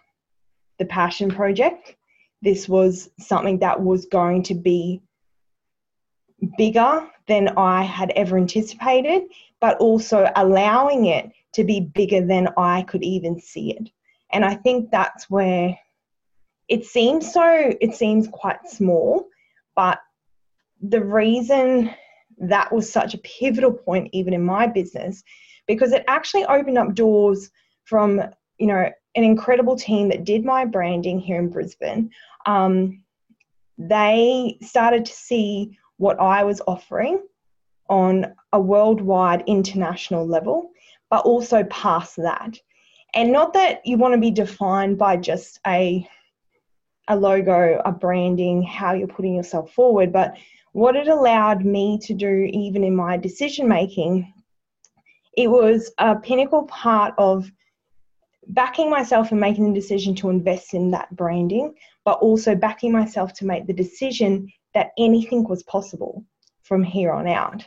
the 0.79 0.85
passion 0.87 1.31
project. 1.31 1.97
This 2.43 2.69
was 2.69 3.11
something 3.19 3.59
that 3.59 3.81
was 3.81 4.07
going 4.07 4.43
to 4.45 4.55
be 4.55 5.03
bigger 6.57 7.07
than 7.27 7.49
I 7.57 7.83
had 7.83 8.11
ever 8.17 8.37
anticipated, 8.37 9.25
but 9.61 9.79
also 9.79 10.31
allowing 10.37 11.07
it 11.07 11.31
to 11.55 11.65
be 11.65 11.81
bigger 11.81 12.25
than 12.25 12.49
I 12.57 12.83
could 12.83 13.03
even 13.03 13.41
see 13.41 13.73
it. 13.73 13.91
And 14.33 14.45
I 14.45 14.55
think 14.55 14.91
that's 14.91 15.29
where 15.29 15.79
it 16.69 16.87
seems 16.87 17.33
so, 17.33 17.75
it 17.81 17.95
seems 17.95 18.29
quite 18.29 18.69
small, 18.69 19.27
but 19.75 19.99
the 20.81 21.03
reason 21.03 21.91
that 22.39 22.73
was 22.73 22.91
such 22.91 23.15
a 23.15 23.19
pivotal 23.19 23.73
point, 23.73 24.09
even 24.13 24.33
in 24.33 24.43
my 24.43 24.67
business, 24.67 25.23
because 25.67 25.93
it 25.93 26.05
actually 26.09 26.45
opened 26.47 26.79
up 26.79 26.95
doors 26.95 27.51
from, 27.85 28.23
you 28.59 28.67
know, 28.67 28.89
an 29.17 29.25
incredible 29.25 29.77
team 29.77 30.09
that 30.09 30.25
did 30.25 30.45
my 30.45 30.65
branding 30.65 31.19
here 31.19 31.41
in 31.41 31.51
Brisbane. 31.51 32.11
Um, 32.47 33.03
they 33.77 34.59
started 34.63 35.05
to 35.07 35.13
see 35.13 35.77
what 36.01 36.19
I 36.19 36.45
was 36.45 36.63
offering 36.67 37.23
on 37.91 38.35
a 38.55 38.59
worldwide 38.59 39.45
international 39.47 40.27
level, 40.27 40.71
but 41.11 41.27
also 41.27 41.63
past 41.65 42.17
that. 42.17 42.57
And 43.13 43.31
not 43.31 43.53
that 43.53 43.85
you 43.85 43.99
want 43.99 44.15
to 44.15 44.21
be 44.21 44.31
defined 44.31 44.97
by 44.97 45.19
just 45.19 45.61
a 45.67 46.09
a 47.09 47.17
logo, 47.17 47.83
a 47.85 47.93
branding, 47.93 48.63
how 48.63 48.95
you're 48.95 49.09
putting 49.09 49.35
yourself 49.35 49.73
forward, 49.73 50.13
but 50.13 50.37
what 50.73 50.97
it 50.97 51.09
allowed 51.09 51.65
me 51.65 51.99
to 52.03 52.15
do 52.15 52.49
even 52.51 52.85
in 52.85 52.95
my 52.95 53.17
decision 53.17 53.69
making, 53.69 54.33
it 55.37 55.51
was 55.51 55.93
a 55.99 56.15
pinnacle 56.17 56.63
part 56.65 57.13
of 57.19 57.51
backing 58.47 58.89
myself 58.89 59.33
and 59.33 59.41
making 59.41 59.73
the 59.73 59.81
decision 59.81 60.15
to 60.15 60.31
invest 60.31 60.73
in 60.73 60.93
that 60.93 61.15
branding, 61.15 61.75
but 62.05 62.21
also 62.21 62.55
backing 62.55 62.93
myself 62.93 63.33
to 63.35 63.45
make 63.45 63.67
the 63.67 63.73
decision 63.73 64.49
that 64.75 64.91
anything 64.99 65.45
was 65.49 65.63
possible 65.65 66.25
from 66.63 66.83
here 66.83 67.13
on 67.13 67.27
out. 67.27 67.65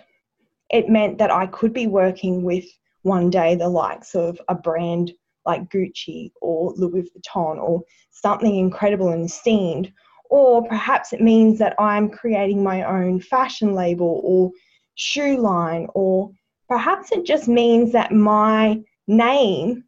It 0.70 0.90
meant 0.90 1.18
that 1.18 1.32
I 1.32 1.48
could 1.48 1.74
be 1.74 1.88
working 1.88 2.44
with 2.44 2.66
one 3.02 3.30
day 3.30 3.56
the 3.56 3.70
likes 3.70 4.16
of 4.16 4.40
a 4.48 4.56
brand 4.56 5.12
like 5.46 5.70
Gucci 5.70 6.32
or 6.42 6.74
Louis 6.76 7.10
Vuitton 7.10 7.58
or 7.58 7.84
something 8.12 8.56
incredible 8.56 9.10
and 9.10 9.26
esteemed. 9.26 9.92
Or 10.30 10.66
perhaps 10.68 11.14
it 11.14 11.22
means 11.22 11.60
that 11.60 11.76
I'm 11.80 12.10
creating 12.10 12.64
my 12.64 12.84
own 12.84 13.20
fashion 13.20 13.76
label 13.76 14.22
or 14.24 14.52
shoe 14.96 15.38
line, 15.38 15.88
or 15.94 16.32
perhaps 16.70 17.12
it 17.12 17.26
just 17.26 17.48
means 17.48 17.92
that 17.92 18.12
my 18.12 18.82
name 19.08 19.84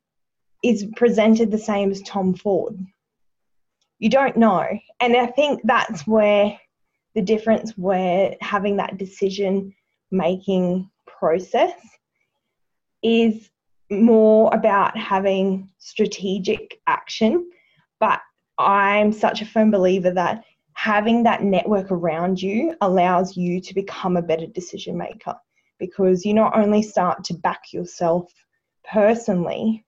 is 0.63 0.85
presented 0.95 1.51
the 1.51 1.57
same 1.57 1.89
as 1.89 2.01
Tom 2.01 2.35
Ford. 2.35 2.77
You 3.99 4.09
don't 4.09 4.37
know. 4.37 4.67
And 4.99 5.15
I 5.15 5.27
think 5.27 5.61
that's 5.63 6.05
where 6.05 6.59
the 7.15 7.21
difference 7.21 7.71
where 7.77 8.35
having 8.41 8.77
that 8.77 8.97
decision 8.97 9.73
making 10.11 10.89
process 11.07 11.73
is 13.01 13.49
more 13.89 14.53
about 14.53 14.97
having 14.97 15.69
strategic 15.77 16.79
action. 16.87 17.49
But 17.99 18.19
I'm 18.57 19.11
such 19.11 19.41
a 19.41 19.45
firm 19.45 19.71
believer 19.71 20.11
that 20.11 20.43
having 20.73 21.23
that 21.23 21.43
network 21.43 21.91
around 21.91 22.41
you 22.41 22.75
allows 22.81 23.37
you 23.37 23.61
to 23.61 23.73
become 23.73 24.17
a 24.17 24.21
better 24.21 24.47
decision 24.47 24.97
maker 24.97 25.35
because 25.79 26.25
you 26.25 26.33
not 26.33 26.57
only 26.57 26.81
start 26.81 27.23
to 27.25 27.33
back 27.33 27.71
yourself 27.71 28.31
personally, 28.89 29.85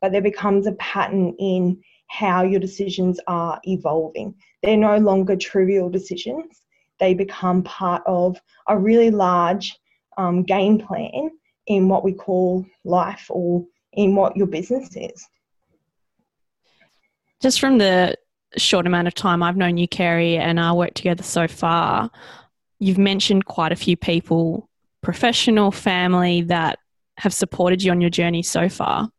but 0.00 0.12
there 0.12 0.22
becomes 0.22 0.66
a 0.66 0.72
pattern 0.72 1.34
in 1.38 1.80
how 2.08 2.42
your 2.42 2.60
decisions 2.60 3.20
are 3.26 3.60
evolving. 3.64 4.34
They're 4.62 4.76
no 4.76 4.98
longer 4.98 5.36
trivial 5.36 5.88
decisions, 5.88 6.62
they 6.98 7.14
become 7.14 7.62
part 7.62 8.02
of 8.06 8.36
a 8.68 8.78
really 8.78 9.10
large 9.10 9.76
um, 10.18 10.42
game 10.42 10.78
plan 10.78 11.30
in 11.66 11.88
what 11.88 12.04
we 12.04 12.12
call 12.12 12.66
life 12.84 13.26
or 13.30 13.64
in 13.92 14.14
what 14.14 14.36
your 14.36 14.46
business 14.46 14.90
is. 14.94 15.26
Just 17.40 17.58
from 17.58 17.78
the 17.78 18.16
short 18.56 18.86
amount 18.86 19.08
of 19.08 19.14
time 19.14 19.42
I've 19.42 19.56
known 19.56 19.78
you, 19.78 19.88
Kerry, 19.88 20.36
and 20.36 20.58
our 20.58 20.76
work 20.76 20.94
together 20.94 21.22
so 21.22 21.48
far, 21.48 22.10
you've 22.78 22.98
mentioned 22.98 23.46
quite 23.46 23.72
a 23.72 23.76
few 23.76 23.96
people, 23.96 24.68
professional, 25.02 25.70
family, 25.70 26.42
that 26.42 26.78
have 27.16 27.32
supported 27.32 27.82
you 27.82 27.90
on 27.92 28.00
your 28.00 28.10
journey 28.10 28.42
so 28.42 28.68
far. 28.68 29.10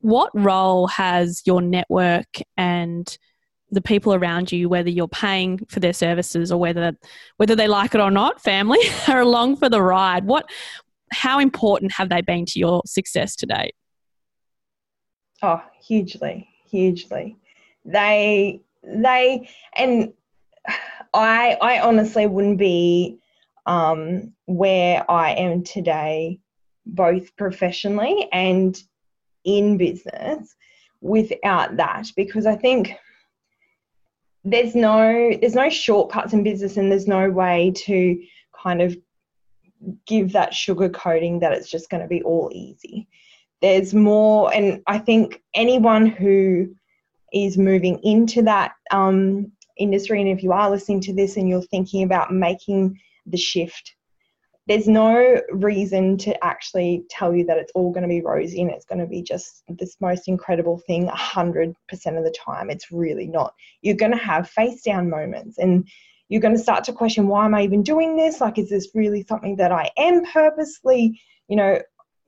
What 0.00 0.30
role 0.34 0.86
has 0.88 1.42
your 1.44 1.62
network 1.62 2.40
and 2.56 3.16
the 3.70 3.80
people 3.80 4.14
around 4.14 4.50
you, 4.50 4.68
whether 4.68 4.90
you're 4.90 5.08
paying 5.08 5.60
for 5.68 5.80
their 5.80 5.92
services 5.92 6.50
or 6.50 6.58
whether 6.58 6.92
whether 7.36 7.54
they 7.54 7.68
like 7.68 7.94
it 7.94 8.00
or 8.00 8.10
not, 8.10 8.42
family 8.42 8.80
are 9.08 9.20
along 9.20 9.56
for 9.56 9.68
the 9.68 9.82
ride. 9.82 10.24
What 10.24 10.48
how 11.12 11.38
important 11.38 11.92
have 11.92 12.08
they 12.08 12.20
been 12.20 12.46
to 12.46 12.58
your 12.58 12.82
success 12.86 13.36
to 13.36 13.46
date? 13.46 13.74
Oh, 15.42 15.62
hugely, 15.82 16.48
hugely. 16.68 17.36
They 17.84 18.60
they 18.82 19.48
and 19.74 20.12
I 21.14 21.56
I 21.60 21.80
honestly 21.80 22.26
wouldn't 22.26 22.58
be 22.58 23.18
um, 23.66 24.32
where 24.46 25.08
I 25.10 25.32
am 25.32 25.62
today, 25.62 26.40
both 26.86 27.36
professionally 27.36 28.28
and 28.32 28.80
in 29.44 29.76
business, 29.76 30.54
without 31.00 31.76
that. 31.76 32.06
Because 32.16 32.46
I 32.46 32.56
think 32.56 32.94
there's 34.44 34.74
no 34.74 35.36
there's 35.40 35.54
no 35.54 35.68
shortcuts 35.68 36.32
in 36.32 36.42
business, 36.42 36.76
and 36.76 36.90
there's 36.90 37.08
no 37.08 37.30
way 37.30 37.72
to 37.76 38.20
kind 38.62 38.82
of 38.82 38.96
give 40.06 40.32
that 40.32 40.54
sugar 40.54 40.88
coating 40.88 41.40
that 41.40 41.52
it's 41.52 41.70
just 41.70 41.90
going 41.90 42.02
to 42.02 42.08
be 42.08 42.22
all 42.22 42.50
easy. 42.52 43.08
There's 43.62 43.94
more, 43.94 44.52
and 44.54 44.82
I 44.86 44.98
think 44.98 45.42
anyone 45.54 46.06
who 46.06 46.74
is 47.32 47.58
moving 47.58 47.98
into 48.02 48.42
that 48.42 48.72
um, 48.90 49.52
industry, 49.76 50.20
and 50.20 50.30
if 50.30 50.42
you 50.42 50.52
are 50.52 50.70
listening 50.70 51.00
to 51.02 51.14
this 51.14 51.36
and 51.36 51.48
you're 51.48 51.62
thinking 51.62 52.02
about 52.02 52.32
making 52.32 52.98
the 53.26 53.36
shift, 53.36 53.94
there's 54.70 54.86
no 54.86 55.40
reason 55.50 56.16
to 56.16 56.44
actually 56.44 57.02
tell 57.10 57.34
you 57.34 57.44
that 57.44 57.58
it's 57.58 57.72
all 57.74 57.90
going 57.90 58.04
to 58.04 58.08
be 58.08 58.20
rosy 58.20 58.62
and 58.62 58.70
it's 58.70 58.84
going 58.84 59.00
to 59.00 59.06
be 59.06 59.20
just 59.20 59.64
this 59.68 59.96
most 60.00 60.28
incredible 60.28 60.80
thing 60.86 61.08
100% 61.08 61.74
of 61.90 62.22
the 62.22 62.34
time. 62.38 62.70
It's 62.70 62.92
really 62.92 63.26
not. 63.26 63.52
You're 63.82 63.96
going 63.96 64.12
to 64.12 64.16
have 64.16 64.48
face 64.48 64.82
down 64.82 65.10
moments 65.10 65.58
and 65.58 65.88
you're 66.28 66.40
going 66.40 66.54
to 66.54 66.62
start 66.62 66.84
to 66.84 66.92
question 66.92 67.26
why 67.26 67.46
am 67.46 67.54
I 67.56 67.62
even 67.62 67.82
doing 67.82 68.16
this? 68.16 68.40
Like, 68.40 68.58
is 68.58 68.70
this 68.70 68.90
really 68.94 69.24
something 69.24 69.56
that 69.56 69.72
I 69.72 69.90
am 69.98 70.24
purposely, 70.24 71.20
you 71.48 71.56
know, 71.56 71.82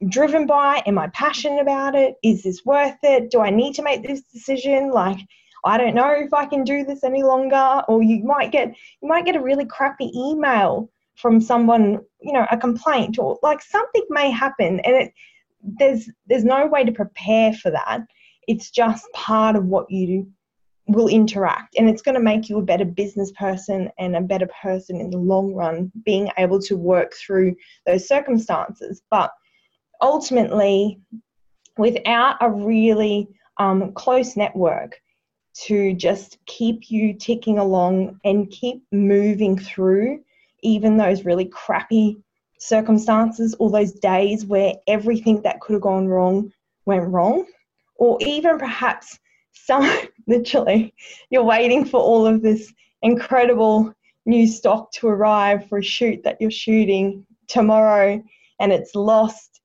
driven 0.09 0.45
by? 0.45 0.83
Am 0.85 0.99
I 0.99 1.07
passionate 1.15 1.61
about 1.61 1.95
it? 1.95 2.17
Is 2.25 2.43
this 2.43 2.65
worth 2.65 2.99
it? 3.05 3.31
Do 3.31 3.39
I 3.39 3.51
need 3.51 3.77
to 3.77 3.85
make 3.85 4.05
this 4.05 4.23
decision? 4.33 4.91
Like, 4.91 5.21
I 5.65 5.79
don't 5.79 5.95
know 5.95 6.11
if 6.11 6.35
I 6.35 6.47
can 6.47 6.65
do 6.65 6.85
this 6.85 7.05
any 7.05 7.23
longer. 7.23 7.85
Or 7.87 8.03
you 8.03 8.25
might 8.25 8.51
get 8.51 8.75
you 9.01 9.09
might 9.09 9.27
get 9.27 9.37
a 9.37 9.41
really 9.41 9.65
crappy 9.65 10.11
email 10.13 10.91
from 11.17 11.41
someone, 11.41 12.01
you 12.21 12.33
know, 12.33 12.47
a 12.51 12.57
complaint 12.57 13.19
or 13.19 13.39
like 13.43 13.63
something 13.63 14.05
may 14.11 14.31
happen 14.31 14.81
and 14.81 14.97
it 14.97 15.13
there's 15.79 16.11
there's 16.27 16.45
no 16.45 16.67
way 16.67 16.85
to 16.85 16.93
prepare 16.93 17.53
for 17.53 17.71
that. 17.71 18.01
It's 18.49 18.71
just 18.71 19.07
part 19.13 19.57
of 19.57 19.67
what 19.67 19.91
you 19.91 20.27
will 20.89 21.09
interact 21.09 21.77
and 21.79 21.89
it's 21.89 22.03
going 22.03 22.15
to 22.15 22.21
make 22.21 22.49
you 22.49 22.59
a 22.59 22.63
better 22.63 22.85
business 22.85 23.31
person 23.33 23.89
and 23.99 24.17
a 24.17 24.21
better 24.21 24.49
person 24.61 25.01
in 25.01 25.11
the 25.11 25.19
long 25.19 25.55
run 25.55 25.93
being 26.05 26.29
able 26.39 26.61
to 26.61 26.77
work 26.77 27.15
through 27.15 27.55
those 27.87 28.09
circumstances 28.09 29.01
but 29.09 29.31
ultimately 30.01 31.01
without 31.79 32.37
a 32.41 32.51
really 32.51 33.29
um, 33.59 33.93
close 33.93 34.37
network 34.37 35.01
to 35.55 35.95
just 35.95 36.39
keep 36.47 36.91
you 36.91 37.15
ticking 37.15 37.59
along 37.59 38.19
and 38.25 38.51
keep 38.51 38.83
moving 38.91 39.57
through 39.57 40.21
even 40.63 40.97
those 40.97 41.25
really 41.25 41.47
crappy 41.47 42.19
circumstances 42.59 43.55
or 43.59 43.71
those 43.71 43.93
days 43.93 44.47
where 44.47 44.75
everything 44.87 45.43
that 45.43 45.61
could 45.61 45.73
have 45.73 45.83
gone 45.83 46.07
wrong 46.07 46.53
went 46.87 47.09
wrong 47.09 47.45
or 47.97 48.17
even 48.21 48.59
perhaps 48.59 49.19
some 49.53 49.89
literally 50.27 50.95
you're 51.31 51.43
waiting 51.43 51.85
for 51.85 52.01
all 52.01 52.25
of 52.27 52.41
this 52.41 52.73
incredible 53.03 53.93
new 54.27 54.47
stock 54.47 54.91
to 54.93 55.09
arrive 55.09 55.69
for 55.69 55.79
a 55.79 55.83
shoot 55.83 56.23
that 56.23 56.41
you're 56.41 56.51
shooting 56.51 57.27
tomorrow 57.49 58.23
and 58.61 58.73
it's 58.73 58.95
lost 58.95 59.61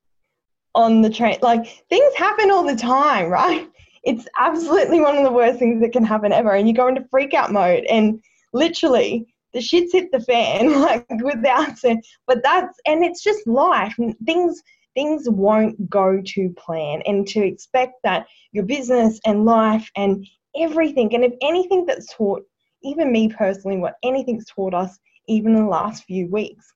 on 0.75 1.01
the 1.01 1.09
train. 1.09 1.37
Like 1.41 1.67
things 1.89 2.13
happen 2.15 2.51
all 2.51 2.65
the 2.65 2.75
time 2.75 3.29
right? 3.29 3.67
It's 4.03 4.27
absolutely 4.39 5.01
one 5.01 5.17
of 5.17 5.23
the 5.23 5.31
worst 5.31 5.59
things 5.59 5.81
that 5.81 5.91
can 5.91 6.03
happen 6.03 6.31
ever 6.31 6.51
and 6.51 6.67
you 6.67 6.73
go 6.73 6.87
into 6.87 7.05
freak 7.09 7.33
out 7.33 7.51
mode 7.51 7.83
and 7.85 8.21
literally 8.53 9.27
the 9.53 9.61
shit's 9.61 9.93
hit 9.93 10.11
the 10.11 10.19
fan 10.19 10.81
like 10.81 11.05
without 11.23 11.77
it 11.83 12.05
but 12.25 12.43
that's 12.43 12.77
and 12.85 13.03
it's 13.03 13.23
just 13.23 13.45
life. 13.47 13.95
Things 14.25 14.61
things 14.95 15.29
won't 15.29 15.89
go 15.89 16.21
to 16.25 16.49
plan. 16.57 17.03
And 17.05 17.27
to 17.27 17.45
expect 17.45 17.93
that 18.03 18.25
your 18.51 18.65
business 18.65 19.19
and 19.25 19.45
life 19.45 19.89
and 19.95 20.25
everything 20.59 21.13
and 21.13 21.23
if 21.23 21.33
anything 21.41 21.85
that's 21.85 22.11
taught 22.13 22.43
even 22.83 23.11
me 23.11 23.29
personally 23.29 23.77
what 23.77 23.95
anything's 24.03 24.45
taught 24.45 24.73
us 24.73 24.97
even 25.27 25.55
in 25.55 25.65
the 25.65 25.69
last 25.69 26.03
few 26.05 26.27
weeks 26.31 26.73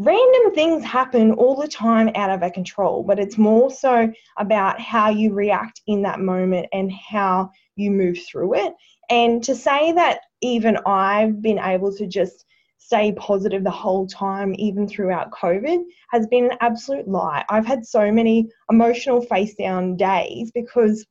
random 0.00 0.54
things 0.54 0.82
happen 0.82 1.32
all 1.32 1.54
the 1.54 1.68
time 1.68 2.10
out 2.14 2.30
of 2.30 2.42
our 2.42 2.50
control. 2.50 3.02
But 3.02 3.18
it's 3.18 3.36
more 3.36 3.70
so 3.70 4.10
about 4.38 4.80
how 4.80 5.10
you 5.10 5.34
react 5.34 5.82
in 5.86 6.02
that 6.02 6.20
moment 6.20 6.68
and 6.72 6.90
how 6.90 7.50
you 7.80 7.90
move 7.90 8.18
through 8.30 8.54
it 8.54 8.74
and 9.08 9.42
to 9.42 9.54
say 9.54 9.92
that 9.92 10.20
even 10.40 10.76
i've 10.86 11.40
been 11.42 11.58
able 11.58 11.94
to 11.94 12.06
just 12.06 12.44
stay 12.90 13.12
positive 13.12 13.62
the 13.62 13.70
whole 13.70 14.06
time, 14.06 14.52
even 14.58 14.88
throughout 14.88 15.30
COVID, 15.30 15.84
has 16.10 16.26
been 16.26 16.46
an 16.46 16.56
absolute 16.60 17.06
lie. 17.06 17.44
I've 17.48 17.66
had 17.66 17.86
so 17.86 18.10
many 18.10 18.50
emotional 18.68 19.20
face 19.20 19.54
down 19.54 19.96
days 19.96 20.50
because 20.50 21.06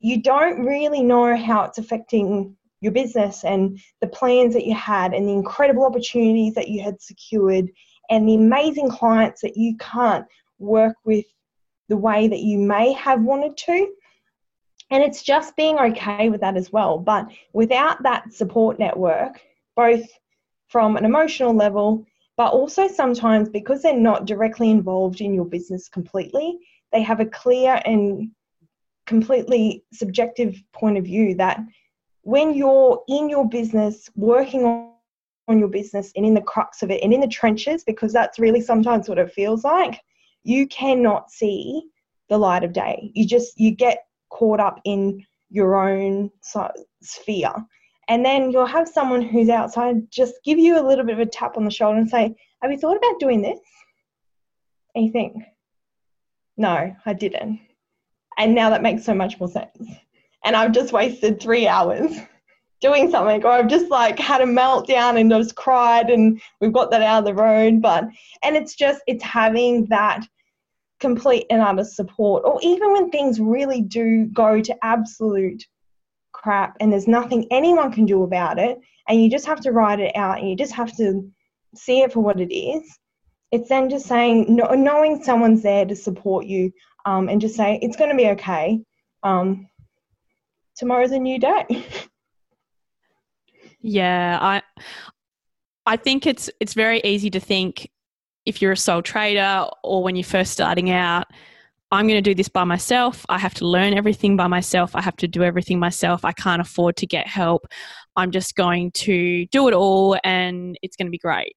you 0.00 0.22
don't 0.22 0.64
really 0.64 1.02
know 1.02 1.36
how 1.36 1.64
it's 1.64 1.76
affecting 1.76 2.56
your 2.80 2.92
business 2.92 3.44
and 3.44 3.78
the 4.00 4.06
plans 4.06 4.54
that 4.54 4.64
you 4.64 4.74
had 4.74 5.12
and 5.12 5.28
the 5.28 5.32
incredible 5.32 5.84
opportunities 5.84 6.54
that 6.54 6.68
you 6.68 6.80
had 6.80 7.02
secured 7.02 7.66
and 8.08 8.26
the 8.26 8.36
amazing 8.36 8.88
clients 8.88 9.42
that 9.42 9.56
you 9.56 9.76
can't 9.76 10.24
work 10.58 10.96
with 11.04 11.26
the 11.88 11.96
way 11.96 12.28
that 12.28 12.40
you 12.40 12.58
may 12.58 12.92
have 12.92 13.20
wanted 13.20 13.56
to. 13.56 13.92
And 14.90 15.02
it's 15.02 15.22
just 15.22 15.56
being 15.56 15.78
okay 15.78 16.30
with 16.30 16.40
that 16.40 16.56
as 16.56 16.72
well. 16.72 16.98
But 16.98 17.28
without 17.52 18.02
that 18.02 18.32
support 18.32 18.78
network, 18.78 19.40
both 19.76 20.06
from 20.68 20.96
an 20.96 21.04
emotional 21.04 21.54
level, 21.54 22.06
but 22.36 22.52
also 22.52 22.88
sometimes 22.88 23.48
because 23.48 23.82
they're 23.82 23.96
not 23.96 24.24
directly 24.24 24.70
involved 24.70 25.20
in 25.20 25.34
your 25.34 25.44
business 25.44 25.88
completely, 25.88 26.58
they 26.92 27.02
have 27.02 27.20
a 27.20 27.26
clear 27.26 27.82
and 27.84 28.30
completely 29.06 29.84
subjective 29.92 30.62
point 30.72 30.98
of 30.98 31.04
view 31.04 31.34
that 31.34 31.60
when 32.22 32.54
you're 32.54 33.02
in 33.08 33.28
your 33.28 33.48
business, 33.48 34.08
working 34.14 34.64
on, 34.64 34.88
your 35.50 35.68
business 35.68 36.12
and 36.14 36.26
in 36.26 36.34
the 36.34 36.42
crux 36.42 36.82
of 36.82 36.90
it 36.90 37.02
and 37.02 37.14
in 37.14 37.20
the 37.20 37.26
trenches, 37.26 37.82
because 37.82 38.12
that's 38.12 38.38
really 38.38 38.60
sometimes 38.60 39.08
what 39.08 39.16
it 39.16 39.32
feels 39.32 39.64
like, 39.64 39.98
you 40.44 40.66
cannot 40.66 41.30
see 41.30 41.82
the 42.28 42.36
light 42.36 42.62
of 42.64 42.74
day. 42.74 43.10
You 43.14 43.26
just 43.26 43.58
you 43.58 43.70
get 43.70 44.07
caught 44.30 44.60
up 44.60 44.80
in 44.84 45.24
your 45.50 45.76
own 45.76 46.30
sphere. 47.02 47.52
And 48.08 48.24
then 48.24 48.50
you'll 48.50 48.66
have 48.66 48.88
someone 48.88 49.22
who's 49.22 49.50
outside 49.50 50.10
just 50.10 50.34
give 50.44 50.58
you 50.58 50.78
a 50.78 50.86
little 50.86 51.04
bit 51.04 51.14
of 51.14 51.20
a 51.20 51.26
tap 51.26 51.56
on 51.56 51.64
the 51.64 51.70
shoulder 51.70 51.98
and 51.98 52.08
say, 52.08 52.34
Have 52.62 52.70
you 52.70 52.78
thought 52.78 52.96
about 52.96 53.20
doing 53.20 53.42
this? 53.42 53.58
And 54.94 55.04
you 55.04 55.12
think, 55.12 55.36
No, 56.56 56.94
I 57.04 57.12
didn't. 57.12 57.60
And 58.38 58.54
now 58.54 58.70
that 58.70 58.82
makes 58.82 59.04
so 59.04 59.14
much 59.14 59.38
more 59.38 59.48
sense. 59.48 59.86
And 60.44 60.56
I've 60.56 60.72
just 60.72 60.92
wasted 60.92 61.40
three 61.40 61.66
hours 61.66 62.12
doing 62.80 63.10
something, 63.10 63.44
or 63.44 63.50
I've 63.50 63.68
just 63.68 63.90
like 63.90 64.18
had 64.18 64.40
a 64.40 64.46
meltdown 64.46 65.20
and 65.20 65.32
I've 65.34 65.42
just 65.42 65.56
cried, 65.56 66.08
and 66.08 66.40
we've 66.60 66.72
got 66.72 66.90
that 66.92 67.02
out 67.02 67.18
of 67.20 67.24
the 67.24 67.34
road. 67.34 67.82
But, 67.82 68.04
and 68.42 68.56
it's 68.56 68.74
just, 68.74 69.02
it's 69.06 69.24
having 69.24 69.86
that 69.86 70.26
complete 71.00 71.46
and 71.50 71.62
utter 71.62 71.84
support, 71.84 72.42
or 72.44 72.58
even 72.62 72.92
when 72.92 73.10
things 73.10 73.40
really 73.40 73.80
do 73.80 74.26
go 74.26 74.60
to 74.60 74.84
absolute 74.84 75.64
crap 76.32 76.76
and 76.80 76.92
there's 76.92 77.08
nothing 77.08 77.46
anyone 77.50 77.92
can 77.92 78.06
do 78.06 78.22
about 78.22 78.58
it, 78.58 78.78
and 79.08 79.22
you 79.22 79.30
just 79.30 79.46
have 79.46 79.60
to 79.60 79.72
write 79.72 80.00
it 80.00 80.14
out 80.16 80.38
and 80.38 80.48
you 80.48 80.56
just 80.56 80.74
have 80.74 80.94
to 80.96 81.30
see 81.74 82.00
it 82.00 82.12
for 82.12 82.20
what 82.20 82.40
it 82.40 82.54
is. 82.54 82.98
It's 83.50 83.68
then 83.68 83.88
just 83.88 84.06
saying, 84.06 84.46
knowing 84.48 85.22
someone's 85.22 85.62
there 85.62 85.86
to 85.86 85.96
support 85.96 86.44
you 86.44 86.70
um, 87.06 87.28
and 87.28 87.40
just 87.40 87.56
say, 87.56 87.78
it's 87.80 87.96
going 87.96 88.10
to 88.10 88.16
be 88.16 88.28
okay. 88.30 88.80
Um, 89.22 89.68
tomorrow's 90.76 91.12
a 91.12 91.18
new 91.18 91.38
day. 91.38 91.64
yeah, 93.80 94.38
I 94.40 94.62
I 95.86 95.96
think 95.96 96.26
it's 96.26 96.50
it's 96.60 96.74
very 96.74 97.00
easy 97.02 97.30
to 97.30 97.40
think 97.40 97.90
if 98.48 98.62
you're 98.62 98.72
a 98.72 98.76
sole 98.76 99.02
trader 99.02 99.66
or 99.84 100.02
when 100.02 100.16
you're 100.16 100.24
first 100.24 100.52
starting 100.52 100.90
out, 100.90 101.26
I'm 101.92 102.06
going 102.06 102.22
to 102.22 102.30
do 102.30 102.34
this 102.34 102.48
by 102.48 102.64
myself. 102.64 103.26
I 103.28 103.38
have 103.38 103.52
to 103.54 103.66
learn 103.66 103.92
everything 103.92 104.38
by 104.38 104.46
myself. 104.46 104.96
I 104.96 105.02
have 105.02 105.16
to 105.16 105.28
do 105.28 105.42
everything 105.42 105.78
myself. 105.78 106.24
I 106.24 106.32
can't 106.32 106.62
afford 106.62 106.96
to 106.96 107.06
get 107.06 107.26
help. 107.26 107.66
I'm 108.16 108.30
just 108.30 108.56
going 108.56 108.90
to 108.92 109.44
do 109.46 109.68
it 109.68 109.74
all 109.74 110.18
and 110.24 110.78
it's 110.82 110.96
going 110.96 111.06
to 111.06 111.10
be 111.10 111.18
great. 111.18 111.54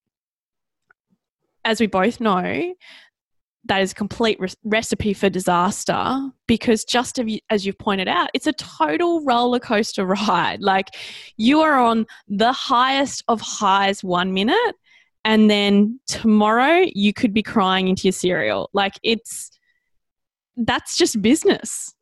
As 1.63 1.79
we 1.79 1.87
both 1.87 2.19
know, 2.19 2.73
that 3.65 3.81
is 3.81 3.93
a 3.93 3.95
complete 3.95 4.37
re- 4.39 4.49
recipe 4.65 5.13
for 5.13 5.29
disaster 5.29 6.29
because 6.47 6.83
just 6.83 7.19
as 7.49 7.65
you've 7.65 7.77
pointed 7.77 8.07
out 8.07 8.29
it's 8.33 8.47
a 8.47 8.53
total 8.53 9.23
roller 9.23 9.59
coaster 9.59 10.03
ride 10.27 10.61
like 10.61 10.87
you 11.37 11.61
are 11.61 11.79
on 11.79 12.07
the 12.27 12.51
highest 12.51 13.23
of 13.27 13.39
highs 13.39 14.03
one 14.03 14.33
minute 14.33 14.75
and 15.23 15.49
then 15.49 15.99
tomorrow 16.07 16.85
you 16.93 17.13
could 17.13 17.33
be 17.33 17.43
crying 17.43 17.87
into 17.87 18.07
your 18.07 18.13
cereal. 18.13 18.69
Like 18.73 18.99
it's 19.03 19.51
that's 20.57 20.97
just 20.97 21.21
business. 21.21 21.93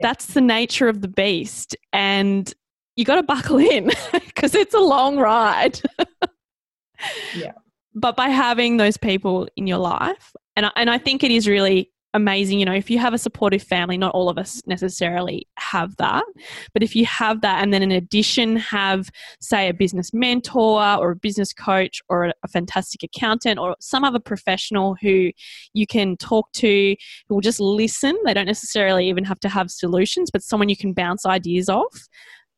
That's 0.00 0.26
the 0.26 0.40
nature 0.40 0.88
of 0.88 1.00
the 1.00 1.08
beast. 1.08 1.76
And 1.92 2.52
you 2.96 3.04
got 3.04 3.16
to 3.16 3.22
buckle 3.22 3.58
in 3.58 3.90
because 4.12 4.54
it's 4.54 4.74
a 4.74 4.80
long 4.80 5.18
ride. 5.18 5.80
yeah. 7.34 7.52
But 7.94 8.16
by 8.16 8.28
having 8.28 8.76
those 8.76 8.96
people 8.96 9.48
in 9.56 9.66
your 9.66 9.78
life, 9.78 10.32
and 10.56 10.66
I, 10.66 10.70
and 10.76 10.90
I 10.90 10.98
think 10.98 11.24
it 11.24 11.30
is 11.30 11.48
really 11.48 11.90
amazing. 12.14 12.58
You 12.58 12.64
know, 12.64 12.74
if 12.74 12.90
you 12.90 12.98
have 12.98 13.14
a 13.14 13.18
supportive 13.18 13.62
family, 13.62 13.98
not 13.98 14.14
all 14.14 14.28
of 14.28 14.38
us 14.38 14.62
necessarily 14.66 15.46
have 15.58 15.96
that, 15.96 16.24
but 16.72 16.82
if 16.82 16.96
you 16.96 17.04
have 17.06 17.40
that, 17.42 17.62
and 17.62 17.72
then 17.72 17.82
in 17.82 17.90
addition 17.92 18.56
have, 18.56 19.10
say, 19.40 19.68
a 19.68 19.74
business 19.74 20.12
mentor 20.12 20.82
or 20.82 21.12
a 21.12 21.16
business 21.16 21.52
coach 21.52 22.00
or 22.08 22.26
a, 22.26 22.48
fantastic 22.48 23.02
accountant 23.02 23.58
or 23.58 23.76
some 23.78 24.04
other 24.04 24.18
professional 24.18 24.96
who 25.02 25.30
you 25.74 25.86
can 25.86 26.16
talk 26.16 26.50
to, 26.52 26.96
who 27.28 27.34
will 27.34 27.42
just 27.42 27.60
listen. 27.60 28.16
They 28.24 28.34
don't 28.34 28.46
necessarily 28.46 29.08
even 29.08 29.24
have 29.24 29.40
to 29.40 29.48
have 29.48 29.70
solutions, 29.70 30.30
but 30.30 30.42
someone 30.42 30.68
you 30.68 30.76
can 30.76 30.94
bounce 30.94 31.26
ideas 31.26 31.68
off. 31.68 32.08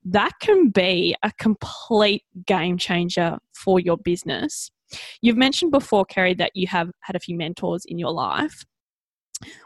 That 0.05 0.33
can 0.41 0.71
be 0.71 1.15
a 1.23 1.33
complete 1.39 2.25
game 2.47 2.79
changer 2.79 3.39
for 3.53 3.81
your 3.81 3.99
business. 3.99 4.71
You've 5.21 5.37
mentioned 5.37 5.73
before, 5.73 6.05
Kerry, 6.05 6.35
that 6.35 6.53
you 6.55 6.67
have 6.69 6.91
had 7.01 7.17
a 7.17 7.21
few 7.21 7.37
mentors 7.37 7.85
in 7.85 7.99
your 7.99 8.13
life. 8.13 8.65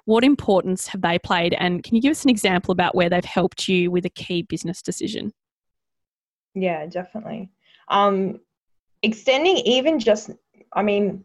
What 0.05 0.25
importance 0.25 0.89
have 0.89 1.03
they 1.03 1.19
played? 1.19 1.55
And 1.55 1.83
can 1.83 1.95
you 1.95 2.03
give 2.03 2.13
us 2.13 2.25
an 2.25 2.31
example 2.31 2.73
about 2.73 2.95
where 2.95 3.09
they've 3.09 3.25
helped 3.25 3.69
you 3.69 3.91
with 3.91 4.05
a 4.05 4.11
key 4.11 4.43
business 4.43 4.83
decision? 4.83 5.33
Yeah, 6.55 6.87
definitely. 6.87 7.51
Um, 7.89 8.41
extending 9.03 9.57
even 9.59 9.99
just, 9.99 10.31
I 10.73 10.83
mean, 10.83 11.25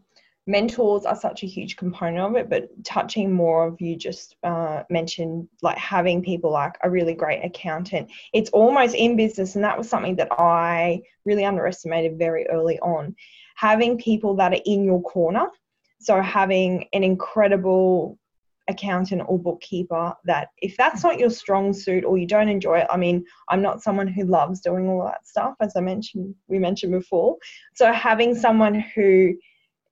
mentors 0.49 1.05
are 1.05 1.15
such 1.15 1.43
a 1.43 1.47
huge 1.47 1.77
component 1.77 2.19
of 2.19 2.35
it, 2.35 2.49
but 2.49 2.69
touching 2.83 3.31
more 3.31 3.67
of 3.67 3.79
you 3.79 3.95
just 3.95 4.35
uh, 4.43 4.83
mentioned 4.89 5.47
like 5.61 5.77
having 5.77 6.23
people 6.23 6.51
like 6.51 6.75
a 6.83 6.89
really 6.89 7.13
great 7.13 7.45
accountant. 7.45 8.09
It's 8.33 8.49
almost 8.49 8.95
in 8.95 9.15
business, 9.15 9.55
and 9.55 9.63
that 9.63 9.77
was 9.77 9.87
something 9.87 10.15
that 10.15 10.29
I 10.31 11.01
really 11.25 11.45
underestimated 11.45 12.17
very 12.17 12.47
early 12.49 12.79
on. 12.79 13.15
Having 13.55 13.99
people 13.99 14.35
that 14.37 14.53
are 14.53 14.61
in 14.65 14.83
your 14.83 15.01
corner. 15.03 15.47
So 16.01 16.21
having 16.21 16.87
an 16.93 17.03
incredible 17.03 18.17
accountant 18.69 19.23
or 19.27 19.37
bookkeeper 19.37 20.13
that 20.23 20.49
if 20.59 20.77
that's 20.77 21.03
not 21.03 21.19
your 21.19 21.29
strong 21.29 21.73
suit 21.73 22.05
or 22.05 22.17
you 22.17 22.27
don't 22.27 22.47
enjoy 22.49 22.77
it 22.77 22.87
i 22.89 22.95
mean 22.95 23.25
i'm 23.49 23.61
not 23.61 23.81
someone 23.81 24.07
who 24.07 24.23
loves 24.23 24.61
doing 24.61 24.87
all 24.87 25.03
that 25.03 25.27
stuff 25.27 25.55
as 25.59 25.73
i 25.75 25.81
mentioned 25.81 26.33
we 26.47 26.59
mentioned 26.59 26.91
before. 26.91 27.37
So 27.73 27.91
having 27.91 28.35
someone 28.35 28.75
who 28.75 29.35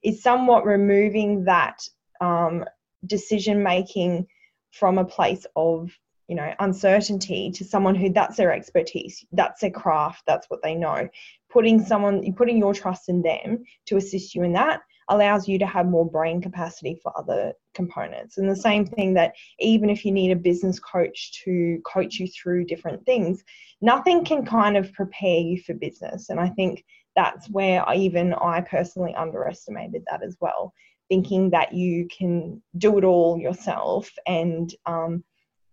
is 0.03 0.21
somewhat 0.21 0.65
removing 0.65 1.45
that 1.45 1.79
um, 2.21 2.65
decision 3.05 3.63
making 3.63 4.27
from 4.71 4.97
a 4.97 5.05
place 5.05 5.45
of 5.55 5.91
you 6.27 6.35
know 6.35 6.53
uncertainty 6.59 7.51
to 7.51 7.63
someone 7.63 7.95
who 7.95 8.11
that's 8.11 8.35
their 8.35 8.51
expertise 8.51 9.25
that's 9.31 9.61
their 9.61 9.71
craft 9.71 10.23
that's 10.27 10.49
what 10.49 10.61
they 10.61 10.75
know. 10.75 11.07
Putting 11.49 11.83
someone 11.83 12.33
putting 12.33 12.57
your 12.57 12.73
trust 12.73 13.09
in 13.09 13.21
them 13.21 13.63
to 13.85 13.97
assist 13.97 14.35
you 14.35 14.43
in 14.43 14.53
that 14.53 14.81
allows 15.09 15.47
you 15.47 15.57
to 15.59 15.65
have 15.65 15.85
more 15.87 16.09
brain 16.09 16.41
capacity 16.41 16.99
for 17.01 17.17
other 17.17 17.53
components. 17.73 18.37
And 18.37 18.49
the 18.49 18.55
same 18.55 18.85
thing 18.85 19.13
that 19.13 19.33
even 19.59 19.89
if 19.89 20.03
you 20.03 20.11
need 20.11 20.31
a 20.31 20.35
business 20.35 20.79
coach 20.79 21.43
to 21.43 21.81
coach 21.85 22.19
you 22.19 22.27
through 22.27 22.65
different 22.65 23.05
things, 23.05 23.43
nothing 23.81 24.25
can 24.25 24.45
kind 24.45 24.75
of 24.75 24.91
prepare 24.93 25.39
you 25.39 25.61
for 25.61 25.73
business. 25.73 26.29
And 26.29 26.39
I 26.39 26.49
think 26.49 26.83
that's 27.15 27.49
where 27.49 27.87
I, 27.87 27.95
even 27.95 28.33
I 28.33 28.61
personally 28.61 29.15
underestimated 29.15 30.03
that 30.09 30.23
as 30.23 30.37
well, 30.39 30.73
thinking 31.09 31.49
that 31.51 31.73
you 31.73 32.07
can 32.15 32.61
do 32.77 32.97
it 32.97 33.03
all 33.03 33.37
yourself 33.37 34.11
and 34.27 34.73
um, 34.85 35.23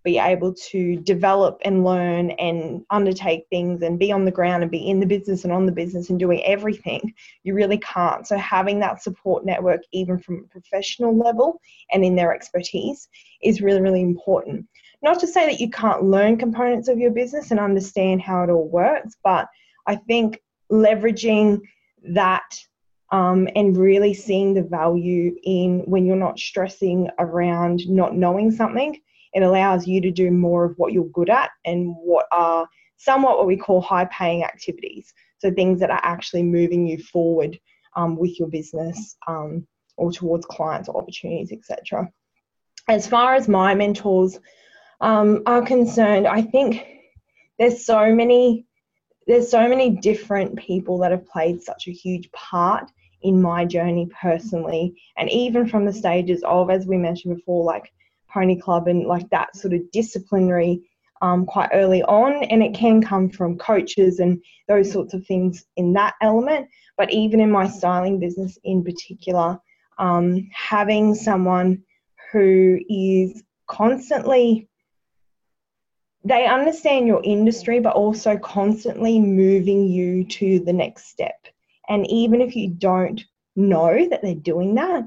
be 0.04 0.18
able 0.18 0.52
to 0.52 0.96
develop 0.96 1.58
and 1.64 1.82
learn 1.82 2.30
and 2.32 2.84
undertake 2.90 3.46
things 3.48 3.82
and 3.82 3.98
be 3.98 4.12
on 4.12 4.26
the 4.26 4.30
ground 4.30 4.62
and 4.62 4.70
be 4.70 4.88
in 4.88 5.00
the 5.00 5.06
business 5.06 5.44
and 5.44 5.52
on 5.52 5.64
the 5.64 5.72
business 5.72 6.10
and 6.10 6.18
doing 6.18 6.42
everything, 6.44 7.14
you 7.42 7.54
really 7.54 7.78
can't. 7.78 8.26
So, 8.26 8.36
having 8.36 8.80
that 8.80 9.02
support 9.02 9.46
network, 9.46 9.80
even 9.92 10.18
from 10.18 10.44
a 10.44 10.48
professional 10.48 11.16
level 11.16 11.60
and 11.90 12.04
in 12.04 12.16
their 12.16 12.34
expertise, 12.34 13.08
is 13.42 13.62
really, 13.62 13.80
really 13.80 14.02
important. 14.02 14.66
Not 15.02 15.18
to 15.20 15.26
say 15.26 15.46
that 15.46 15.60
you 15.60 15.70
can't 15.70 16.04
learn 16.04 16.36
components 16.36 16.88
of 16.88 16.98
your 16.98 17.10
business 17.10 17.50
and 17.50 17.58
understand 17.58 18.20
how 18.20 18.44
it 18.44 18.50
all 18.50 18.68
works, 18.68 19.16
but 19.24 19.48
I 19.86 19.96
think 19.96 20.40
leveraging 20.70 21.60
that 22.12 22.44
um, 23.10 23.48
and 23.54 23.76
really 23.76 24.12
seeing 24.12 24.54
the 24.54 24.62
value 24.62 25.34
in 25.44 25.80
when 25.86 26.04
you're 26.04 26.16
not 26.16 26.38
stressing 26.38 27.08
around 27.18 27.88
not 27.88 28.16
knowing 28.16 28.50
something 28.50 28.98
it 29.34 29.42
allows 29.42 29.86
you 29.86 30.00
to 30.00 30.10
do 30.10 30.30
more 30.30 30.64
of 30.64 30.74
what 30.76 30.92
you're 30.92 31.04
good 31.06 31.28
at 31.28 31.50
and 31.64 31.94
what 31.96 32.26
are 32.32 32.68
somewhat 32.96 33.36
what 33.36 33.46
we 33.46 33.56
call 33.56 33.80
high 33.80 34.06
paying 34.06 34.44
activities. 34.44 35.12
So 35.38 35.50
things 35.50 35.80
that 35.80 35.90
are 35.90 36.00
actually 36.02 36.44
moving 36.44 36.86
you 36.86 36.98
forward 36.98 37.58
um, 37.96 38.16
with 38.16 38.38
your 38.38 38.48
business 38.48 39.16
um, 39.26 39.66
or 39.96 40.12
towards 40.12 40.46
clients 40.46 40.88
or 40.88 40.96
opportunities, 40.96 41.52
etc. 41.52 42.08
As 42.88 43.06
far 43.06 43.34
as 43.34 43.48
my 43.48 43.74
mentors 43.74 44.38
um, 45.00 45.42
are 45.46 45.62
concerned, 45.62 46.26
I 46.26 46.42
think 46.42 46.86
there's 47.58 47.84
so 47.84 48.14
many 48.14 48.66
there's 49.26 49.50
so 49.50 49.66
many 49.68 49.88
different 49.88 50.54
people 50.56 50.98
that 50.98 51.10
have 51.10 51.26
played 51.26 51.62
such 51.62 51.88
a 51.88 51.92
huge 51.92 52.30
part 52.32 52.90
in 53.22 53.40
my 53.40 53.64
journey 53.64 54.06
personally 54.20 54.94
and 55.16 55.30
even 55.30 55.66
from 55.66 55.86
the 55.86 55.92
stages 55.92 56.42
of 56.44 56.68
as 56.68 56.86
we 56.86 56.98
mentioned 56.98 57.34
before 57.34 57.64
like 57.64 57.90
pony 58.34 58.60
club 58.60 58.88
and 58.88 59.06
like 59.06 59.30
that 59.30 59.56
sort 59.56 59.72
of 59.72 59.90
disciplinary 59.92 60.82
um, 61.22 61.46
quite 61.46 61.70
early 61.72 62.02
on, 62.02 62.44
and 62.44 62.62
it 62.62 62.74
can 62.74 63.00
come 63.00 63.30
from 63.30 63.56
coaches 63.56 64.18
and 64.18 64.42
those 64.68 64.92
sorts 64.92 65.14
of 65.14 65.24
things 65.26 65.64
in 65.76 65.94
that 65.94 66.14
element. 66.20 66.68
But 66.98 67.12
even 67.12 67.40
in 67.40 67.50
my 67.50 67.68
styling 67.68 68.18
business 68.18 68.58
in 68.64 68.84
particular, 68.84 69.58
um, 69.98 70.50
having 70.52 71.14
someone 71.14 71.82
who 72.32 72.80
is 72.88 73.42
constantly 73.66 74.68
they 76.26 76.46
understand 76.46 77.06
your 77.06 77.20
industry 77.22 77.80
but 77.80 77.94
also 77.94 78.36
constantly 78.38 79.20
moving 79.20 79.86
you 79.86 80.24
to 80.24 80.58
the 80.60 80.72
next 80.72 81.06
step 81.06 81.46
and 81.88 82.06
even 82.10 82.40
if 82.40 82.56
you 82.56 82.68
don't 82.68 83.24
know 83.56 84.06
that 84.08 84.20
they're 84.20 84.34
doing 84.34 84.74
that 84.74 85.04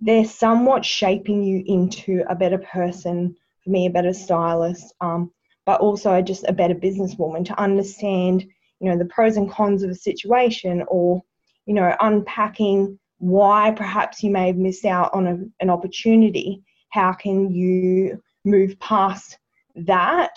they're 0.00 0.24
somewhat 0.24 0.84
shaping 0.84 1.42
you 1.42 1.62
into 1.66 2.24
a 2.28 2.34
better 2.34 2.58
person, 2.58 3.36
for 3.62 3.70
me, 3.70 3.86
a 3.86 3.90
better 3.90 4.12
stylist, 4.12 4.94
um, 5.00 5.30
but 5.66 5.80
also 5.80 6.20
just 6.20 6.44
a 6.46 6.52
better 6.52 6.74
businesswoman 6.74 7.44
to 7.46 7.58
understand, 7.58 8.44
you 8.80 8.90
know, 8.90 8.98
the 8.98 9.06
pros 9.06 9.36
and 9.36 9.50
cons 9.50 9.82
of 9.82 9.90
a 9.90 9.94
situation 9.94 10.84
or, 10.88 11.22
you 11.66 11.74
know, 11.74 11.94
unpacking 12.00 12.98
why 13.18 13.72
perhaps 13.74 14.22
you 14.22 14.30
may 14.30 14.48
have 14.48 14.56
missed 14.56 14.84
out 14.84 15.12
on 15.14 15.26
a, 15.26 15.38
an 15.60 15.70
opportunity. 15.70 16.62
How 16.90 17.12
can 17.12 17.50
you 17.50 18.22
move 18.44 18.78
past 18.80 19.38
that? 19.74 20.36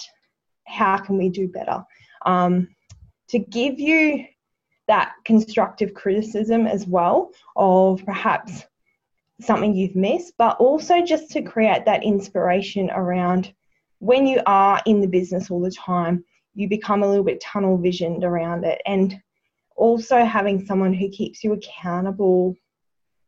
How 0.66 0.98
can 0.98 1.18
we 1.18 1.30
do 1.30 1.48
better? 1.48 1.84
Um, 2.26 2.70
to 3.30 3.40
give 3.40 3.80
you 3.80 4.26
that 4.88 5.14
constructive 5.26 5.94
criticism 5.94 6.66
as 6.66 6.88
well 6.88 7.32
of 7.58 8.06
perhaps 8.06 8.66
something 9.42 9.76
you've 9.76 9.96
missed, 9.96 10.34
but 10.38 10.58
also 10.58 11.04
just 11.04 11.32
to 11.32 11.42
create 11.42 11.86
that 11.86 12.04
inspiration 12.04 12.90
around 12.90 13.54
when 14.00 14.28
you 14.28 14.42
are 14.46 14.82
in 14.86 15.02
the 15.02 15.08
business 15.08 15.50
all 15.50 15.62
the 15.62 15.72
time, 15.72 16.24
you 16.54 16.68
become 16.68 17.04
a 17.04 17.08
little 17.08 17.24
bit 17.24 17.42
tunnel 17.42 17.78
visioned 17.78 18.24
around 18.24 18.64
it. 18.64 18.82
And 18.86 19.20
also 19.76 20.24
having 20.26 20.66
someone 20.66 20.94
who 20.94 21.10
keeps 21.10 21.44
you 21.44 21.54
accountable 21.54 22.56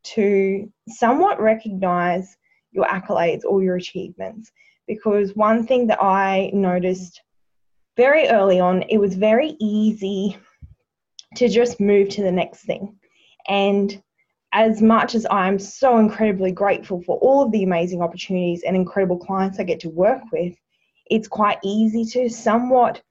to 0.02 0.70
somewhat 0.88 1.40
recognize 1.40 2.36
your 2.72 2.86
accolades 2.86 3.42
or 3.44 3.62
your 3.62 3.76
achievements. 3.76 4.50
Because 4.86 5.36
one 5.36 5.66
thing 5.66 5.86
that 5.88 6.02
I 6.02 6.50
noticed 6.52 7.22
very 7.96 8.28
early 8.28 8.58
on, 8.58 8.82
it 8.82 8.98
was 8.98 9.14
very 9.14 9.56
easy 9.60 10.36
to 11.36 11.48
just 11.48 11.80
move 11.80 12.08
to 12.10 12.22
the 12.22 12.32
next 12.32 12.62
thing. 12.62 12.98
And 13.48 14.02
as 14.52 14.82
much 14.82 15.14
as 15.14 15.26
I'm 15.30 15.58
so 15.58 15.98
incredibly 15.98 16.50
grateful 16.50 17.02
for 17.02 17.18
all 17.18 17.42
of 17.44 17.52
the 17.52 17.62
amazing 17.62 18.02
opportunities 18.02 18.62
and 18.64 18.74
incredible 18.74 19.18
clients 19.18 19.60
I 19.60 19.64
get 19.64 19.80
to 19.80 19.88
work 19.88 20.22
with, 20.32 20.54
it's 21.10 21.28
quite 21.28 21.58
easy 21.62 22.04
to 22.12 22.28
somewhat 22.28 23.02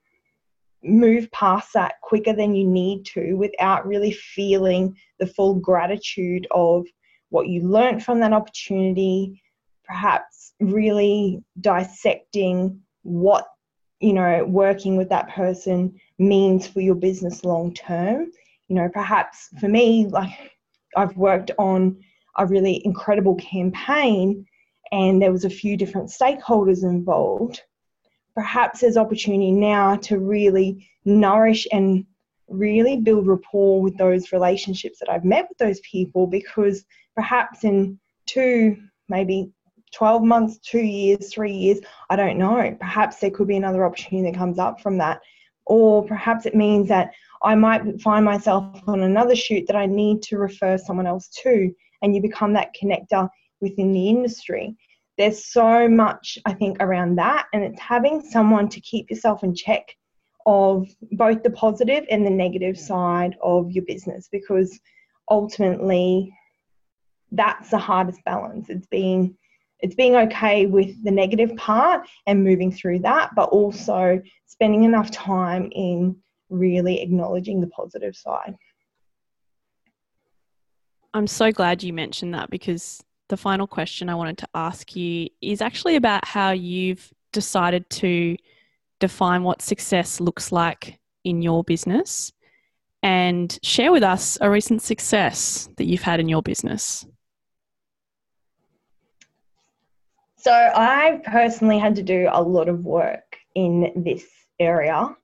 move 0.83 1.29
past 1.31 1.73
that 1.73 1.95
quicker 2.01 2.33
than 2.33 2.55
you 2.55 2.65
need 2.65 3.05
to 3.05 3.33
without 3.33 3.85
really 3.85 4.11
feeling 4.11 4.95
the 5.19 5.27
full 5.27 5.55
gratitude 5.55 6.47
of 6.51 6.85
what 7.29 7.47
you 7.47 7.61
learned 7.61 8.03
from 8.03 8.19
that 8.19 8.33
opportunity, 8.33 9.41
perhaps 9.83 10.53
really 10.59 11.41
dissecting 11.59 12.81
what 13.03 13.45
you 13.99 14.13
know 14.13 14.45
working 14.45 14.95
with 14.95 15.09
that 15.09 15.29
person 15.29 15.93
means 16.17 16.67
for 16.67 16.81
your 16.81 16.95
business 16.95 17.43
long 17.43 17.73
term. 17.73 18.31
You 18.67 18.75
know 18.75 18.89
perhaps 18.89 19.49
for 19.59 19.67
me 19.67 20.07
like 20.07 20.31
i've 20.95 21.15
worked 21.17 21.51
on 21.57 21.97
a 22.37 22.45
really 22.45 22.81
incredible 22.85 23.35
campaign 23.35 24.45
and 24.91 25.21
there 25.21 25.31
was 25.31 25.45
a 25.45 25.49
few 25.49 25.77
different 25.77 26.09
stakeholders 26.09 26.83
involved 26.83 27.61
perhaps 28.35 28.79
there's 28.81 28.97
opportunity 28.97 29.51
now 29.51 29.95
to 29.97 30.19
really 30.19 30.87
nourish 31.05 31.67
and 31.71 32.05
really 32.49 32.97
build 32.97 33.27
rapport 33.27 33.81
with 33.81 33.97
those 33.97 34.31
relationships 34.31 34.99
that 34.99 35.09
I've 35.09 35.25
met 35.25 35.47
with 35.49 35.57
those 35.57 35.79
people 35.81 36.27
because 36.27 36.85
perhaps 37.15 37.63
in 37.63 37.99
two, 38.25 38.77
maybe 39.07 39.51
12 39.93 40.23
months, 40.23 40.57
two 40.59 40.81
years, 40.81 41.33
three 41.33 41.51
years, 41.51 41.79
I 42.09 42.15
don't 42.15 42.37
know. 42.37 42.75
Perhaps 42.79 43.19
there 43.19 43.31
could 43.31 43.47
be 43.47 43.57
another 43.57 43.85
opportunity 43.85 44.31
that 44.31 44.37
comes 44.37 44.59
up 44.59 44.81
from 44.81 44.97
that. 44.99 45.21
Or 45.65 46.05
perhaps 46.05 46.45
it 46.45 46.55
means 46.55 46.87
that 46.89 47.11
I 47.41 47.55
might 47.55 48.01
find 48.01 48.25
myself 48.25 48.81
on 48.87 49.01
another 49.01 49.35
shoot 49.35 49.65
that 49.67 49.75
I 49.75 49.85
need 49.85 50.21
to 50.23 50.37
refer 50.37 50.77
someone 50.77 51.07
else 51.07 51.29
to, 51.43 51.73
and 52.01 52.15
you 52.15 52.21
become 52.21 52.53
that 52.53 52.75
connector 52.81 53.29
within 53.61 53.93
the 53.93 54.09
industry. 54.09 54.75
There's 55.17 55.45
so 55.45 55.87
much, 55.87 56.37
I 56.45 56.53
think, 56.53 56.77
around 56.79 57.15
that, 57.15 57.47
and 57.53 57.63
it's 57.63 57.79
having 57.79 58.21
someone 58.21 58.69
to 58.69 58.81
keep 58.81 59.09
yourself 59.09 59.43
in 59.43 59.55
check 59.55 59.95
of 60.45 60.87
both 61.11 61.43
the 61.43 61.49
positive 61.51 62.05
and 62.09 62.25
the 62.25 62.31
negative 62.31 62.77
side 62.77 63.35
of 63.41 63.71
your 63.71 63.83
business 63.85 64.29
because 64.31 64.79
ultimately 65.29 66.33
that's 67.31 67.69
the 67.69 67.77
hardest 67.77 68.23
balance. 68.25 68.69
It's 68.69 68.87
being 68.87 69.35
it's 69.81 69.95
being 69.95 70.15
okay 70.15 70.65
with 70.65 71.01
the 71.05 71.11
negative 71.11 71.55
part 71.55 72.05
and 72.27 72.43
moving 72.43 72.69
through 72.69 72.99
that, 72.99 73.33
but 73.33 73.47
also 73.49 74.21
spending 74.45 74.83
enough 74.83 75.09
time 75.09 75.69
in 75.71 76.17
really 76.49 77.01
acknowledging 77.01 77.61
the 77.61 77.67
positive 77.67 78.15
side. 78.15 78.55
I'm 81.13 81.27
so 81.27 81.51
glad 81.51 81.81
you 81.83 81.93
mentioned 81.93 82.33
that 82.33 82.49
because 82.49 83.03
the 83.29 83.37
final 83.37 83.67
question 83.67 84.09
I 84.09 84.15
wanted 84.15 84.37
to 84.39 84.49
ask 84.53 84.95
you 84.95 85.29
is 85.41 85.61
actually 85.61 85.95
about 85.95 86.25
how 86.25 86.51
you've 86.51 87.11
decided 87.31 87.89
to 87.91 88.37
define 88.99 89.43
what 89.43 89.61
success 89.61 90.19
looks 90.19 90.51
like 90.51 90.99
in 91.23 91.41
your 91.41 91.63
business 91.63 92.31
and 93.01 93.57
share 93.63 93.91
with 93.91 94.03
us 94.03 94.37
a 94.41 94.49
recent 94.49 94.81
success 94.81 95.69
that 95.77 95.85
you've 95.85 96.01
had 96.01 96.19
in 96.19 96.27
your 96.27 96.41
business. 96.41 97.05
So, 100.37 100.51
I 100.51 101.21
personally 101.25 101.79
had 101.79 101.95
to 101.95 102.03
do 102.03 102.29
a 102.31 102.41
lot 102.41 102.69
of 102.69 102.85
work 102.85 103.37
in 103.55 103.91
this 103.95 104.25
area 104.59 105.15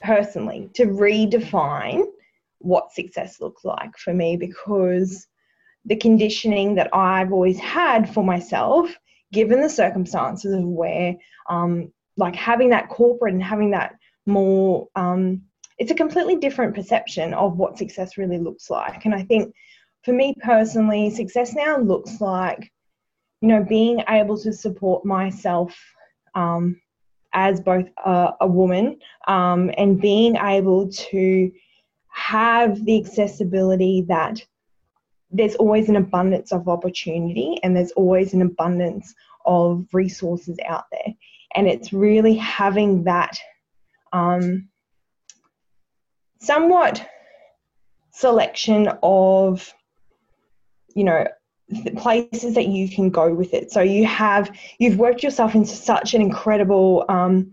personally 0.00 0.70
to 0.74 0.86
redefine 0.86 2.04
what 2.58 2.92
success 2.92 3.40
looks 3.40 3.64
like 3.64 3.96
for 3.96 4.12
me 4.12 4.36
because 4.36 5.26
the 5.84 5.96
conditioning 5.96 6.74
that 6.74 6.94
I've 6.94 7.32
always 7.32 7.58
had 7.58 8.12
for 8.12 8.22
myself, 8.22 8.94
given 9.32 9.60
the 9.60 9.68
circumstances 9.68 10.52
of 10.52 10.64
where, 10.64 11.16
um, 11.48 11.92
like 12.16 12.36
having 12.36 12.70
that 12.70 12.90
corporate 12.90 13.32
and 13.32 13.42
having 13.42 13.70
that 13.70 13.94
more, 14.26 14.88
um, 14.94 15.42
it's 15.78 15.90
a 15.90 15.94
completely 15.94 16.36
different 16.36 16.74
perception 16.74 17.32
of 17.32 17.56
what 17.56 17.78
success 17.78 18.18
really 18.18 18.38
looks 18.38 18.68
like. 18.68 19.06
And 19.06 19.14
I 19.14 19.22
think 19.22 19.54
for 20.04 20.12
me 20.12 20.34
personally, 20.42 21.08
success 21.10 21.54
now 21.54 21.78
looks 21.78 22.20
like 22.20 22.70
you 23.40 23.48
know, 23.48 23.64
being 23.64 24.02
able 24.08 24.38
to 24.38 24.52
support 24.52 25.04
myself 25.04 25.76
um, 26.34 26.80
as 27.32 27.60
both 27.60 27.86
a, 28.04 28.32
a 28.40 28.46
woman 28.46 28.98
um, 29.28 29.70
and 29.76 30.00
being 30.00 30.36
able 30.36 30.88
to 30.88 31.50
have 32.08 32.84
the 32.84 33.00
accessibility 33.00 34.02
that 34.08 34.44
there's 35.30 35.54
always 35.56 35.88
an 35.88 35.96
abundance 35.96 36.52
of 36.52 36.68
opportunity 36.68 37.58
and 37.62 37.76
there's 37.76 37.92
always 37.92 38.34
an 38.34 38.42
abundance 38.42 39.14
of 39.46 39.86
resources 39.92 40.58
out 40.66 40.84
there. 40.90 41.14
And 41.54 41.68
it's 41.68 41.92
really 41.92 42.34
having 42.34 43.04
that 43.04 43.38
um, 44.12 44.68
somewhat 46.40 47.06
selection 48.12 48.88
of, 49.02 49.72
you 50.94 51.04
know, 51.04 51.26
places 51.96 52.54
that 52.54 52.68
you 52.68 52.88
can 52.88 53.10
go 53.10 53.32
with 53.32 53.54
it. 53.54 53.70
So 53.70 53.80
you 53.80 54.06
have 54.06 54.50
you've 54.78 54.98
worked 54.98 55.22
yourself 55.22 55.54
into 55.54 55.74
such 55.74 56.14
an 56.14 56.22
incredible 56.22 57.04
um, 57.08 57.52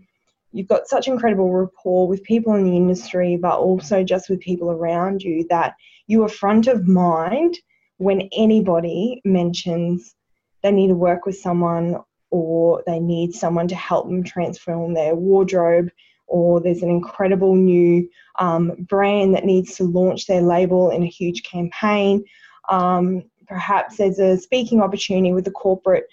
you've 0.52 0.68
got 0.68 0.86
such 0.86 1.08
incredible 1.08 1.52
rapport 1.52 2.08
with 2.08 2.22
people 2.24 2.54
in 2.54 2.64
the 2.64 2.76
industry, 2.76 3.36
but 3.36 3.58
also 3.58 4.02
just 4.02 4.28
with 4.28 4.40
people 4.40 4.70
around 4.70 5.22
you 5.22 5.46
that 5.50 5.74
you 6.06 6.22
are 6.24 6.28
front 6.28 6.66
of 6.66 6.88
mind 6.88 7.58
when 7.98 8.28
anybody 8.32 9.20
mentions 9.24 10.14
they 10.62 10.72
need 10.72 10.88
to 10.88 10.94
work 10.94 11.26
with 11.26 11.36
someone 11.36 11.96
or 12.30 12.82
they 12.86 12.98
need 12.98 13.32
someone 13.32 13.68
to 13.68 13.74
help 13.76 14.06
them 14.06 14.24
transform 14.24 14.94
their 14.94 15.14
wardrobe 15.14 15.88
or 16.26 16.60
there's 16.60 16.82
an 16.82 16.90
incredible 16.90 17.54
new 17.54 18.08
um, 18.38 18.72
brand 18.88 19.34
that 19.34 19.44
needs 19.44 19.76
to 19.76 19.84
launch 19.84 20.26
their 20.26 20.42
label 20.42 20.90
in 20.90 21.02
a 21.02 21.06
huge 21.06 21.42
campaign. 21.42 22.24
Um, 22.68 23.24
perhaps 23.48 23.96
there's 23.96 24.18
a 24.18 24.38
speaking 24.38 24.80
opportunity 24.80 25.32
with 25.32 25.46
a 25.46 25.52
corporate 25.52 26.06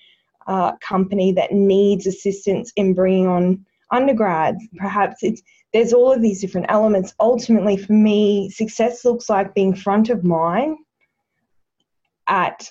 uh, 0.48 0.74
company 0.78 1.32
that 1.34 1.52
needs 1.52 2.08
assistance 2.08 2.72
in 2.76 2.94
bringing 2.94 3.28
on 3.28 3.66
undergrads. 3.92 4.64
Perhaps 4.78 5.24
it's 5.24 5.42
there's 5.74 5.94
all 5.94 6.12
of 6.12 6.22
these 6.22 6.40
different 6.40 6.68
elements. 6.70 7.14
Ultimately, 7.20 7.76
for 7.76 7.94
me, 7.94 8.50
success 8.50 9.04
looks 9.04 9.30
like 9.30 9.54
being 9.54 9.76
front 9.76 10.10
of 10.10 10.24
mind 10.24 10.78
at 12.28 12.70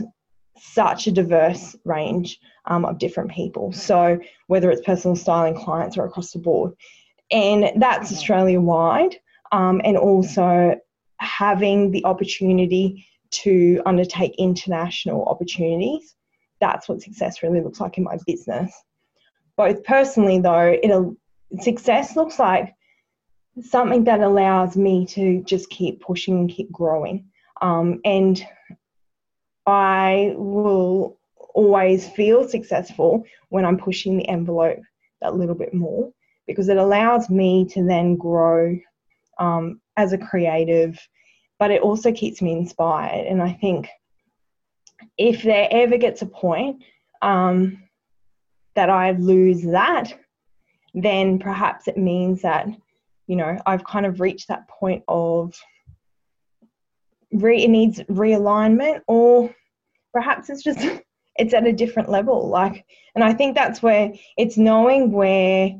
such 0.56 1.06
a 1.06 1.12
diverse 1.12 1.76
range 1.84 2.38
um, 2.64 2.84
of 2.84 2.98
different 2.98 3.30
people. 3.30 3.72
So 3.72 4.18
whether 4.46 4.70
it's 4.70 4.86
personal 4.86 5.16
styling 5.16 5.54
clients 5.54 5.98
or 5.98 6.06
across 6.06 6.32
the 6.32 6.38
board, 6.38 6.72
and 7.30 7.72
that's 7.76 8.10
Australia 8.10 8.60
wide, 8.60 9.16
um, 9.52 9.82
and 9.84 9.96
also 9.98 10.76
having 11.18 11.90
the 11.90 12.04
opportunity 12.04 13.06
to 13.42 13.80
undertake 13.86 14.34
international 14.38 15.24
opportunities. 15.24 16.14
That's 16.60 16.88
what 16.88 17.02
success 17.02 17.42
really 17.42 17.60
looks 17.60 17.80
like 17.80 17.98
in 17.98 18.04
my 18.04 18.18
business. 18.26 18.72
Both 19.56 19.84
personally, 19.84 20.40
though, 20.40 20.76
it'll 20.82 21.16
success 21.60 22.16
looks 22.16 22.38
like 22.38 22.74
something 23.62 24.04
that 24.04 24.20
allows 24.20 24.76
me 24.76 25.06
to 25.06 25.42
just 25.44 25.70
keep 25.70 26.00
pushing 26.00 26.38
and 26.38 26.50
keep 26.50 26.70
growing. 26.72 27.26
Um, 27.60 28.00
and 28.04 28.44
I 29.66 30.34
will 30.36 31.18
always 31.54 32.08
feel 32.08 32.48
successful 32.48 33.24
when 33.50 33.64
I'm 33.64 33.78
pushing 33.78 34.16
the 34.16 34.28
envelope 34.28 34.80
that 35.20 35.36
little 35.36 35.54
bit 35.54 35.72
more 35.72 36.12
because 36.46 36.68
it 36.68 36.76
allows 36.76 37.30
me 37.30 37.64
to 37.66 37.84
then 37.84 38.16
grow 38.16 38.76
um, 39.38 39.80
as 39.96 40.12
a 40.12 40.18
creative, 40.18 40.98
but 41.58 41.70
it 41.70 41.82
also 41.82 42.12
keeps 42.12 42.42
me 42.42 42.52
inspired. 42.52 43.26
And 43.26 43.42
I 43.42 43.52
think 43.52 43.88
if 45.18 45.42
there 45.42 45.68
ever 45.70 45.96
gets 45.96 46.22
a 46.22 46.26
point 46.26 46.82
um, 47.22 47.82
that 48.74 48.90
I 48.90 49.12
lose 49.12 49.62
that, 49.62 50.12
then 50.94 51.38
perhaps 51.38 51.88
it 51.88 51.96
means 51.96 52.42
that, 52.42 52.68
you 53.26 53.36
know, 53.36 53.58
I've 53.66 53.84
kind 53.84 54.06
of 54.06 54.20
reached 54.20 54.48
that 54.48 54.68
point 54.68 55.02
of 55.08 55.54
re- 57.34 57.64
it 57.64 57.68
needs 57.68 58.00
realignment 58.00 59.00
or 59.06 59.54
perhaps 60.12 60.48
it's 60.48 60.62
just 60.62 60.80
it's 61.36 61.52
at 61.52 61.66
a 61.66 61.72
different 61.72 62.08
level 62.08 62.48
like 62.48 62.84
and 63.14 63.24
i 63.24 63.32
think 63.32 63.56
that's 63.56 63.82
where 63.82 64.12
it's 64.38 64.56
knowing 64.56 65.10
where 65.10 65.70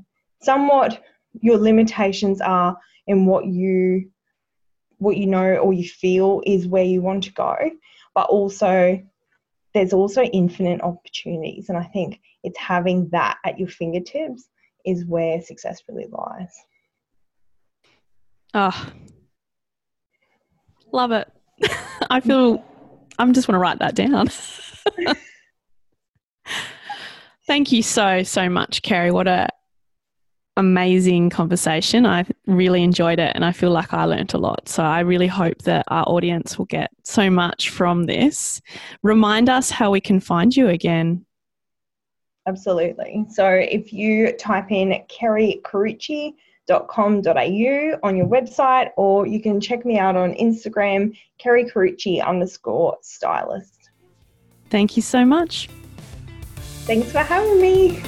somewhat 0.43 1.01
your 1.41 1.57
limitations 1.57 2.41
are 2.41 2.77
and 3.07 3.27
what 3.27 3.47
you 3.47 4.11
what 5.05 5.17
you 5.17 5.27
know 5.27 5.57
or 5.57 5.73
you 5.73 5.89
feel 5.89 6.43
is 6.45 6.67
where 6.67 6.85
you 6.85 7.01
want 7.01 7.25
to 7.25 7.33
go. 7.33 7.57
But 8.15 8.27
also 8.29 9.03
there's 9.75 9.93
also 9.93 10.23
infinite 10.23 10.81
opportunities 10.83 11.69
and 11.69 11.77
i 11.77 11.83
think 11.83 12.21
it's 12.45 12.57
having 12.57 13.09
that 13.09 13.39
at 13.45 13.59
your 13.59 13.67
fingertips 13.67 14.49
is 14.87 15.05
where 15.05 15.41
success 15.41 15.83
really 15.89 16.07
lies. 16.07 16.55
Oh 18.55 18.93
love 20.95 21.13
it. 21.13 21.31
I 22.11 22.21
feel 22.21 22.65
I'm 23.19 23.35
just 23.35 23.49
want 23.49 23.57
to 23.57 23.61
write 23.61 23.81
that 23.81 23.95
down. 23.95 24.29
Thank 27.47 27.73
you 27.73 27.83
so, 27.83 28.23
so 28.23 28.49
much, 28.49 28.81
Kerry. 28.81 29.11
What 29.11 29.29
a 29.29 29.49
amazing 30.57 31.31
conversation. 31.31 32.07
I 32.07 32.25
really 32.47 32.83
enjoyed 32.83 33.19
it 33.19 33.33
and 33.35 33.45
I 33.45 33.53
feel 33.53 33.71
like 33.71 33.93
I 33.93 34.05
learned 34.05 34.35
a 34.35 34.39
lot. 34.39 34.69
So 34.69 34.83
I 34.83 35.01
really 35.01 35.27
hope 35.27 35.63
that 35.63 35.85
our 35.89 36.05
audience 36.07 36.59
will 36.59 36.67
get 36.67 36.91
so 37.03 37.31
much 37.31 37.71
from 37.71 38.05
this. 38.05 38.61
Remind 39.03 39.49
us 39.49 39.71
how 39.71 39.91
we 39.91 40.01
can 40.01 40.21
find 40.21 40.57
you 40.57 40.69
again. 40.69 41.25
Absolutely. 42.47 43.25
So 43.31 43.49
if 43.49 43.93
you 43.93 44.33
type 44.37 44.71
in 44.71 45.03
kerrycarucci.com.au 45.09 47.99
on 48.03 48.17
your 48.17 48.27
website, 48.27 48.91
or 48.97 49.27
you 49.27 49.41
can 49.41 49.61
check 49.61 49.87
me 49.87 49.99
out 49.99 50.15
on 50.15 50.35
Instagram, 50.35 51.17
Kerry 51.39 51.65
Carucci 51.65 52.25
underscore 52.25 52.99
stylist. 53.01 53.89
Thank 54.69 54.97
you 54.97 55.03
so 55.03 55.25
much. 55.25 55.71
Thanks 56.85 57.11
for 57.11 57.21
having 57.21 57.63
me. 57.63 58.03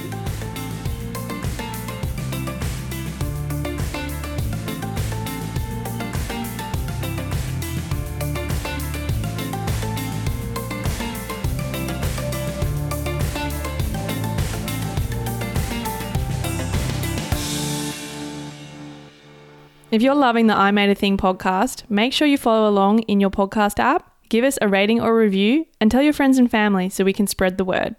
If 19.97 20.03
you're 20.03 20.13
loving 20.13 20.45
the 20.45 20.53
I 20.55 20.69
Made 20.69 20.91
a 20.91 20.93
Thing 20.93 21.17
podcast, 21.17 21.89
make 21.89 22.13
sure 22.13 22.27
you 22.27 22.37
follow 22.37 22.69
along 22.69 22.99
in 23.07 23.19
your 23.19 23.31
podcast 23.31 23.79
app, 23.79 24.11
give 24.29 24.45
us 24.45 24.59
a 24.61 24.67
rating 24.67 25.01
or 25.01 25.17
review, 25.17 25.65
and 25.81 25.89
tell 25.89 26.03
your 26.03 26.13
friends 26.13 26.37
and 26.37 26.51
family 26.51 26.87
so 26.87 27.03
we 27.03 27.13
can 27.13 27.25
spread 27.25 27.57
the 27.57 27.65
word. 27.65 27.95